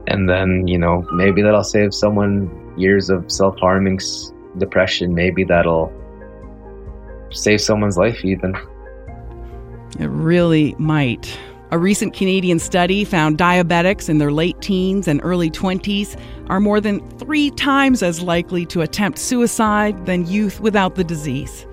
And 0.08 0.28
then, 0.30 0.68
you 0.68 0.78
know, 0.78 1.06
maybe 1.12 1.42
that'll 1.42 1.64
save 1.64 1.94
someone 1.94 2.74
years 2.78 3.10
of 3.10 3.32
self 3.32 3.58
harming, 3.60 4.00
depression. 4.58 5.14
Maybe 5.14 5.44
that'll 5.44 5.94
save 7.32 7.62
someone's 7.62 7.98
life, 7.98 8.24
even. 8.26 8.56
It 10.00 10.08
really 10.08 10.76
might. 10.78 11.38
A 11.72 11.78
recent 11.78 12.16
Canadian 12.16 12.58
study 12.58 13.04
found 13.04 13.38
diabetics 13.38 14.10
in 14.10 14.18
their 14.18 14.32
late 14.32 14.60
teens 14.60 15.08
and 15.08 15.22
early 15.24 15.52
20s 15.52 16.20
are 16.48 16.60
more 16.60 16.82
than 16.82 17.08
three 17.20 17.52
times 17.52 18.02
as 18.02 18.24
likely 18.24 18.66
to 18.68 18.82
attempt 18.82 19.20
suicide 19.20 20.08
than 20.08 20.26
youth 20.26 20.60
without 20.60 20.96
the 20.96 21.04
disease. 21.04 21.68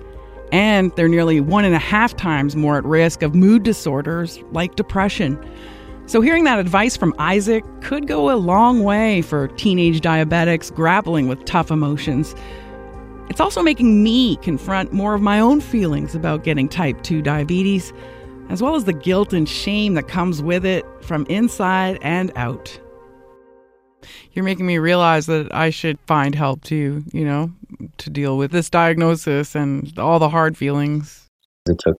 And 0.51 0.95
they're 0.95 1.09
nearly 1.09 1.41
one 1.41 1.65
and 1.65 1.75
a 1.75 1.79
half 1.79 2.15
times 2.15 2.55
more 2.55 2.77
at 2.77 2.85
risk 2.85 3.21
of 3.21 3.35
mood 3.35 3.63
disorders 3.63 4.39
like 4.51 4.75
depression. 4.75 5.37
So, 6.05 6.21
hearing 6.21 6.45
that 6.45 6.57
advice 6.57 6.95
from 6.95 7.13
Isaac 7.19 7.65
could 7.81 8.07
go 8.07 8.33
a 8.33 8.37
long 8.37 8.83
way 8.83 9.21
for 9.21 9.49
teenage 9.49 9.99
diabetics 9.99 10.73
grappling 10.73 11.27
with 11.27 11.43
tough 11.43 11.69
emotions. 11.69 12.33
It's 13.29 13.41
also 13.41 13.61
making 13.61 14.03
me 14.03 14.37
confront 14.37 14.93
more 14.93 15.13
of 15.13 15.21
my 15.21 15.37
own 15.37 15.59
feelings 15.59 16.15
about 16.15 16.45
getting 16.45 16.69
type 16.69 17.03
2 17.03 17.21
diabetes, 17.21 17.91
as 18.47 18.61
well 18.61 18.75
as 18.75 18.85
the 18.85 18.93
guilt 18.93 19.33
and 19.33 19.49
shame 19.49 19.95
that 19.95 20.07
comes 20.07 20.41
with 20.41 20.65
it 20.65 20.85
from 21.01 21.25
inside 21.25 21.99
and 22.01 22.31
out. 22.37 22.79
You're 24.31 24.45
making 24.45 24.65
me 24.65 24.77
realize 24.77 25.25
that 25.25 25.53
I 25.53 25.69
should 25.69 25.99
find 26.07 26.35
help 26.35 26.63
too, 26.63 27.03
you 27.11 27.25
know, 27.25 27.51
to 27.97 28.09
deal 28.09 28.37
with 28.37 28.51
this 28.51 28.69
diagnosis 28.69 29.55
and 29.55 29.97
all 29.97 30.19
the 30.19 30.29
hard 30.29 30.57
feelings. 30.57 31.27
It 31.67 31.79
took 31.79 31.97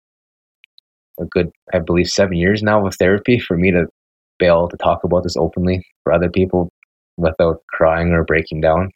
a 1.19 1.25
good, 1.25 1.51
I 1.73 1.79
believe, 1.79 2.07
seven 2.07 2.37
years 2.37 2.61
now 2.61 2.85
of 2.85 2.95
therapy 2.95 3.39
for 3.39 3.57
me 3.57 3.71
to 3.71 3.85
be 4.39 4.45
able 4.45 4.69
to 4.69 4.77
talk 4.77 5.03
about 5.03 5.23
this 5.23 5.35
openly 5.37 5.83
for 6.03 6.13
other 6.13 6.29
people 6.29 6.69
without 7.17 7.63
crying 7.69 8.11
or 8.11 8.23
breaking 8.23 8.61
down. 8.61 8.91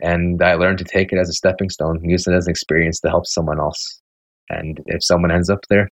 And 0.00 0.42
I 0.42 0.54
learned 0.54 0.78
to 0.78 0.84
take 0.84 1.12
it 1.12 1.18
as 1.18 1.28
a 1.28 1.34
stepping 1.34 1.70
stone, 1.70 2.00
use 2.02 2.26
it 2.26 2.34
as 2.34 2.46
an 2.46 2.50
experience 2.50 2.98
to 3.00 3.08
help 3.08 3.26
someone 3.26 3.60
else. 3.60 4.00
And 4.48 4.80
if 4.86 5.04
someone 5.04 5.30
ends 5.30 5.50
up 5.50 5.60
there, 5.68 5.88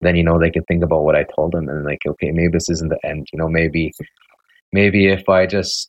then 0.00 0.16
you 0.16 0.22
know 0.22 0.38
they 0.38 0.50
can 0.50 0.62
think 0.64 0.84
about 0.84 1.02
what 1.02 1.16
I 1.16 1.24
told 1.34 1.52
them 1.52 1.68
and 1.68 1.84
like, 1.84 2.00
okay, 2.06 2.30
maybe 2.30 2.52
this 2.52 2.68
isn't 2.68 2.90
the 2.90 2.98
end. 3.04 3.26
You 3.32 3.38
know, 3.38 3.48
maybe 3.48 3.92
maybe 4.74 5.06
if 5.06 5.28
I 5.28 5.46
just 5.46 5.88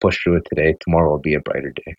push 0.00 0.22
through 0.22 0.36
it 0.36 0.46
today, 0.50 0.76
tomorrow 0.80 1.10
will 1.10 1.26
be 1.30 1.34
a 1.34 1.40
brighter 1.40 1.72
day. 1.72 1.96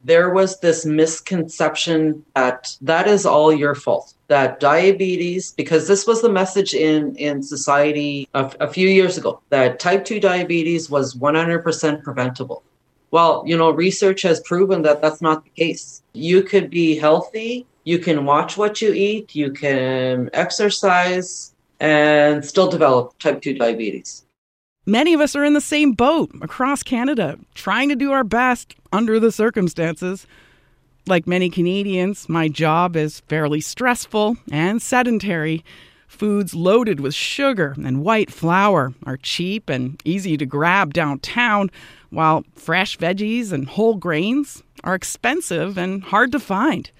There 0.00 0.30
was 0.30 0.60
this 0.60 0.84
misconception 0.84 2.24
that 2.34 2.76
that 2.82 3.08
is 3.08 3.24
all 3.24 3.52
your 3.52 3.74
fault. 3.74 4.14
That 4.28 4.60
diabetes, 4.60 5.52
because 5.52 5.88
this 5.88 6.06
was 6.06 6.22
the 6.22 6.28
message 6.28 6.72
in 6.74 7.16
in 7.16 7.42
society 7.42 8.28
a, 8.34 8.52
a 8.60 8.68
few 8.68 8.88
years 8.88 9.16
ago, 9.18 9.40
that 9.48 9.80
type 9.80 10.04
two 10.04 10.20
diabetes 10.20 10.90
was 10.90 11.14
100% 11.14 12.02
preventable. 12.02 12.62
Well, 13.10 13.42
you 13.46 13.56
know, 13.56 13.70
research 13.70 14.22
has 14.22 14.38
proven 14.40 14.82
that 14.82 15.00
that's 15.02 15.22
not 15.22 15.44
the 15.44 15.50
case. 15.50 16.02
You 16.12 16.42
could 16.42 16.68
be 16.70 16.96
healthy, 16.98 17.66
you 17.84 17.98
can 17.98 18.24
watch 18.24 18.56
what 18.56 18.82
you 18.82 18.92
eat, 18.92 19.34
you 19.34 19.50
can 19.50 20.30
exercise, 20.32 21.54
and 21.80 22.44
still 22.44 22.68
develop 22.68 23.18
type 23.18 23.40
2 23.40 23.54
diabetes. 23.54 24.27
Many 24.88 25.12
of 25.12 25.20
us 25.20 25.36
are 25.36 25.44
in 25.44 25.52
the 25.52 25.60
same 25.60 25.92
boat 25.92 26.30
across 26.40 26.82
Canada, 26.82 27.38
trying 27.54 27.90
to 27.90 27.94
do 27.94 28.10
our 28.10 28.24
best 28.24 28.74
under 28.90 29.20
the 29.20 29.30
circumstances. 29.30 30.26
Like 31.06 31.26
many 31.26 31.50
Canadians, 31.50 32.26
my 32.26 32.48
job 32.48 32.96
is 32.96 33.20
fairly 33.28 33.60
stressful 33.60 34.38
and 34.50 34.80
sedentary. 34.80 35.62
Foods 36.06 36.54
loaded 36.54 37.00
with 37.00 37.14
sugar 37.14 37.74
and 37.76 38.02
white 38.02 38.30
flour 38.30 38.94
are 39.04 39.18
cheap 39.18 39.68
and 39.68 40.00
easy 40.06 40.38
to 40.38 40.46
grab 40.46 40.94
downtown, 40.94 41.70
while 42.08 42.46
fresh 42.54 42.96
veggies 42.96 43.52
and 43.52 43.68
whole 43.68 43.96
grains 43.96 44.62
are 44.84 44.94
expensive 44.94 45.76
and 45.76 46.02
hard 46.02 46.32
to 46.32 46.40
find. 46.40 46.90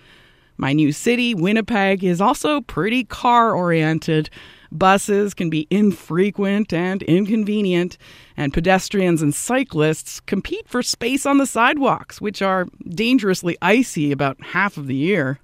My 0.59 0.75
new 0.75 0.93
city, 0.93 1.35
Winnipeg, 1.35 2.05
is 2.05 2.21
also 2.21 2.61
pretty 2.61 3.05
car 3.05 3.55
oriented. 3.55 4.29
Buses 4.71 5.35
can 5.35 5.49
be 5.49 5.67
infrequent 5.71 6.73
and 6.73 7.03
inconvenient, 7.05 7.97
and 8.37 8.53
pedestrians 8.53 9.23
and 9.23 9.35
cyclists 9.35 10.21
compete 10.21 10.69
for 10.69 10.83
space 10.83 11.25
on 11.25 11.39
the 11.39 11.47
sidewalks, 11.47 12.21
which 12.21 12.43
are 12.43 12.67
dangerously 12.89 13.57
icy 13.63 14.13
about 14.13 14.43
half 14.43 14.77
of 14.77 14.87
the 14.87 14.95
year. 14.95 15.41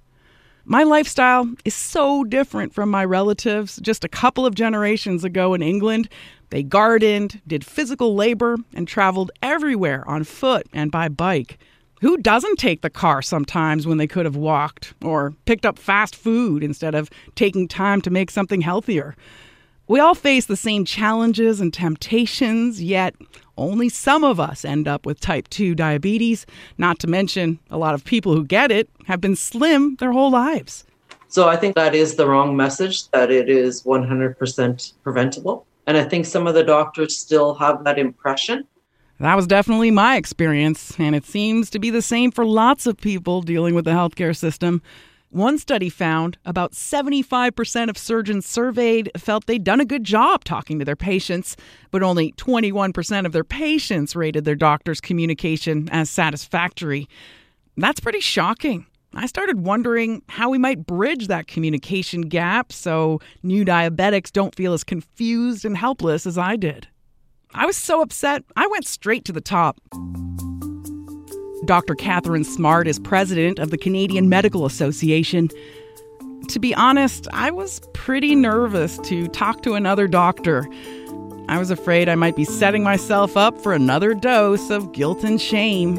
My 0.67 0.83
lifestyle 0.83 1.47
is 1.63 1.75
so 1.75 2.23
different 2.23 2.73
from 2.73 2.89
my 2.89 3.05
relatives 3.05 3.77
just 3.83 4.03
a 4.03 4.09
couple 4.09 4.45
of 4.45 4.55
generations 4.55 5.23
ago 5.23 5.53
in 5.53 5.61
England. 5.61 6.09
They 6.49 6.63
gardened, 6.63 7.41
did 7.45 7.63
physical 7.63 8.15
labor, 8.15 8.57
and 8.73 8.87
traveled 8.87 9.31
everywhere 9.43 10.03
on 10.07 10.23
foot 10.23 10.67
and 10.73 10.91
by 10.91 11.07
bike. 11.07 11.59
Who 12.01 12.17
doesn't 12.17 12.59
take 12.59 12.81
the 12.81 12.89
car 12.89 13.21
sometimes 13.21 13.87
when 13.87 13.97
they 13.97 14.07
could 14.07 14.25
have 14.25 14.35
walked 14.35 14.93
or 15.01 15.33
picked 15.45 15.65
up 15.65 15.79
fast 15.79 16.15
food 16.15 16.61
instead 16.61 16.93
of 16.93 17.09
taking 17.35 17.67
time 17.67 18.01
to 18.01 18.09
make 18.09 18.29
something 18.29 18.61
healthier? 18.61 19.15
We 19.87 19.99
all 19.99 20.15
face 20.15 20.45
the 20.47 20.57
same 20.57 20.83
challenges 20.83 21.61
and 21.61 21.73
temptations, 21.73 22.83
yet 22.83 23.15
only 23.57 23.87
some 23.87 24.23
of 24.23 24.39
us 24.39 24.65
end 24.65 24.87
up 24.87 25.05
with 25.05 25.21
type 25.21 25.47
2 25.49 25.73
diabetes. 25.73 26.45
Not 26.77 26.99
to 26.99 27.07
mention, 27.07 27.59
a 27.69 27.77
lot 27.77 27.93
of 27.93 28.03
people 28.03 28.33
who 28.33 28.43
get 28.43 28.71
it 28.71 28.89
have 29.05 29.21
been 29.21 29.35
slim 29.35 29.95
their 29.97 30.11
whole 30.11 30.31
lives. 30.31 30.85
So 31.29 31.47
I 31.47 31.55
think 31.55 31.75
that 31.75 31.95
is 31.95 32.15
the 32.15 32.27
wrong 32.27 32.57
message 32.57 33.09
that 33.11 33.31
it 33.31 33.49
is 33.49 33.83
100% 33.83 34.93
preventable. 35.03 35.65
And 35.87 35.97
I 35.97 36.03
think 36.03 36.25
some 36.25 36.47
of 36.47 36.55
the 36.55 36.63
doctors 36.63 37.15
still 37.15 37.53
have 37.55 37.83
that 37.83 37.99
impression. 37.99 38.65
That 39.19 39.35
was 39.35 39.47
definitely 39.47 39.91
my 39.91 40.17
experience, 40.17 40.93
and 40.99 41.15
it 41.15 41.23
seems 41.23 41.69
to 41.69 41.79
be 41.79 41.89
the 41.89 42.01
same 42.01 42.31
for 42.31 42.45
lots 42.45 42.85
of 42.85 42.97
people 42.97 43.41
dealing 43.41 43.73
with 43.73 43.85
the 43.85 43.91
healthcare 43.91 44.35
system. 44.35 44.81
One 45.29 45.57
study 45.57 45.89
found 45.89 46.37
about 46.45 46.73
75% 46.73 47.89
of 47.89 47.97
surgeons 47.97 48.45
surveyed 48.45 49.11
felt 49.17 49.45
they'd 49.45 49.63
done 49.63 49.79
a 49.79 49.85
good 49.85 50.03
job 50.03 50.43
talking 50.43 50.79
to 50.79 50.85
their 50.85 50.97
patients, 50.97 51.55
but 51.91 52.03
only 52.03 52.33
21% 52.33 53.25
of 53.25 53.31
their 53.31 53.45
patients 53.45 54.17
rated 54.17 54.43
their 54.43 54.55
doctor's 54.55 54.99
communication 54.99 55.87
as 55.93 56.09
satisfactory. 56.09 57.07
That's 57.77 58.01
pretty 58.01 58.19
shocking. 58.19 58.85
I 59.13 59.27
started 59.27 59.61
wondering 59.61 60.23
how 60.27 60.49
we 60.49 60.57
might 60.57 60.85
bridge 60.85 61.27
that 61.27 61.47
communication 61.47 62.23
gap 62.23 62.73
so 62.73 63.21
new 63.43 63.63
diabetics 63.63 64.29
don't 64.29 64.53
feel 64.53 64.73
as 64.73 64.83
confused 64.83 65.63
and 65.63 65.77
helpless 65.77 66.25
as 66.25 66.37
I 66.37 66.57
did. 66.57 66.87
I 67.57 67.65
was 67.65 67.77
so 67.77 68.01
upset, 68.01 68.43
I 68.57 68.67
went 68.67 68.85
straight 68.85 69.23
to 69.25 69.31
the 69.31 69.39
top. 69.39 69.79
Dr. 71.63 71.95
Katharine 71.95 72.43
Smart 72.43 72.85
is 72.85 72.99
president 72.99 73.59
of 73.59 73.71
the 73.71 73.77
Canadian 73.77 74.27
Medical 74.27 74.65
Association. 74.65 75.49
To 76.49 76.59
be 76.59 76.75
honest, 76.75 77.29
I 77.31 77.51
was 77.51 77.79
pretty 77.93 78.35
nervous 78.35 78.97
to 78.99 79.29
talk 79.29 79.63
to 79.63 79.73
another 79.73 80.05
doctor. 80.05 80.67
I 81.47 81.57
was 81.57 81.71
afraid 81.71 82.09
I 82.09 82.15
might 82.15 82.35
be 82.35 82.43
setting 82.43 82.83
myself 82.83 83.37
up 83.37 83.57
for 83.61 83.71
another 83.71 84.13
dose 84.13 84.69
of 84.69 84.91
guilt 84.91 85.23
and 85.23 85.39
shame. 85.39 85.97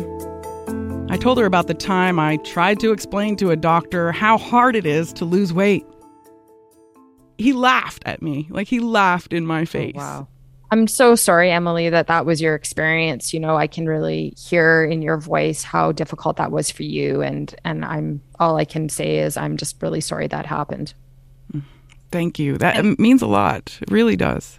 I 1.08 1.16
told 1.16 1.38
her 1.38 1.46
about 1.46 1.68
the 1.68 1.74
time 1.74 2.18
I 2.18 2.36
tried 2.38 2.80
to 2.80 2.92
explain 2.92 3.34
to 3.36 3.50
a 3.50 3.56
doctor 3.56 4.12
how 4.12 4.36
hard 4.36 4.76
it 4.76 4.84
is 4.84 5.10
to 5.14 5.24
lose 5.24 5.54
weight. 5.54 5.86
He 7.38 7.54
laughed 7.54 8.02
at 8.04 8.20
me, 8.20 8.46
like 8.50 8.68
he 8.68 8.78
laughed 8.78 9.32
in 9.32 9.46
my 9.46 9.62
oh, 9.62 9.66
face. 9.66 9.94
Oh, 9.96 10.00
wow. 10.00 10.28
I'm 10.70 10.88
so 10.88 11.14
sorry, 11.14 11.50
Emily, 11.50 11.90
that 11.90 12.08
that 12.08 12.26
was 12.26 12.40
your 12.40 12.54
experience. 12.54 13.32
You 13.32 13.40
know, 13.40 13.56
I 13.56 13.66
can 13.66 13.86
really 13.86 14.34
hear 14.36 14.84
in 14.84 15.00
your 15.00 15.16
voice 15.16 15.62
how 15.62 15.92
difficult 15.92 16.36
that 16.38 16.50
was 16.50 16.70
for 16.70 16.82
you, 16.82 17.22
and 17.22 17.54
and 17.64 17.84
I'm 17.84 18.20
all 18.40 18.56
I 18.56 18.64
can 18.64 18.88
say 18.88 19.18
is 19.18 19.36
I'm 19.36 19.56
just 19.56 19.80
really 19.80 20.00
sorry 20.00 20.26
that 20.28 20.46
happened. 20.46 20.94
Thank 22.10 22.38
you. 22.38 22.56
That 22.58 22.76
and, 22.76 22.98
means 22.98 23.22
a 23.22 23.26
lot. 23.26 23.78
It 23.80 23.90
really 23.90 24.16
does. 24.16 24.58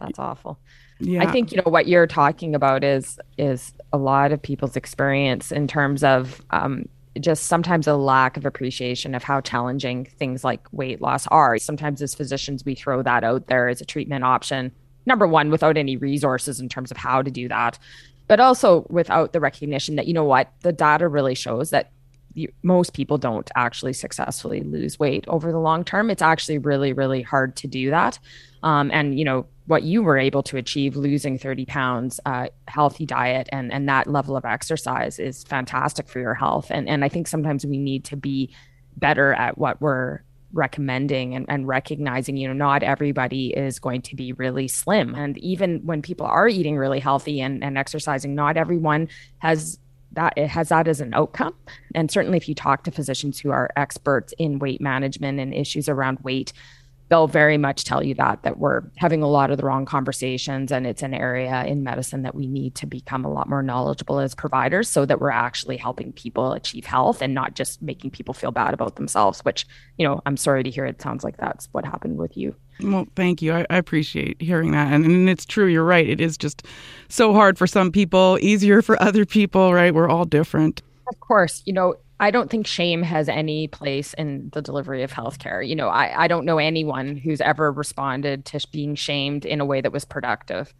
That's 0.00 0.18
awful. 0.18 0.58
Yeah. 1.00 1.22
I 1.22 1.32
think 1.32 1.52
you 1.52 1.58
know 1.58 1.70
what 1.70 1.86
you're 1.86 2.06
talking 2.06 2.54
about 2.54 2.82
is 2.84 3.18
is 3.36 3.72
a 3.92 3.98
lot 3.98 4.32
of 4.32 4.40
people's 4.40 4.76
experience 4.76 5.52
in 5.52 5.66
terms 5.66 6.02
of 6.02 6.40
um, 6.50 6.88
just 7.20 7.44
sometimes 7.44 7.86
a 7.86 7.94
lack 7.94 8.36
of 8.36 8.44
appreciation 8.44 9.14
of 9.14 9.22
how 9.22 9.40
challenging 9.40 10.06
things 10.18 10.42
like 10.44 10.66
weight 10.72 11.00
loss 11.00 11.26
are. 11.28 11.58
Sometimes 11.58 12.02
as 12.02 12.14
physicians, 12.14 12.64
we 12.64 12.74
throw 12.74 13.02
that 13.02 13.22
out 13.22 13.46
there 13.46 13.68
as 13.68 13.80
a 13.80 13.84
treatment 13.84 14.24
option 14.24 14.72
number 15.06 15.26
one, 15.26 15.50
without 15.50 15.76
any 15.76 15.96
resources 15.96 16.60
in 16.60 16.68
terms 16.68 16.90
of 16.90 16.96
how 16.96 17.22
to 17.22 17.30
do 17.30 17.48
that, 17.48 17.78
but 18.28 18.40
also 18.40 18.86
without 18.88 19.32
the 19.32 19.40
recognition 19.40 19.96
that, 19.96 20.06
you 20.06 20.14
know 20.14 20.24
what, 20.24 20.52
the 20.60 20.72
data 20.72 21.08
really 21.08 21.34
shows 21.34 21.70
that 21.70 21.90
you, 22.32 22.52
most 22.62 22.94
people 22.94 23.16
don't 23.16 23.50
actually 23.54 23.92
successfully 23.92 24.60
lose 24.60 24.98
weight 24.98 25.24
over 25.28 25.52
the 25.52 25.58
long 25.58 25.84
term. 25.84 26.10
It's 26.10 26.22
actually 26.22 26.58
really, 26.58 26.92
really 26.92 27.22
hard 27.22 27.56
to 27.56 27.68
do 27.68 27.90
that. 27.90 28.18
Um, 28.62 28.90
and, 28.92 29.18
you 29.18 29.24
know, 29.24 29.46
what 29.66 29.82
you 29.82 30.02
were 30.02 30.18
able 30.18 30.42
to 30.42 30.56
achieve 30.56 30.96
losing 30.96 31.38
30 31.38 31.64
pounds 31.66 32.20
uh, 32.26 32.48
healthy 32.68 33.06
diet 33.06 33.48
and 33.50 33.72
and 33.72 33.88
that 33.88 34.06
level 34.06 34.36
of 34.36 34.44
exercise 34.44 35.18
is 35.18 35.44
fantastic 35.44 36.08
for 36.08 36.20
your 36.20 36.34
health 36.34 36.66
and 36.70 36.88
and 36.88 37.04
i 37.04 37.08
think 37.08 37.26
sometimes 37.26 37.64
we 37.64 37.78
need 37.78 38.04
to 38.04 38.16
be 38.16 38.54
better 38.96 39.32
at 39.32 39.56
what 39.58 39.80
we're 39.80 40.20
recommending 40.54 41.34
and, 41.34 41.44
and 41.48 41.68
recognizing 41.68 42.36
you 42.36 42.48
know 42.48 42.54
not 42.54 42.82
everybody 42.82 43.48
is 43.48 43.78
going 43.78 44.02
to 44.02 44.16
be 44.16 44.32
really 44.32 44.68
slim. 44.68 45.14
And 45.14 45.36
even 45.38 45.80
when 45.84 46.00
people 46.00 46.26
are 46.26 46.48
eating 46.48 46.76
really 46.76 47.00
healthy 47.00 47.40
and, 47.40 47.62
and 47.62 47.76
exercising 47.76 48.34
not 48.34 48.56
everyone 48.56 49.08
has 49.38 49.78
that 50.12 50.32
it 50.36 50.48
has 50.48 50.68
that 50.68 50.88
as 50.88 51.00
an 51.00 51.12
outcome. 51.12 51.54
And 51.94 52.10
certainly 52.10 52.38
if 52.38 52.48
you 52.48 52.54
talk 52.54 52.84
to 52.84 52.90
physicians 52.90 53.40
who 53.40 53.50
are 53.50 53.70
experts 53.76 54.32
in 54.38 54.58
weight 54.58 54.80
management 54.80 55.40
and 55.40 55.52
issues 55.52 55.88
around 55.88 56.20
weight 56.20 56.52
they'll 57.08 57.28
very 57.28 57.58
much 57.58 57.84
tell 57.84 58.02
you 58.02 58.14
that 58.14 58.42
that 58.42 58.58
we're 58.58 58.82
having 58.96 59.22
a 59.22 59.28
lot 59.28 59.50
of 59.50 59.56
the 59.56 59.64
wrong 59.64 59.84
conversations 59.84 60.72
and 60.72 60.86
it's 60.86 61.02
an 61.02 61.14
area 61.14 61.64
in 61.64 61.82
medicine 61.82 62.22
that 62.22 62.34
we 62.34 62.46
need 62.46 62.74
to 62.74 62.86
become 62.86 63.24
a 63.24 63.32
lot 63.32 63.48
more 63.48 63.62
knowledgeable 63.62 64.18
as 64.18 64.34
providers 64.34 64.88
so 64.88 65.04
that 65.04 65.20
we're 65.20 65.30
actually 65.30 65.76
helping 65.76 66.12
people 66.12 66.52
achieve 66.52 66.84
health 66.84 67.22
and 67.22 67.34
not 67.34 67.54
just 67.54 67.80
making 67.82 68.10
people 68.10 68.34
feel 68.34 68.50
bad 68.50 68.74
about 68.74 68.96
themselves 68.96 69.44
which 69.44 69.66
you 69.98 70.06
know 70.06 70.20
i'm 70.26 70.36
sorry 70.36 70.62
to 70.62 70.70
hear. 70.70 70.84
It 70.84 71.00
sounds 71.00 71.24
like 71.24 71.36
that's 71.36 71.68
what 71.72 71.84
happened 71.84 72.18
with 72.18 72.36
you. 72.36 72.54
Well 72.82 73.06
thank 73.16 73.40
you. 73.40 73.52
I, 73.52 73.66
I 73.70 73.76
appreciate 73.76 74.40
hearing 74.40 74.72
that. 74.72 74.92
And, 74.92 75.04
and 75.04 75.28
it's 75.28 75.46
true. 75.46 75.66
You're 75.66 75.84
right. 75.84 76.08
It 76.08 76.20
is 76.20 76.36
just 76.36 76.66
so 77.08 77.32
hard 77.32 77.56
for 77.56 77.66
some 77.66 77.92
people 77.92 78.38
easier 78.40 78.82
for 78.82 79.00
other 79.02 79.24
people 79.24 79.72
right? 79.72 79.94
We're 79.94 80.08
all 80.08 80.24
different. 80.24 80.82
Of 81.08 81.20
course. 81.20 81.62
You 81.64 81.72
know 81.72 81.94
I 82.24 82.30
don't 82.30 82.50
think 82.50 82.66
shame 82.66 83.02
has 83.02 83.28
any 83.28 83.68
place 83.68 84.14
in 84.14 84.48
the 84.54 84.62
delivery 84.62 85.02
of 85.02 85.12
healthcare. 85.12 85.66
You 85.66 85.76
know, 85.76 85.88
I, 85.88 86.24
I 86.24 86.26
don't 86.26 86.46
know 86.46 86.56
anyone 86.56 87.16
who's 87.16 87.42
ever 87.42 87.70
responded 87.70 88.46
to 88.46 88.66
being 88.72 88.94
shamed 88.94 89.44
in 89.44 89.60
a 89.60 89.66
way 89.66 89.82
that 89.82 89.92
was 89.92 90.06
productive. 90.06 90.72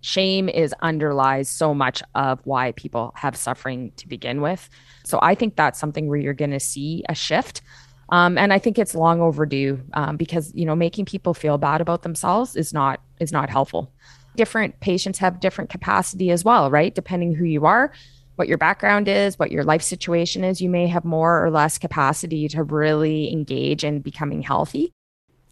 Shame 0.00 0.48
is 0.48 0.72
underlies 0.80 1.48
so 1.48 1.74
much 1.74 2.04
of 2.14 2.38
why 2.44 2.70
people 2.72 3.12
have 3.16 3.34
suffering 3.34 3.90
to 3.96 4.06
begin 4.06 4.42
with. 4.42 4.70
So 5.04 5.18
I 5.20 5.34
think 5.34 5.56
that's 5.56 5.76
something 5.76 6.06
where 6.06 6.18
you're 6.18 6.34
going 6.34 6.52
to 6.52 6.60
see 6.60 7.02
a 7.08 7.16
shift. 7.16 7.62
Um, 8.10 8.38
and 8.38 8.52
I 8.52 8.60
think 8.60 8.78
it's 8.78 8.94
long 8.94 9.20
overdue 9.20 9.82
um, 9.94 10.16
because 10.16 10.54
you 10.54 10.64
know 10.64 10.76
making 10.76 11.06
people 11.06 11.34
feel 11.34 11.58
bad 11.58 11.80
about 11.80 12.02
themselves 12.02 12.54
is 12.54 12.72
not 12.72 13.00
is 13.18 13.32
not 13.32 13.50
helpful. 13.50 13.92
Different 14.36 14.78
patients 14.78 15.18
have 15.18 15.40
different 15.40 15.68
capacity 15.68 16.30
as 16.30 16.44
well, 16.44 16.70
right? 16.70 16.94
Depending 16.94 17.34
who 17.34 17.44
you 17.44 17.66
are 17.66 17.90
what 18.36 18.48
your 18.48 18.58
background 18.58 19.08
is, 19.08 19.38
what 19.38 19.52
your 19.52 19.64
life 19.64 19.82
situation 19.82 20.44
is, 20.44 20.60
you 20.60 20.68
may 20.68 20.86
have 20.86 21.04
more 21.04 21.44
or 21.44 21.50
less 21.50 21.78
capacity 21.78 22.48
to 22.48 22.62
really 22.62 23.32
engage 23.32 23.84
in 23.84 24.00
becoming 24.00 24.42
healthy. 24.42 24.92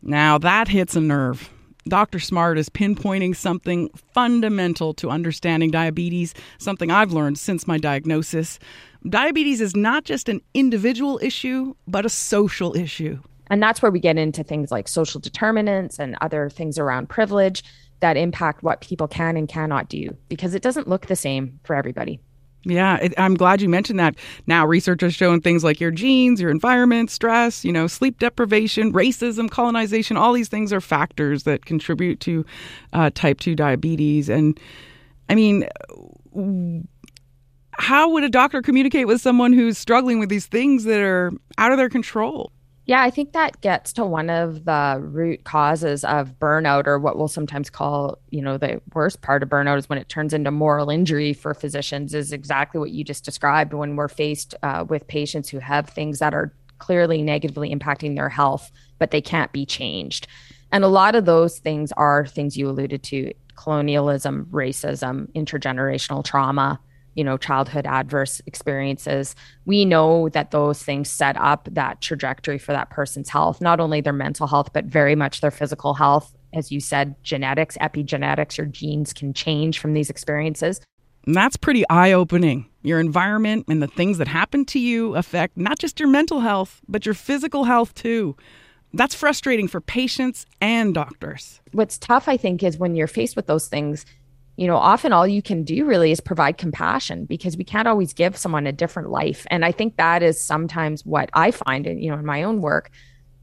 Now 0.02 0.38
that 0.38 0.68
hits 0.68 0.96
a 0.96 1.00
nerve. 1.00 1.50
Dr. 1.88 2.18
Smart 2.18 2.58
is 2.58 2.68
pinpointing 2.68 3.34
something 3.34 3.88
fundamental 4.14 4.92
to 4.94 5.10
understanding 5.10 5.70
diabetes, 5.70 6.34
something 6.58 6.90
I've 6.90 7.12
learned 7.12 7.38
since 7.38 7.66
my 7.66 7.78
diagnosis. 7.78 8.58
Diabetes 9.08 9.60
is 9.60 9.74
not 9.74 10.04
just 10.04 10.28
an 10.28 10.42
individual 10.52 11.18
issue, 11.22 11.74
but 11.86 12.04
a 12.04 12.10
social 12.10 12.76
issue. 12.76 13.18
And 13.48 13.62
that's 13.62 13.82
where 13.82 13.90
we 13.90 13.98
get 13.98 14.18
into 14.18 14.44
things 14.44 14.70
like 14.70 14.88
social 14.88 15.20
determinants 15.20 15.98
and 15.98 16.16
other 16.20 16.50
things 16.50 16.78
around 16.78 17.08
privilege 17.08 17.64
that 18.00 18.16
impact 18.16 18.62
what 18.62 18.80
people 18.80 19.08
can 19.08 19.36
and 19.36 19.48
cannot 19.48 19.88
do 19.88 20.16
because 20.28 20.54
it 20.54 20.62
doesn't 20.62 20.88
look 20.88 21.06
the 21.06 21.16
same 21.16 21.58
for 21.64 21.74
everybody. 21.74 22.20
Yeah, 22.64 22.96
it, 22.96 23.14
I'm 23.16 23.34
glad 23.34 23.62
you 23.62 23.68
mentioned 23.68 23.98
that. 24.00 24.16
Now, 24.46 24.66
research 24.66 25.00
has 25.00 25.14
shown 25.14 25.40
things 25.40 25.64
like 25.64 25.80
your 25.80 25.90
genes, 25.90 26.40
your 26.40 26.50
environment, 26.50 27.10
stress, 27.10 27.64
you 27.64 27.72
know, 27.72 27.86
sleep 27.86 28.18
deprivation, 28.18 28.92
racism, 28.92 29.50
colonization, 29.50 30.16
all 30.16 30.32
these 30.32 30.48
things 30.48 30.72
are 30.72 30.80
factors 30.80 31.44
that 31.44 31.64
contribute 31.64 32.20
to 32.20 32.44
uh, 32.92 33.10
type 33.14 33.40
2 33.40 33.54
diabetes. 33.54 34.28
And 34.28 34.60
I 35.30 35.34
mean, 35.34 35.66
how 37.72 38.10
would 38.10 38.24
a 38.24 38.28
doctor 38.28 38.60
communicate 38.60 39.06
with 39.06 39.22
someone 39.22 39.54
who's 39.54 39.78
struggling 39.78 40.18
with 40.18 40.28
these 40.28 40.46
things 40.46 40.84
that 40.84 41.00
are 41.00 41.32
out 41.56 41.72
of 41.72 41.78
their 41.78 41.88
control? 41.88 42.52
Yeah, 42.90 43.02
I 43.02 43.10
think 43.10 43.34
that 43.34 43.60
gets 43.60 43.92
to 43.92 44.04
one 44.04 44.28
of 44.28 44.64
the 44.64 44.98
root 45.00 45.44
causes 45.44 46.02
of 46.02 46.40
burnout, 46.40 46.88
or 46.88 46.98
what 46.98 47.16
we'll 47.16 47.28
sometimes 47.28 47.70
call, 47.70 48.18
you 48.30 48.42
know, 48.42 48.58
the 48.58 48.82
worst 48.94 49.22
part 49.22 49.44
of 49.44 49.48
burnout 49.48 49.78
is 49.78 49.88
when 49.88 50.00
it 50.00 50.08
turns 50.08 50.34
into 50.34 50.50
moral 50.50 50.90
injury 50.90 51.32
for 51.32 51.54
physicians, 51.54 52.14
is 52.14 52.32
exactly 52.32 52.80
what 52.80 52.90
you 52.90 53.04
just 53.04 53.24
described 53.24 53.74
when 53.74 53.94
we're 53.94 54.08
faced 54.08 54.56
uh, 54.64 54.84
with 54.88 55.06
patients 55.06 55.48
who 55.48 55.60
have 55.60 55.88
things 55.88 56.18
that 56.18 56.34
are 56.34 56.52
clearly 56.78 57.22
negatively 57.22 57.72
impacting 57.72 58.16
their 58.16 58.28
health, 58.28 58.72
but 58.98 59.12
they 59.12 59.20
can't 59.20 59.52
be 59.52 59.64
changed. 59.64 60.26
And 60.72 60.82
a 60.82 60.88
lot 60.88 61.14
of 61.14 61.26
those 61.26 61.60
things 61.60 61.92
are 61.92 62.26
things 62.26 62.56
you 62.56 62.68
alluded 62.68 63.04
to 63.04 63.32
colonialism, 63.54 64.48
racism, 64.50 65.30
intergenerational 65.34 66.24
trauma, 66.24 66.80
you 67.20 67.24
know 67.24 67.36
childhood 67.36 67.86
adverse 67.86 68.40
experiences 68.46 69.36
we 69.66 69.84
know 69.84 70.30
that 70.30 70.52
those 70.52 70.82
things 70.82 71.10
set 71.10 71.36
up 71.36 71.68
that 71.70 72.00
trajectory 72.00 72.56
for 72.56 72.72
that 72.72 72.88
person's 72.88 73.28
health 73.28 73.60
not 73.60 73.78
only 73.78 74.00
their 74.00 74.14
mental 74.14 74.46
health 74.46 74.72
but 74.72 74.86
very 74.86 75.14
much 75.14 75.42
their 75.42 75.50
physical 75.50 75.92
health 75.92 76.34
as 76.54 76.72
you 76.72 76.80
said 76.80 77.14
genetics 77.22 77.76
epigenetics 77.82 78.56
your 78.56 78.66
genes 78.66 79.12
can 79.12 79.34
change 79.34 79.78
from 79.78 79.92
these 79.92 80.08
experiences 80.08 80.80
and 81.26 81.34
that's 81.34 81.56
pretty 81.56 81.84
eye-opening 81.90 82.66
Your 82.82 82.98
environment 82.98 83.66
and 83.68 83.82
the 83.82 83.86
things 83.86 84.16
that 84.16 84.28
happen 84.28 84.64
to 84.66 84.78
you 84.78 85.14
affect 85.14 85.58
not 85.58 85.78
just 85.78 86.00
your 86.00 86.08
mental 86.08 86.40
health, 86.40 86.80
but 86.88 87.04
your 87.04 87.14
physical 87.14 87.64
health 87.64 87.92
too. 87.94 88.36
That's 88.94 89.14
frustrating 89.14 89.68
for 89.68 89.80
patients 89.82 90.46
and 90.60 90.94
doctors. 90.94 91.60
What's 91.72 91.98
tough, 91.98 92.26
I 92.26 92.36
think, 92.36 92.62
is 92.62 92.78
when 92.78 92.96
you're 92.96 93.06
faced 93.06 93.36
with 93.36 93.46
those 93.46 93.68
things, 93.68 94.06
you 94.60 94.66
know, 94.66 94.76
often 94.76 95.10
all 95.10 95.26
you 95.26 95.40
can 95.40 95.64
do 95.64 95.86
really 95.86 96.10
is 96.10 96.20
provide 96.20 96.58
compassion 96.58 97.24
because 97.24 97.56
we 97.56 97.64
can't 97.64 97.88
always 97.88 98.12
give 98.12 98.36
someone 98.36 98.66
a 98.66 98.72
different 98.72 99.08
life. 99.08 99.46
And 99.50 99.64
I 99.64 99.72
think 99.72 99.96
that 99.96 100.22
is 100.22 100.44
sometimes 100.44 101.02
what 101.06 101.30
I 101.32 101.50
find, 101.50 101.86
in, 101.86 101.98
you 101.98 102.10
know, 102.10 102.18
in 102.18 102.26
my 102.26 102.42
own 102.42 102.60
work, 102.60 102.90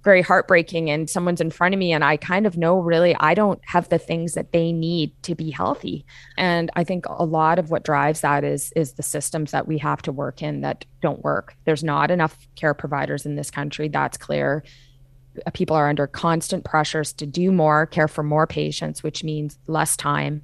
very 0.04 0.22
heartbreaking. 0.22 0.92
And 0.92 1.10
someone's 1.10 1.42
in 1.42 1.50
front 1.50 1.74
of 1.74 1.80
me, 1.80 1.92
and 1.92 2.04
I 2.04 2.18
kind 2.18 2.46
of 2.46 2.56
know 2.56 2.78
really 2.78 3.16
I 3.16 3.34
don't 3.34 3.60
have 3.66 3.90
the 3.90 3.98
things 3.98 4.36
that 4.36 4.52
they 4.52 4.72
need 4.72 5.12
to 5.24 5.34
be 5.34 5.50
healthy. 5.50 6.06
And 6.38 6.70
I 6.76 6.84
think 6.84 7.06
a 7.08 7.26
lot 7.26 7.58
of 7.58 7.72
what 7.72 7.84
drives 7.84 8.22
that 8.22 8.44
is 8.44 8.72
is 8.76 8.94
the 8.94 9.02
systems 9.02 9.50
that 9.50 9.68
we 9.68 9.80
have 9.80 10.04
to 10.04 10.12
work 10.12 10.44
in 10.44 10.62
that 10.62 10.86
don't 11.02 11.24
work. 11.24 11.56
There's 11.66 11.84
not 11.84 12.12
enough 12.12 12.48
care 12.56 12.76
providers 12.76 13.26
in 13.26 13.36
this 13.36 13.50
country. 13.50 13.88
That's 13.88 14.18
clear 14.18 14.64
people 15.54 15.76
are 15.76 15.90
under 15.90 16.08
constant 16.08 16.64
pressures 16.64 17.14
to 17.14 17.26
do 17.26 17.52
more, 17.52 17.86
care 17.86 18.08
for 18.08 18.24
more 18.24 18.48
patients, 18.48 19.04
which 19.04 19.24
means 19.24 19.58
less 19.68 19.96
time, 19.98 20.44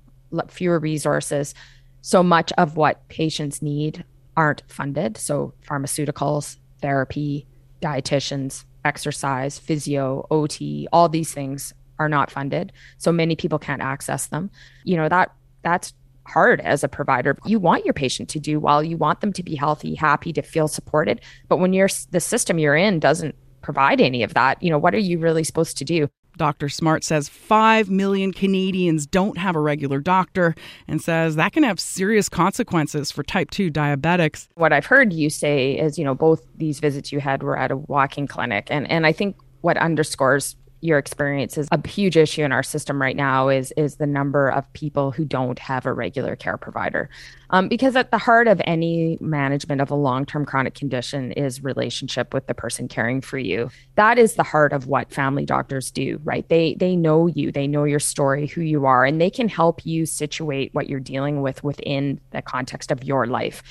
fewer 0.50 0.80
resources. 0.80 1.54
So 2.02 2.22
much 2.24 2.52
of 2.58 2.76
what 2.76 3.08
patients 3.08 3.62
need 3.62 4.04
aren't 4.36 4.64
funded. 4.68 5.18
So, 5.18 5.54
pharmaceuticals, 5.66 6.58
therapy, 6.82 7.46
dietitians, 7.82 8.66
exercise, 8.86 9.60
physio, 9.60 10.26
OT, 10.30 10.88
all 10.92 11.10
these 11.10 11.34
things 11.34 11.74
are 12.00 12.10
not 12.10 12.32
funded. 12.32 12.72
So 12.98 13.12
many 13.12 13.36
people 13.36 13.60
can't 13.60 13.82
access 13.82 14.28
them. 14.28 14.50
You 14.84 14.98
know, 14.98 15.10
that 15.10 15.32
that's 15.62 15.94
hard 16.26 16.62
as 16.62 16.84
a 16.84 16.88
provider. 16.88 17.38
You 17.46 17.60
want 17.60 17.86
your 17.86 17.94
patient 17.94 18.30
to 18.30 18.40
do 18.40 18.60
well, 18.60 18.84
you 18.84 18.98
want 18.98 19.22
them 19.22 19.34
to 19.34 19.44
be 19.44 19.56
healthy, 19.56 19.96
happy, 19.96 20.34
to 20.34 20.42
feel 20.42 20.68
supported. 20.68 21.22
But 21.48 21.58
when 21.58 21.74
you're 21.74 21.90
the 22.12 22.20
system 22.20 22.60
you're 22.60 22.76
in 22.76 23.00
doesn't 23.00 23.36
provide 23.62 24.02
any 24.02 24.24
of 24.24 24.34
that, 24.34 24.62
you 24.62 24.70
know, 24.70 24.78
what 24.78 24.94
are 24.94 25.00
you 25.00 25.20
really 25.20 25.44
supposed 25.44 25.78
to 25.78 25.86
do? 25.86 26.10
Dr. 26.38 26.70
Smart 26.70 27.04
says 27.04 27.30
5 27.30 27.90
million 27.90 28.34
Canadians 28.34 29.06
don't 29.06 29.38
have 29.38 29.56
a 29.56 29.60
regular 29.60 30.00
doctor 30.00 30.56
and 30.88 31.02
says 31.02 31.36
that 31.36 31.54
can 31.54 31.64
have 31.64 31.80
serious 31.80 32.30
consequences 32.30 33.12
for 33.12 33.24
type 33.24 33.52
2 33.52 33.72
diabetics. 33.72 34.48
What 34.56 34.74
I've 34.74 34.86
heard 34.86 35.14
you 35.14 35.30
say 35.30 35.74
is, 35.74 35.98
you 35.98 36.06
know, 36.06 36.16
both 36.16 36.46
these 36.56 36.80
visits 36.80 37.12
you 37.12 37.20
had 37.20 37.44
were 37.44 37.58
at 37.58 37.72
a 37.72 37.78
walk-in 37.78 38.28
clinic. 38.28 38.68
And, 38.70 38.90
and 38.90 39.06
I 39.06 39.12
think 39.12 39.38
what 39.62 39.78
underscores 39.78 40.56
your 40.84 40.98
experience 40.98 41.58
is 41.58 41.68
a 41.72 41.88
huge 41.88 42.18
issue 42.18 42.44
in 42.44 42.52
our 42.52 42.62
system 42.62 43.02
right 43.02 43.16
now 43.16 43.48
is 43.48 43.72
is 43.78 43.96
the 43.96 44.06
number 44.06 44.50
of 44.50 44.72
people 44.74 45.12
who 45.12 45.24
don't 45.24 45.58
have 45.58 45.86
a 45.86 45.94
regular 45.94 46.36
care 46.36 46.58
provider. 46.58 47.10
Um, 47.52 47.68
because 47.68 47.96
at 47.96 48.12
the 48.12 48.18
heart 48.18 48.48
of 48.48 48.62
any 48.66 49.18
management 49.22 49.80
of 49.80 49.92
a 49.92 49.96
long-term 49.96 50.46
chronic 50.46 50.74
condition 50.74 51.32
is 51.34 51.64
relationship 51.64 52.34
with 52.34 52.48
the 52.48 52.54
person 52.54 52.88
caring 52.88 53.22
for 53.22 53.38
you. 53.38 53.70
That 53.96 54.18
is 54.18 54.34
the 54.34 54.44
heart 54.44 54.74
of 54.74 54.88
what 54.88 55.12
family 55.12 55.46
doctors 55.46 55.90
do 55.90 56.20
right? 56.24 56.48
They 56.50 56.76
they 56.76 56.96
know 56.96 57.28
you. 57.28 57.52
They 57.52 57.68
know 57.68 57.86
your 57.86 58.00
story 58.00 58.48
who 58.48 58.62
you 58.62 58.86
are 58.86 59.06
and 59.06 59.22
they 59.22 59.30
can 59.30 59.48
help 59.48 59.86
you 59.86 60.06
situate 60.06 60.74
what 60.74 60.90
you're 60.90 61.00
dealing 61.00 61.42
with 61.42 61.64
within 61.64 62.20
the 62.32 62.42
context 62.42 62.92
of 62.92 63.04
your 63.04 63.26
life 63.26 63.64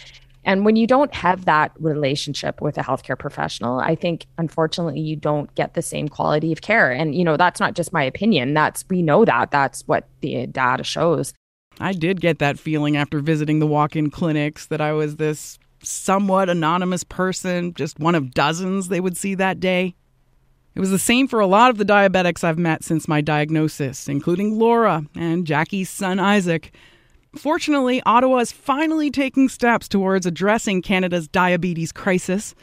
and 0.45 0.65
when 0.65 0.77
you 0.77 0.87
don't 0.87 1.15
have 1.15 1.45
that 1.45 1.73
relationship 1.79 2.61
with 2.61 2.77
a 2.77 2.83
healthcare 2.83 3.19
professional, 3.19 3.79
I 3.79 3.95
think 3.95 4.27
unfortunately 4.39 5.01
you 5.01 5.17
don't 5.17 5.55
get 5.55 5.75
the 5.75 5.83
same 5.83 6.09
quality 6.09 6.53
of 6.53 6.63
care. 6.63 6.91
And 6.91 7.15
you 7.15 7.25
know, 7.25 7.37
that's 7.37 7.61
not 7.61 7.75
just 7.75 7.93
my 7.93 8.03
opinion. 8.03 8.55
That's 8.55 8.85
we 8.91 9.03
know 9.03 9.25
that. 9.25 9.51
That's 9.51 9.83
what 9.87 10.09
the 10.21 10.47
data 10.47 10.83
shows. 10.83 11.33
I 11.81 11.93
did 11.93 12.21
get 12.21 12.39
that 12.41 12.59
feeling 12.59 12.97
after 12.97 13.21
visiting 13.21 13.59
the 13.59 13.67
walk-in 13.67 14.11
clinics 14.11 14.67
that 14.67 14.81
I 14.81 14.93
was 14.93 15.17
this 15.17 15.59
somewhat 15.83 16.49
anonymous 16.49 17.05
person, 17.05 17.75
just 17.75 17.99
one 17.99 18.15
of 18.15 18.33
dozens 18.35 18.89
they 18.89 19.01
would 19.01 19.17
see 19.17 19.35
that 19.37 19.61
day. 19.61 19.95
It 20.75 20.81
was 20.81 20.91
the 20.91 20.99
same 20.99 21.29
for 21.29 21.41
a 21.41 21.47
lot 21.47 21.71
of 21.71 21.79
the 21.79 21.85
diabetics 21.85 22.45
I've 22.45 22.59
met 22.59 22.83
since 22.83 23.07
my 23.07 23.21
diagnosis, 23.21 24.09
including 24.09 24.59
Laura 24.59 25.05
and 25.15 25.47
Jackie's 25.47 25.91
son 25.91 26.19
Isaac. 26.19 26.73
Fortunately, 27.37 28.03
Ottawa 28.05 28.39
is 28.39 28.53
finally 28.53 29.11
taking 29.11 29.49
steps 29.49 29.89
towards 29.89 30.27
addressing 30.27 30.83
Canada's 30.83 31.27
diabetes 31.27 31.91
crisis. 31.91 32.55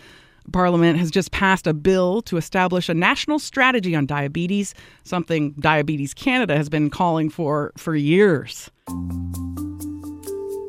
Parliament 0.53 0.99
has 0.99 1.09
just 1.09 1.32
passed 1.32 1.65
a 1.65 1.74
bill 1.74 2.22
to 2.24 2.38
establish 2.38 2.88
a 2.88 2.93
national 2.93 3.39
strategy 3.39 3.95
on 3.95 4.05
diabetes, 4.05 4.76
something 5.03 5.53
Diabetes 5.53 6.13
Canada 6.13 6.55
has 6.55 6.70
been 6.70 6.91
calling 6.91 7.30
for 7.32 7.72
for 7.78 7.95
years. 7.95 8.70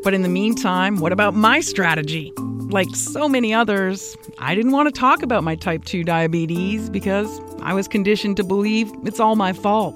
But 0.02 0.14
in 0.14 0.22
the 0.22 0.30
meantime, 0.30 0.96
what 0.96 1.12
about 1.12 1.34
my 1.34 1.60
strategy? 1.60 2.32
Like 2.38 2.88
so 2.94 3.28
many 3.28 3.52
others, 3.52 4.16
I 4.38 4.54
didn't 4.54 4.72
want 4.72 4.92
to 4.92 4.98
talk 4.98 5.22
about 5.22 5.44
my 5.44 5.56
type 5.56 5.84
2 5.84 6.04
diabetes 6.04 6.88
because 6.88 7.40
I 7.60 7.74
was 7.74 7.86
conditioned 7.86 8.38
to 8.38 8.44
believe 8.44 8.90
it's 9.04 9.20
all 9.20 9.36
my 9.36 9.52
fault. 9.52 9.94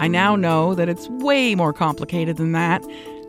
I 0.00 0.08
now 0.08 0.34
know 0.34 0.74
that 0.74 0.88
it's 0.88 1.08
way 1.08 1.54
more 1.54 1.72
complicated 1.72 2.38
than 2.38 2.52
that, 2.52 2.82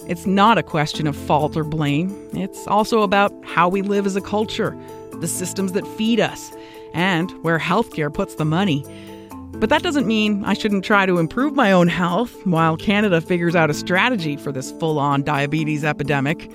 it's 0.07 0.25
not 0.25 0.57
a 0.57 0.63
question 0.63 1.07
of 1.07 1.15
fault 1.15 1.55
or 1.55 1.63
blame. 1.63 2.29
It's 2.33 2.67
also 2.67 3.01
about 3.01 3.33
how 3.45 3.69
we 3.69 3.81
live 3.81 4.05
as 4.05 4.15
a 4.15 4.21
culture, 4.21 4.77
the 5.19 5.27
systems 5.27 5.71
that 5.73 5.87
feed 5.97 6.19
us, 6.19 6.51
and 6.93 7.31
where 7.43 7.59
healthcare 7.59 8.13
puts 8.13 8.35
the 8.35 8.45
money. 8.45 8.83
But 9.53 9.69
that 9.69 9.83
doesn't 9.83 10.07
mean 10.07 10.43
I 10.43 10.53
shouldn't 10.53 10.83
try 10.83 11.05
to 11.05 11.19
improve 11.19 11.55
my 11.55 11.71
own 11.71 11.87
health 11.87 12.33
while 12.45 12.77
Canada 12.77 13.21
figures 13.21 13.55
out 13.55 13.69
a 13.69 13.73
strategy 13.73 14.35
for 14.35 14.51
this 14.51 14.71
full 14.71 14.97
on 14.97 15.23
diabetes 15.23 15.83
epidemic. 15.83 16.49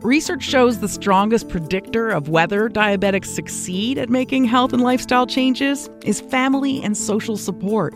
Research 0.00 0.42
shows 0.42 0.80
the 0.80 0.88
strongest 0.88 1.48
predictor 1.48 2.08
of 2.08 2.28
whether 2.28 2.68
diabetics 2.68 3.26
succeed 3.26 3.98
at 3.98 4.08
making 4.08 4.44
health 4.44 4.72
and 4.72 4.82
lifestyle 4.82 5.26
changes 5.26 5.90
is 6.04 6.20
family 6.20 6.82
and 6.82 6.96
social 6.96 7.36
support. 7.36 7.94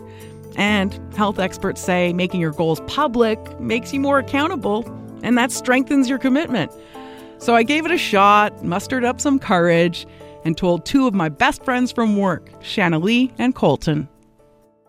And 0.55 0.99
health 1.15 1.39
experts 1.39 1.81
say 1.81 2.13
making 2.13 2.41
your 2.41 2.51
goals 2.51 2.81
public 2.87 3.59
makes 3.59 3.93
you 3.93 3.99
more 3.99 4.19
accountable, 4.19 4.85
and 5.23 5.37
that 5.37 5.51
strengthens 5.51 6.09
your 6.09 6.19
commitment. 6.19 6.71
So 7.39 7.55
I 7.55 7.63
gave 7.63 7.85
it 7.85 7.91
a 7.91 7.97
shot, 7.97 8.63
mustered 8.63 9.03
up 9.03 9.19
some 9.19 9.39
courage, 9.39 10.05
and 10.45 10.57
told 10.57 10.85
two 10.85 11.07
of 11.07 11.13
my 11.13 11.29
best 11.29 11.63
friends 11.63 11.91
from 11.91 12.17
work, 12.17 12.49
Shanna 12.61 12.99
Lee 12.99 13.31
and 13.37 13.55
Colton. 13.55 14.07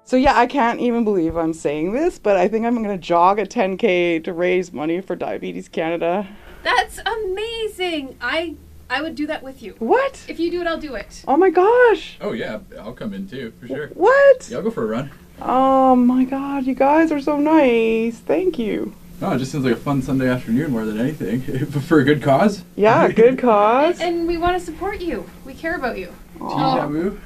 So 0.05 0.17
yeah, 0.17 0.39
I 0.39 0.47
can't 0.47 0.81
even 0.81 1.03
believe 1.03 1.37
I'm 1.37 1.55
saying 1.55 1.93
this, 1.93 2.19
but 2.19 2.37
I 2.37 2.47
think 2.47 2.67
I'm 2.67 2.75
going 2.75 2.89
to 2.89 2.99
jog 2.99 3.39
a 3.39 3.47
10k 3.47 4.23
to 4.25 4.33
raise 4.33 4.73
money 4.73 5.01
for 5.01 5.17
Diabetes 5.17 5.69
Canada. 5.69 6.29
That's 6.63 6.99
amazing. 6.99 8.17
I 8.21 8.57
I 8.91 9.01
would 9.01 9.15
do 9.15 9.27
that 9.27 9.43
with 9.43 9.63
you. 9.63 9.75
What? 9.79 10.25
If 10.29 10.39
you 10.39 10.51
do 10.51 10.61
it, 10.61 10.67
I'll 10.67 10.79
do 10.79 10.95
it. 10.95 11.25
Oh 11.27 11.37
my 11.37 11.51
gosh. 11.51 12.19
Oh 12.21 12.33
yeah, 12.33 12.61
I'll 12.79 12.93
come 12.93 13.15
in 13.15 13.27
too 13.27 13.53
for 13.59 13.67
sure. 13.67 13.89
What? 13.89 14.49
Yeah, 14.51 14.59
I'll 14.59 14.63
go 14.63 14.71
for 14.71 14.85
a 14.85 14.87
run. 14.87 15.11
Oh 15.41 15.97
my 15.97 16.25
god, 16.25 16.65
you 16.65 16.75
guys 16.75 17.11
are 17.13 17.21
so 17.21 17.39
nice. 17.39 18.19
Thank 18.19 18.59
you. 18.59 18.95
Oh, 19.23 19.33
it 19.33 19.39
just 19.39 19.53
seems 19.53 19.65
like 19.65 19.75
a 19.75 19.77
fun 19.77 20.03
Sunday 20.03 20.29
afternoon 20.29 20.73
more 20.73 20.85
than 20.85 20.99
anything. 20.99 21.41
for 21.67 22.01
a 22.01 22.05
good 22.05 22.23
cause? 22.23 22.65
Yeah, 22.77 23.09
good 23.09 23.39
cause. 23.39 24.01
And, 24.01 24.19
and 24.19 24.29
we 24.29 24.37
want 24.37 24.59
to 24.59 24.65
support 24.65 25.01
you. 25.01 25.29
We 25.45 25.55
care 25.55 25.77
about 25.77 25.99
you. 25.99 26.13
Team 26.39 26.49
Taboo? 26.49 27.21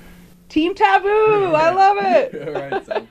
Team 0.48 0.74
Taboo! 0.74 1.54
I 1.54 1.70
love 1.74 1.96
it! 2.00 2.48
All 2.48 2.54
right, 2.54 2.86
so. 2.86 3.06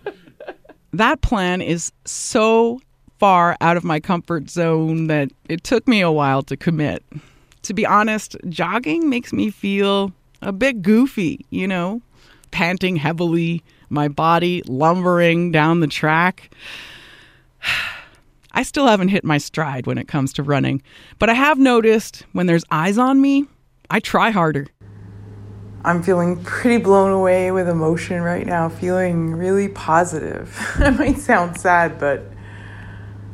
That 0.94 1.22
plan 1.22 1.62
is 1.62 1.92
so 2.06 2.80
far 3.20 3.58
out 3.62 3.78
of 3.78 3.84
my 3.84 4.00
comfort 4.00 4.50
zone 4.50 5.08
that 5.08 5.32
it 5.50 5.64
took 5.64 5.88
me 5.88 6.02
a 6.02 6.12
while 6.12 6.44
to 6.44 6.56
commit. 6.56 7.04
To 7.64 7.74
be 7.74 7.86
honest, 7.86 8.38
jogging 8.48 9.10
makes 9.10 9.34
me 9.34 9.50
feel 9.50 10.12
a 10.42 10.52
bit 10.52 10.82
goofy, 10.82 11.46
you 11.50 11.68
know, 11.68 12.02
panting 12.52 12.96
heavily 12.96 13.64
my 13.90 14.08
body 14.08 14.62
lumbering 14.68 15.52
down 15.52 15.80
the 15.80 15.88
track. 15.88 16.50
I 18.52 18.64
still 18.64 18.88
haven't 18.88 19.10
hit 19.10 19.24
my 19.24 19.38
stride 19.38 19.86
when 19.86 20.00
it 20.00 20.08
comes 20.08 20.34
to 20.34 20.44
running, 20.44 20.82
but 21.20 21.30
I 21.30 21.34
have 21.34 21.60
noticed 21.60 22.26
when 22.32 22.48
there's 22.48 22.64
eyes 22.72 22.98
on 22.98 23.22
me, 23.22 23.46
I 23.90 24.00
try 24.00 24.32
harder. 24.32 24.68
I'm 25.86 26.02
feeling 26.02 26.44
pretty 26.44 26.84
blown 26.84 27.12
away 27.12 27.52
with 27.52 27.70
emotion 27.70 28.22
right 28.22 28.46
now, 28.46 28.68
feeling 28.68 29.34
really 29.34 29.70
positive. 29.70 30.60
it 30.80 30.92
might 30.98 31.18
sound 31.18 31.60
sad, 31.60 32.00
but 32.00 32.26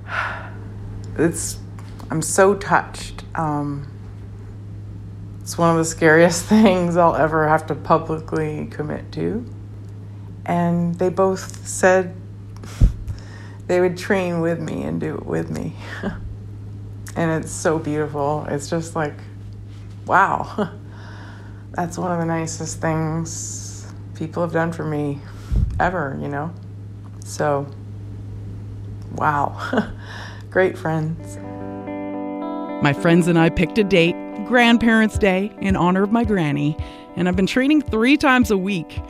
it's 1.17 1.57
I'm 2.11 2.21
so 2.21 2.53
touched. 2.55 3.23
Um, 3.35 3.89
it's 5.41 5.57
one 5.57 5.71
of 5.71 5.77
the 5.77 5.85
scariest 5.85 6.45
things 6.47 6.97
I'll 6.97 7.15
ever 7.15 7.47
have 7.47 7.65
to 7.67 7.75
publicly 7.75 8.67
commit 8.67 9.11
to 9.13 9.45
and 10.45 10.95
they 10.95 11.09
both 11.09 11.67
said 11.67 12.15
they 13.67 13.79
would 13.79 13.97
train 13.97 14.41
with 14.41 14.59
me 14.59 14.83
and 14.83 14.99
do 14.99 15.15
it 15.15 15.25
with 15.25 15.49
me. 15.49 15.73
and 17.15 17.43
it's 17.43 17.51
so 17.51 17.79
beautiful. 17.79 18.45
It's 18.49 18.69
just 18.69 18.95
like, 18.95 19.15
wow. 20.05 20.71
That's 21.71 21.97
one 21.97 22.11
of 22.11 22.19
the 22.19 22.25
nicest 22.25 22.81
things 22.81 23.91
people 24.15 24.43
have 24.43 24.51
done 24.51 24.71
for 24.71 24.83
me 24.83 25.19
ever, 25.79 26.17
you 26.21 26.27
know? 26.27 26.53
So, 27.23 27.65
wow. 29.15 29.91
Great 30.49 30.77
friends. 30.77 31.37
My 32.83 32.93
friends 32.93 33.27
and 33.27 33.39
I 33.39 33.49
picked 33.49 33.77
a 33.77 33.83
date, 33.83 34.15
Grandparents' 34.45 35.17
Day, 35.17 35.51
in 35.61 35.75
honor 35.75 36.03
of 36.03 36.11
my 36.11 36.25
granny, 36.25 36.77
and 37.15 37.27
I've 37.27 37.35
been 37.35 37.47
training 37.47 37.81
three 37.81 38.17
times 38.17 38.51
a 38.51 38.57
week. 38.57 39.01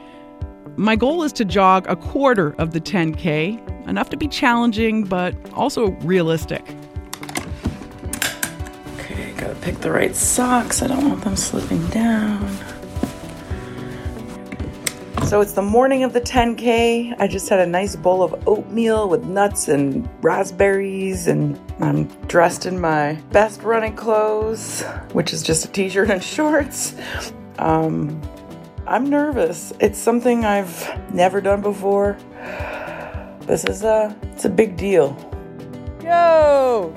My 0.76 0.96
goal 0.96 1.22
is 1.22 1.32
to 1.34 1.46
jog 1.46 1.86
a 1.88 1.96
quarter 1.96 2.56
of 2.58 2.72
the 2.72 2.82
10K, 2.82 3.88
enough 3.88 4.10
to 4.10 4.18
be 4.18 4.28
challenging, 4.28 5.04
but 5.04 5.36
also 5.54 5.92
realistic. 6.02 6.64
Okay, 8.98 9.34
gotta 9.38 9.56
pick 9.62 9.76
the 9.82 9.92
right 9.92 10.16
socks. 10.16 10.82
I 10.82 10.88
don't 10.88 11.08
want 11.08 11.24
them 11.24 11.36
slipping 11.36 11.86
down. 11.88 12.50
So 15.28 15.42
it's 15.42 15.54
the 15.54 15.62
morning 15.62 16.04
of 16.04 16.14
the 16.14 16.22
10K. 16.22 17.16
I 17.20 17.28
just 17.28 17.50
had 17.50 17.60
a 17.60 17.68
nice 17.68 17.96
bowl 17.96 18.24
of 18.24 18.48
oatmeal 18.48 19.10
with 19.10 19.26
nuts 19.26 19.68
and 19.68 20.10
raspberries, 20.24 21.28
and 21.28 21.60
I'm 21.80 22.06
dressed 22.28 22.66
in 22.66 22.80
my 22.80 23.14
best 23.32 23.62
running 23.62 23.96
clothes, 23.96 24.82
which 25.12 25.34
is 25.34 25.44
just 25.44 25.66
a 25.66 25.68
t 25.68 25.88
shirt 25.88 26.10
and 26.10 26.24
shorts. 26.24 26.96
Um, 27.60 28.20
I'm 28.86 29.10
nervous. 29.10 29.72
It's 29.80 29.98
something 29.98 30.44
I've 30.44 31.14
never 31.14 31.40
done 31.40 31.62
before. 31.62 32.18
This 33.42 33.64
is 33.66 33.84
a 33.84 34.16
it's 34.24 34.46
a 34.46 34.50
big 34.50 34.76
deal. 34.78 35.18
Yo! 36.04 36.94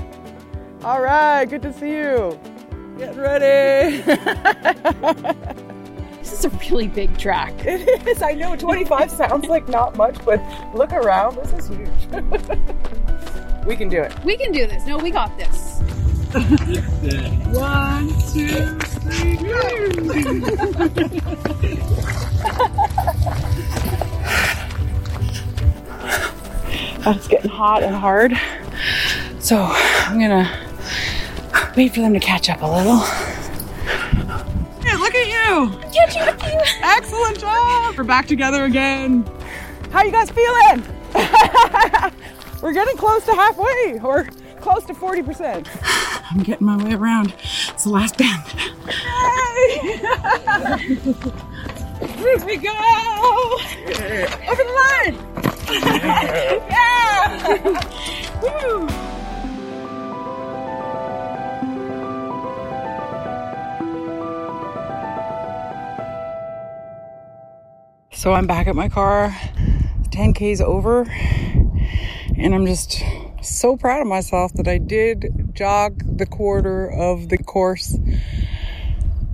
All 0.82 1.01
right, 1.01 1.45
good 1.45 1.62
to 1.62 1.72
see 1.72 1.91
you. 1.91 2.39
Get 2.99 3.16
ready. 3.16 4.03
This 6.26 6.45
is 6.45 6.53
a 6.53 6.59
really 6.68 6.89
big 6.89 7.16
track. 7.16 7.55
It 7.64 8.09
is. 8.09 8.20
I 8.20 8.32
know 8.32 8.57
25 8.57 9.12
sounds 9.12 9.47
like 9.47 9.68
not 9.68 9.97
much, 9.97 10.16
but 10.24 10.43
look 10.74 10.93
around. 10.93 11.37
This 11.37 11.53
is 11.53 11.68
huge. 11.68 11.89
we 13.64 13.76
can 13.76 13.89
do 13.89 14.03
it. 14.03 14.12
We 14.24 14.37
can 14.37 14.51
do 14.51 14.66
this. 14.66 14.84
No, 14.87 14.99
we 14.99 15.12
got 15.12 15.39
this. 15.39 15.80
One, 16.37 18.09
two, 18.34 18.78
three, 18.78 19.39
It's 27.07 27.26
getting 27.28 27.51
hot 27.51 27.82
and 27.82 27.97
hard. 27.97 28.34
So 29.39 29.57
I'm 29.57 30.20
gonna 30.20 30.47
wait 31.74 31.95
for 31.95 32.01
them 32.01 32.12
to 32.12 32.20
catch 32.20 32.51
up 32.51 32.61
a 32.61 32.66
little. 32.66 33.01
Yeah, 34.84 34.99
look 34.99 35.14
at 35.14 35.26
you! 35.26 35.70
Get 35.91 36.14
you, 36.14 36.26
look 36.26 36.45
at 36.45 36.53
you! 36.53 36.61
Excellent 36.82 37.41
job! 37.41 37.97
We're 37.97 38.05
back 38.05 38.26
together 38.26 38.66
again. 38.66 39.24
How 39.91 40.03
you 40.03 40.12
guys 40.12 40.30
feeling? 40.30 40.84
We're 42.61 42.74
getting 42.74 42.99
close 42.99 43.24
to 43.24 43.32
halfway, 43.32 44.01
or 44.01 44.28
close 44.66 44.84
to 44.84 44.94
40%. 44.94 45.68
I'm 46.32 46.42
getting 46.42 46.66
my 46.66 46.76
way 46.82 46.94
around. 46.94 47.32
It's 47.68 47.84
the 47.84 47.90
last 47.90 48.18
bend. 48.18 48.42
Here 52.18 52.44
we 52.44 52.56
go! 52.56 52.72
Over 54.48 54.64
the 54.64 54.72
line! 54.82 55.14
yeah! 56.68 57.56
Woo! 58.42 58.88
So 68.10 68.32
I'm 68.32 68.48
back 68.48 68.66
at 68.66 68.74
my 68.74 68.88
car. 68.88 69.28
10K's 70.10 70.60
over. 70.60 71.06
And 72.36 72.52
I'm 72.52 72.66
just 72.66 73.00
so 73.49 73.76
proud 73.76 74.01
of 74.01 74.07
myself 74.07 74.53
that 74.55 74.68
I 74.68 74.78
did 74.78 75.51
jog 75.55 76.03
the 76.18 76.26
quarter 76.26 76.90
of 76.90 77.28
the 77.28 77.38
course. 77.38 77.97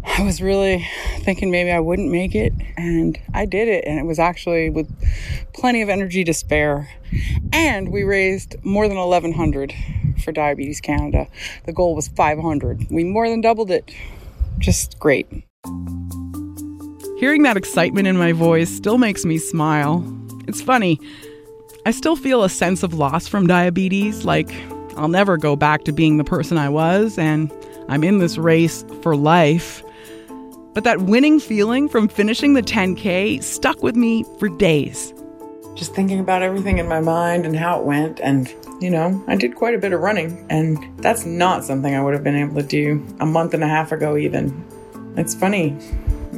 I 0.05 0.23
was 0.23 0.43
really 0.43 0.87
thinking 1.21 1.51
maybe 1.51 1.71
I 1.71 1.81
wouldn't 1.81 2.11
make 2.11 2.35
it, 2.35 2.53
and 2.77 3.19
I 3.33 3.47
did 3.47 3.69
it, 3.69 3.85
and 3.87 3.99
it 3.99 4.05
was 4.05 4.19
actually 4.19 4.69
with 4.69 4.91
plenty 5.55 5.81
of 5.81 5.89
energy 5.89 6.25
to 6.25 6.35
spare. 6.35 6.89
And 7.53 7.91
we 7.93 8.03
raised 8.03 8.57
more 8.65 8.89
than 8.89 8.97
1100 8.99 9.73
for 10.23 10.33
Diabetes 10.33 10.81
Canada. 10.81 11.29
The 11.67 11.73
goal 11.73 11.95
was 11.95 12.09
500. 12.09 12.89
We 12.91 13.05
more 13.05 13.29
than 13.29 13.41
doubled 13.41 13.71
it. 13.71 13.91
Just 14.59 14.99
great. 14.99 15.27
Hearing 17.19 17.45
that 17.45 17.57
excitement 17.57 18.09
in 18.09 18.17
my 18.17 18.33
voice 18.33 18.71
still 18.71 18.99
makes 18.99 19.25
me 19.25 19.39
smile. 19.39 20.05
It's 20.49 20.61
funny. 20.61 20.99
I 21.85 21.91
still 21.91 22.15
feel 22.15 22.45
a 22.45 22.49
sense 22.49 22.85
of 22.85 22.95
loss 22.95 23.27
from 23.27 23.49
diabetes, 23.49 24.25
like 24.25 24.55
I'll 24.97 25.09
never 25.09 25.37
go 25.37 25.57
back 25.57 25.83
to 25.85 25.93
being 25.93 26.17
the 26.17 26.25
person 26.25 26.57
I 26.57 26.69
was, 26.69 27.19
and 27.19 27.53
I'm 27.89 28.05
in 28.05 28.19
this 28.19 28.39
race 28.39 28.85
for 29.03 29.17
life. 29.17 29.83
But 30.75 30.85
that 30.85 31.03
winning 31.03 31.41
feeling 31.41 31.89
from 31.89 32.07
finishing 32.07 32.55
the 32.55 32.63
10K 32.63 33.43
stuck 33.43 33.83
with 33.83 33.97
me 33.97 34.25
for 34.39 34.49
days. 34.49 35.13
Just 35.75 35.93
thinking 35.93 36.21
about 36.21 36.43
everything 36.43 36.79
in 36.79 36.87
my 36.87 37.01
mind 37.01 37.45
and 37.45 37.57
how 37.57 37.81
it 37.81 37.85
went, 37.85 38.21
and 38.21 38.55
you 38.81 38.89
know, 38.89 39.21
I 39.27 39.35
did 39.35 39.57
quite 39.57 39.75
a 39.75 39.79
bit 39.79 39.93
of 39.93 40.01
running, 40.01 40.47
and 40.51 40.79
that's 41.03 41.27
not 41.27 41.65
something 41.65 41.97
I 41.97 42.03
would 42.03 42.15
have 42.15 42.23
been 42.23 42.37
able 42.37 42.63
to 42.63 42.63
do 42.63 43.05
a 43.19 43.27
month 43.27 43.55
and 43.55 43.65
a 43.65 43.69
half 43.69 43.91
ago, 43.91 44.17
even. 44.17 44.65
It's 45.17 45.35
funny, 45.35 45.77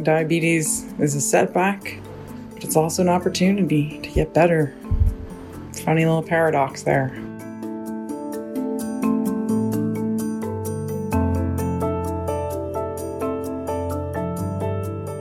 diabetes 0.03 0.91
is 0.99 1.15
a 1.15 1.21
setback, 1.21 2.01
but 2.55 2.65
it's 2.65 2.77
also 2.77 3.03
an 3.03 3.11
opportunity 3.11 4.01
to 4.01 4.09
get 4.09 4.33
better. 4.33 4.75
Funny 5.81 6.05
little 6.05 6.23
paradox 6.23 6.83
there. 6.83 7.13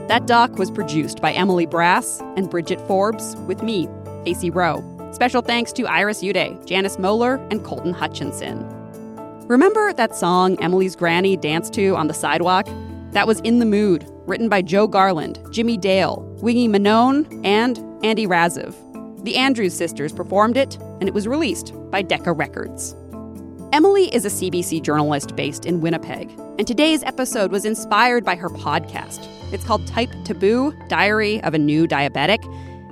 That 0.08 0.26
doc 0.26 0.58
was 0.58 0.70
produced 0.70 1.20
by 1.20 1.32
Emily 1.32 1.66
Brass 1.66 2.20
and 2.36 2.48
Bridget 2.48 2.80
Forbes 2.86 3.34
with 3.48 3.62
me, 3.62 3.88
Acey 4.26 4.54
Rowe. 4.54 4.82
Special 5.12 5.42
thanks 5.42 5.72
to 5.72 5.86
Iris 5.86 6.22
Uday, 6.22 6.64
Janice 6.66 6.98
Moeller, 6.98 7.36
and 7.50 7.64
Colton 7.64 7.92
Hutchinson. 7.92 8.64
Remember 9.48 9.92
that 9.92 10.14
song 10.14 10.56
Emily's 10.62 10.94
granny 10.94 11.36
danced 11.36 11.72
to 11.74 11.96
on 11.96 12.06
the 12.06 12.14
sidewalk? 12.14 12.66
That 13.10 13.26
was 13.26 13.40
In 13.40 13.58
the 13.58 13.66
Mood, 13.66 14.06
written 14.26 14.48
by 14.48 14.62
Joe 14.62 14.86
Garland, 14.86 15.38
Jimmy 15.50 15.76
Dale, 15.76 16.20
Wingy 16.40 16.68
Manone, 16.68 17.44
and 17.44 17.78
Andy 18.04 18.26
Razaf. 18.26 18.83
The 19.24 19.36
Andrews 19.36 19.72
sisters 19.72 20.12
performed 20.12 20.58
it, 20.58 20.76
and 21.00 21.08
it 21.08 21.14
was 21.14 21.26
released 21.26 21.72
by 21.90 22.02
Decca 22.02 22.30
Records. 22.30 22.94
Emily 23.72 24.14
is 24.14 24.26
a 24.26 24.28
CBC 24.28 24.82
journalist 24.82 25.34
based 25.34 25.64
in 25.64 25.80
Winnipeg, 25.80 26.28
and 26.58 26.66
today's 26.66 27.02
episode 27.04 27.50
was 27.50 27.64
inspired 27.64 28.22
by 28.22 28.36
her 28.36 28.50
podcast. 28.50 29.26
It's 29.50 29.64
called 29.64 29.86
Type 29.86 30.10
Taboo 30.26 30.74
Diary 30.88 31.42
of 31.42 31.54
a 31.54 31.58
New 31.58 31.88
Diabetic. 31.88 32.44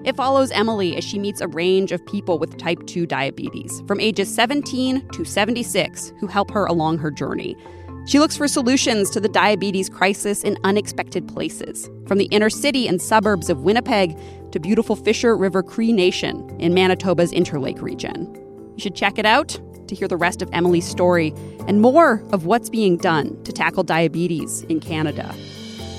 It 0.06 0.16
follows 0.16 0.50
Emily 0.52 0.96
as 0.96 1.04
she 1.04 1.18
meets 1.18 1.42
a 1.42 1.48
range 1.48 1.92
of 1.92 2.04
people 2.06 2.38
with 2.38 2.56
type 2.56 2.86
2 2.86 3.04
diabetes, 3.04 3.82
from 3.86 4.00
ages 4.00 4.34
17 4.34 5.06
to 5.10 5.26
76, 5.26 6.14
who 6.18 6.26
help 6.28 6.50
her 6.50 6.64
along 6.64 6.96
her 6.96 7.10
journey. 7.10 7.58
She 8.06 8.18
looks 8.18 8.38
for 8.38 8.48
solutions 8.48 9.10
to 9.10 9.20
the 9.20 9.28
diabetes 9.28 9.90
crisis 9.90 10.42
in 10.44 10.56
unexpected 10.64 11.28
places, 11.28 11.90
from 12.06 12.16
the 12.16 12.24
inner 12.26 12.50
city 12.50 12.88
and 12.88 13.02
suburbs 13.02 13.50
of 13.50 13.60
Winnipeg 13.60 14.18
to 14.52 14.60
beautiful 14.60 14.96
Fisher 14.96 15.36
River 15.36 15.62
Cree 15.62 15.92
Nation 15.92 16.48
in 16.60 16.74
Manitoba's 16.74 17.32
Interlake 17.32 17.82
region. 17.82 18.32
You 18.76 18.78
should 18.78 18.94
check 18.94 19.18
it 19.18 19.26
out 19.26 19.58
to 19.88 19.94
hear 19.94 20.08
the 20.08 20.16
rest 20.16 20.42
of 20.42 20.48
Emily's 20.52 20.86
story 20.86 21.34
and 21.66 21.80
more 21.80 22.22
of 22.32 22.46
what's 22.46 22.70
being 22.70 22.96
done 22.96 23.42
to 23.44 23.52
tackle 23.52 23.82
diabetes 23.82 24.62
in 24.64 24.80
Canada. 24.80 25.34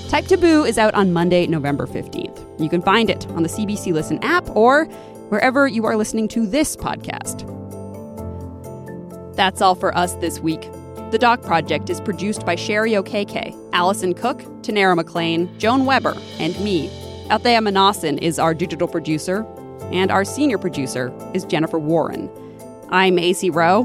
Type 0.08 0.26
Taboo 0.26 0.64
is 0.64 0.78
out 0.78 0.94
on 0.94 1.12
Monday, 1.12 1.46
November 1.46 1.86
15th. 1.86 2.60
You 2.60 2.68
can 2.68 2.82
find 2.82 3.10
it 3.10 3.26
on 3.30 3.42
the 3.42 3.48
CBC 3.48 3.92
Listen 3.92 4.22
app 4.22 4.48
or 4.54 4.84
wherever 5.28 5.66
you 5.66 5.84
are 5.86 5.96
listening 5.96 6.28
to 6.28 6.46
this 6.46 6.76
podcast. 6.76 7.50
That's 9.34 9.60
all 9.60 9.74
for 9.74 9.96
us 9.96 10.14
this 10.14 10.38
week. 10.38 10.62
The 11.10 11.18
Doc 11.18 11.42
Project 11.42 11.90
is 11.90 12.00
produced 12.00 12.46
by 12.46 12.54
Sherry 12.54 12.92
Okeke, 12.92 13.56
Allison 13.72 14.14
Cook, 14.14 14.38
Tanera 14.62 14.94
McLean, 14.94 15.56
Joan 15.58 15.84
Weber, 15.86 16.16
and 16.38 16.58
me. 16.60 16.88
Althea 17.30 17.60
Manasan 17.60 18.18
is 18.20 18.38
our 18.38 18.52
digital 18.52 18.86
producer, 18.86 19.46
and 19.90 20.10
our 20.10 20.24
senior 20.24 20.58
producer 20.58 21.10
is 21.32 21.44
Jennifer 21.46 21.78
Warren. 21.78 22.30
I'm 22.90 23.16
Acey 23.16 23.52
Rowe. 23.52 23.84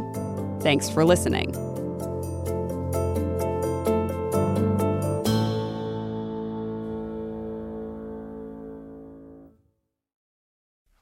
Thanks 0.61 0.89
for 0.89 1.05
listening. 1.05 1.53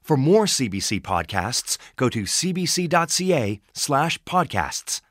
For 0.03 0.15
more 0.15 0.45
CBC 0.45 1.01
podcasts, 1.01 1.77
go 1.95 2.07
to 2.07 2.23
cbc.ca 2.23 3.59
slash 3.73 4.17
podcasts. 4.23 5.01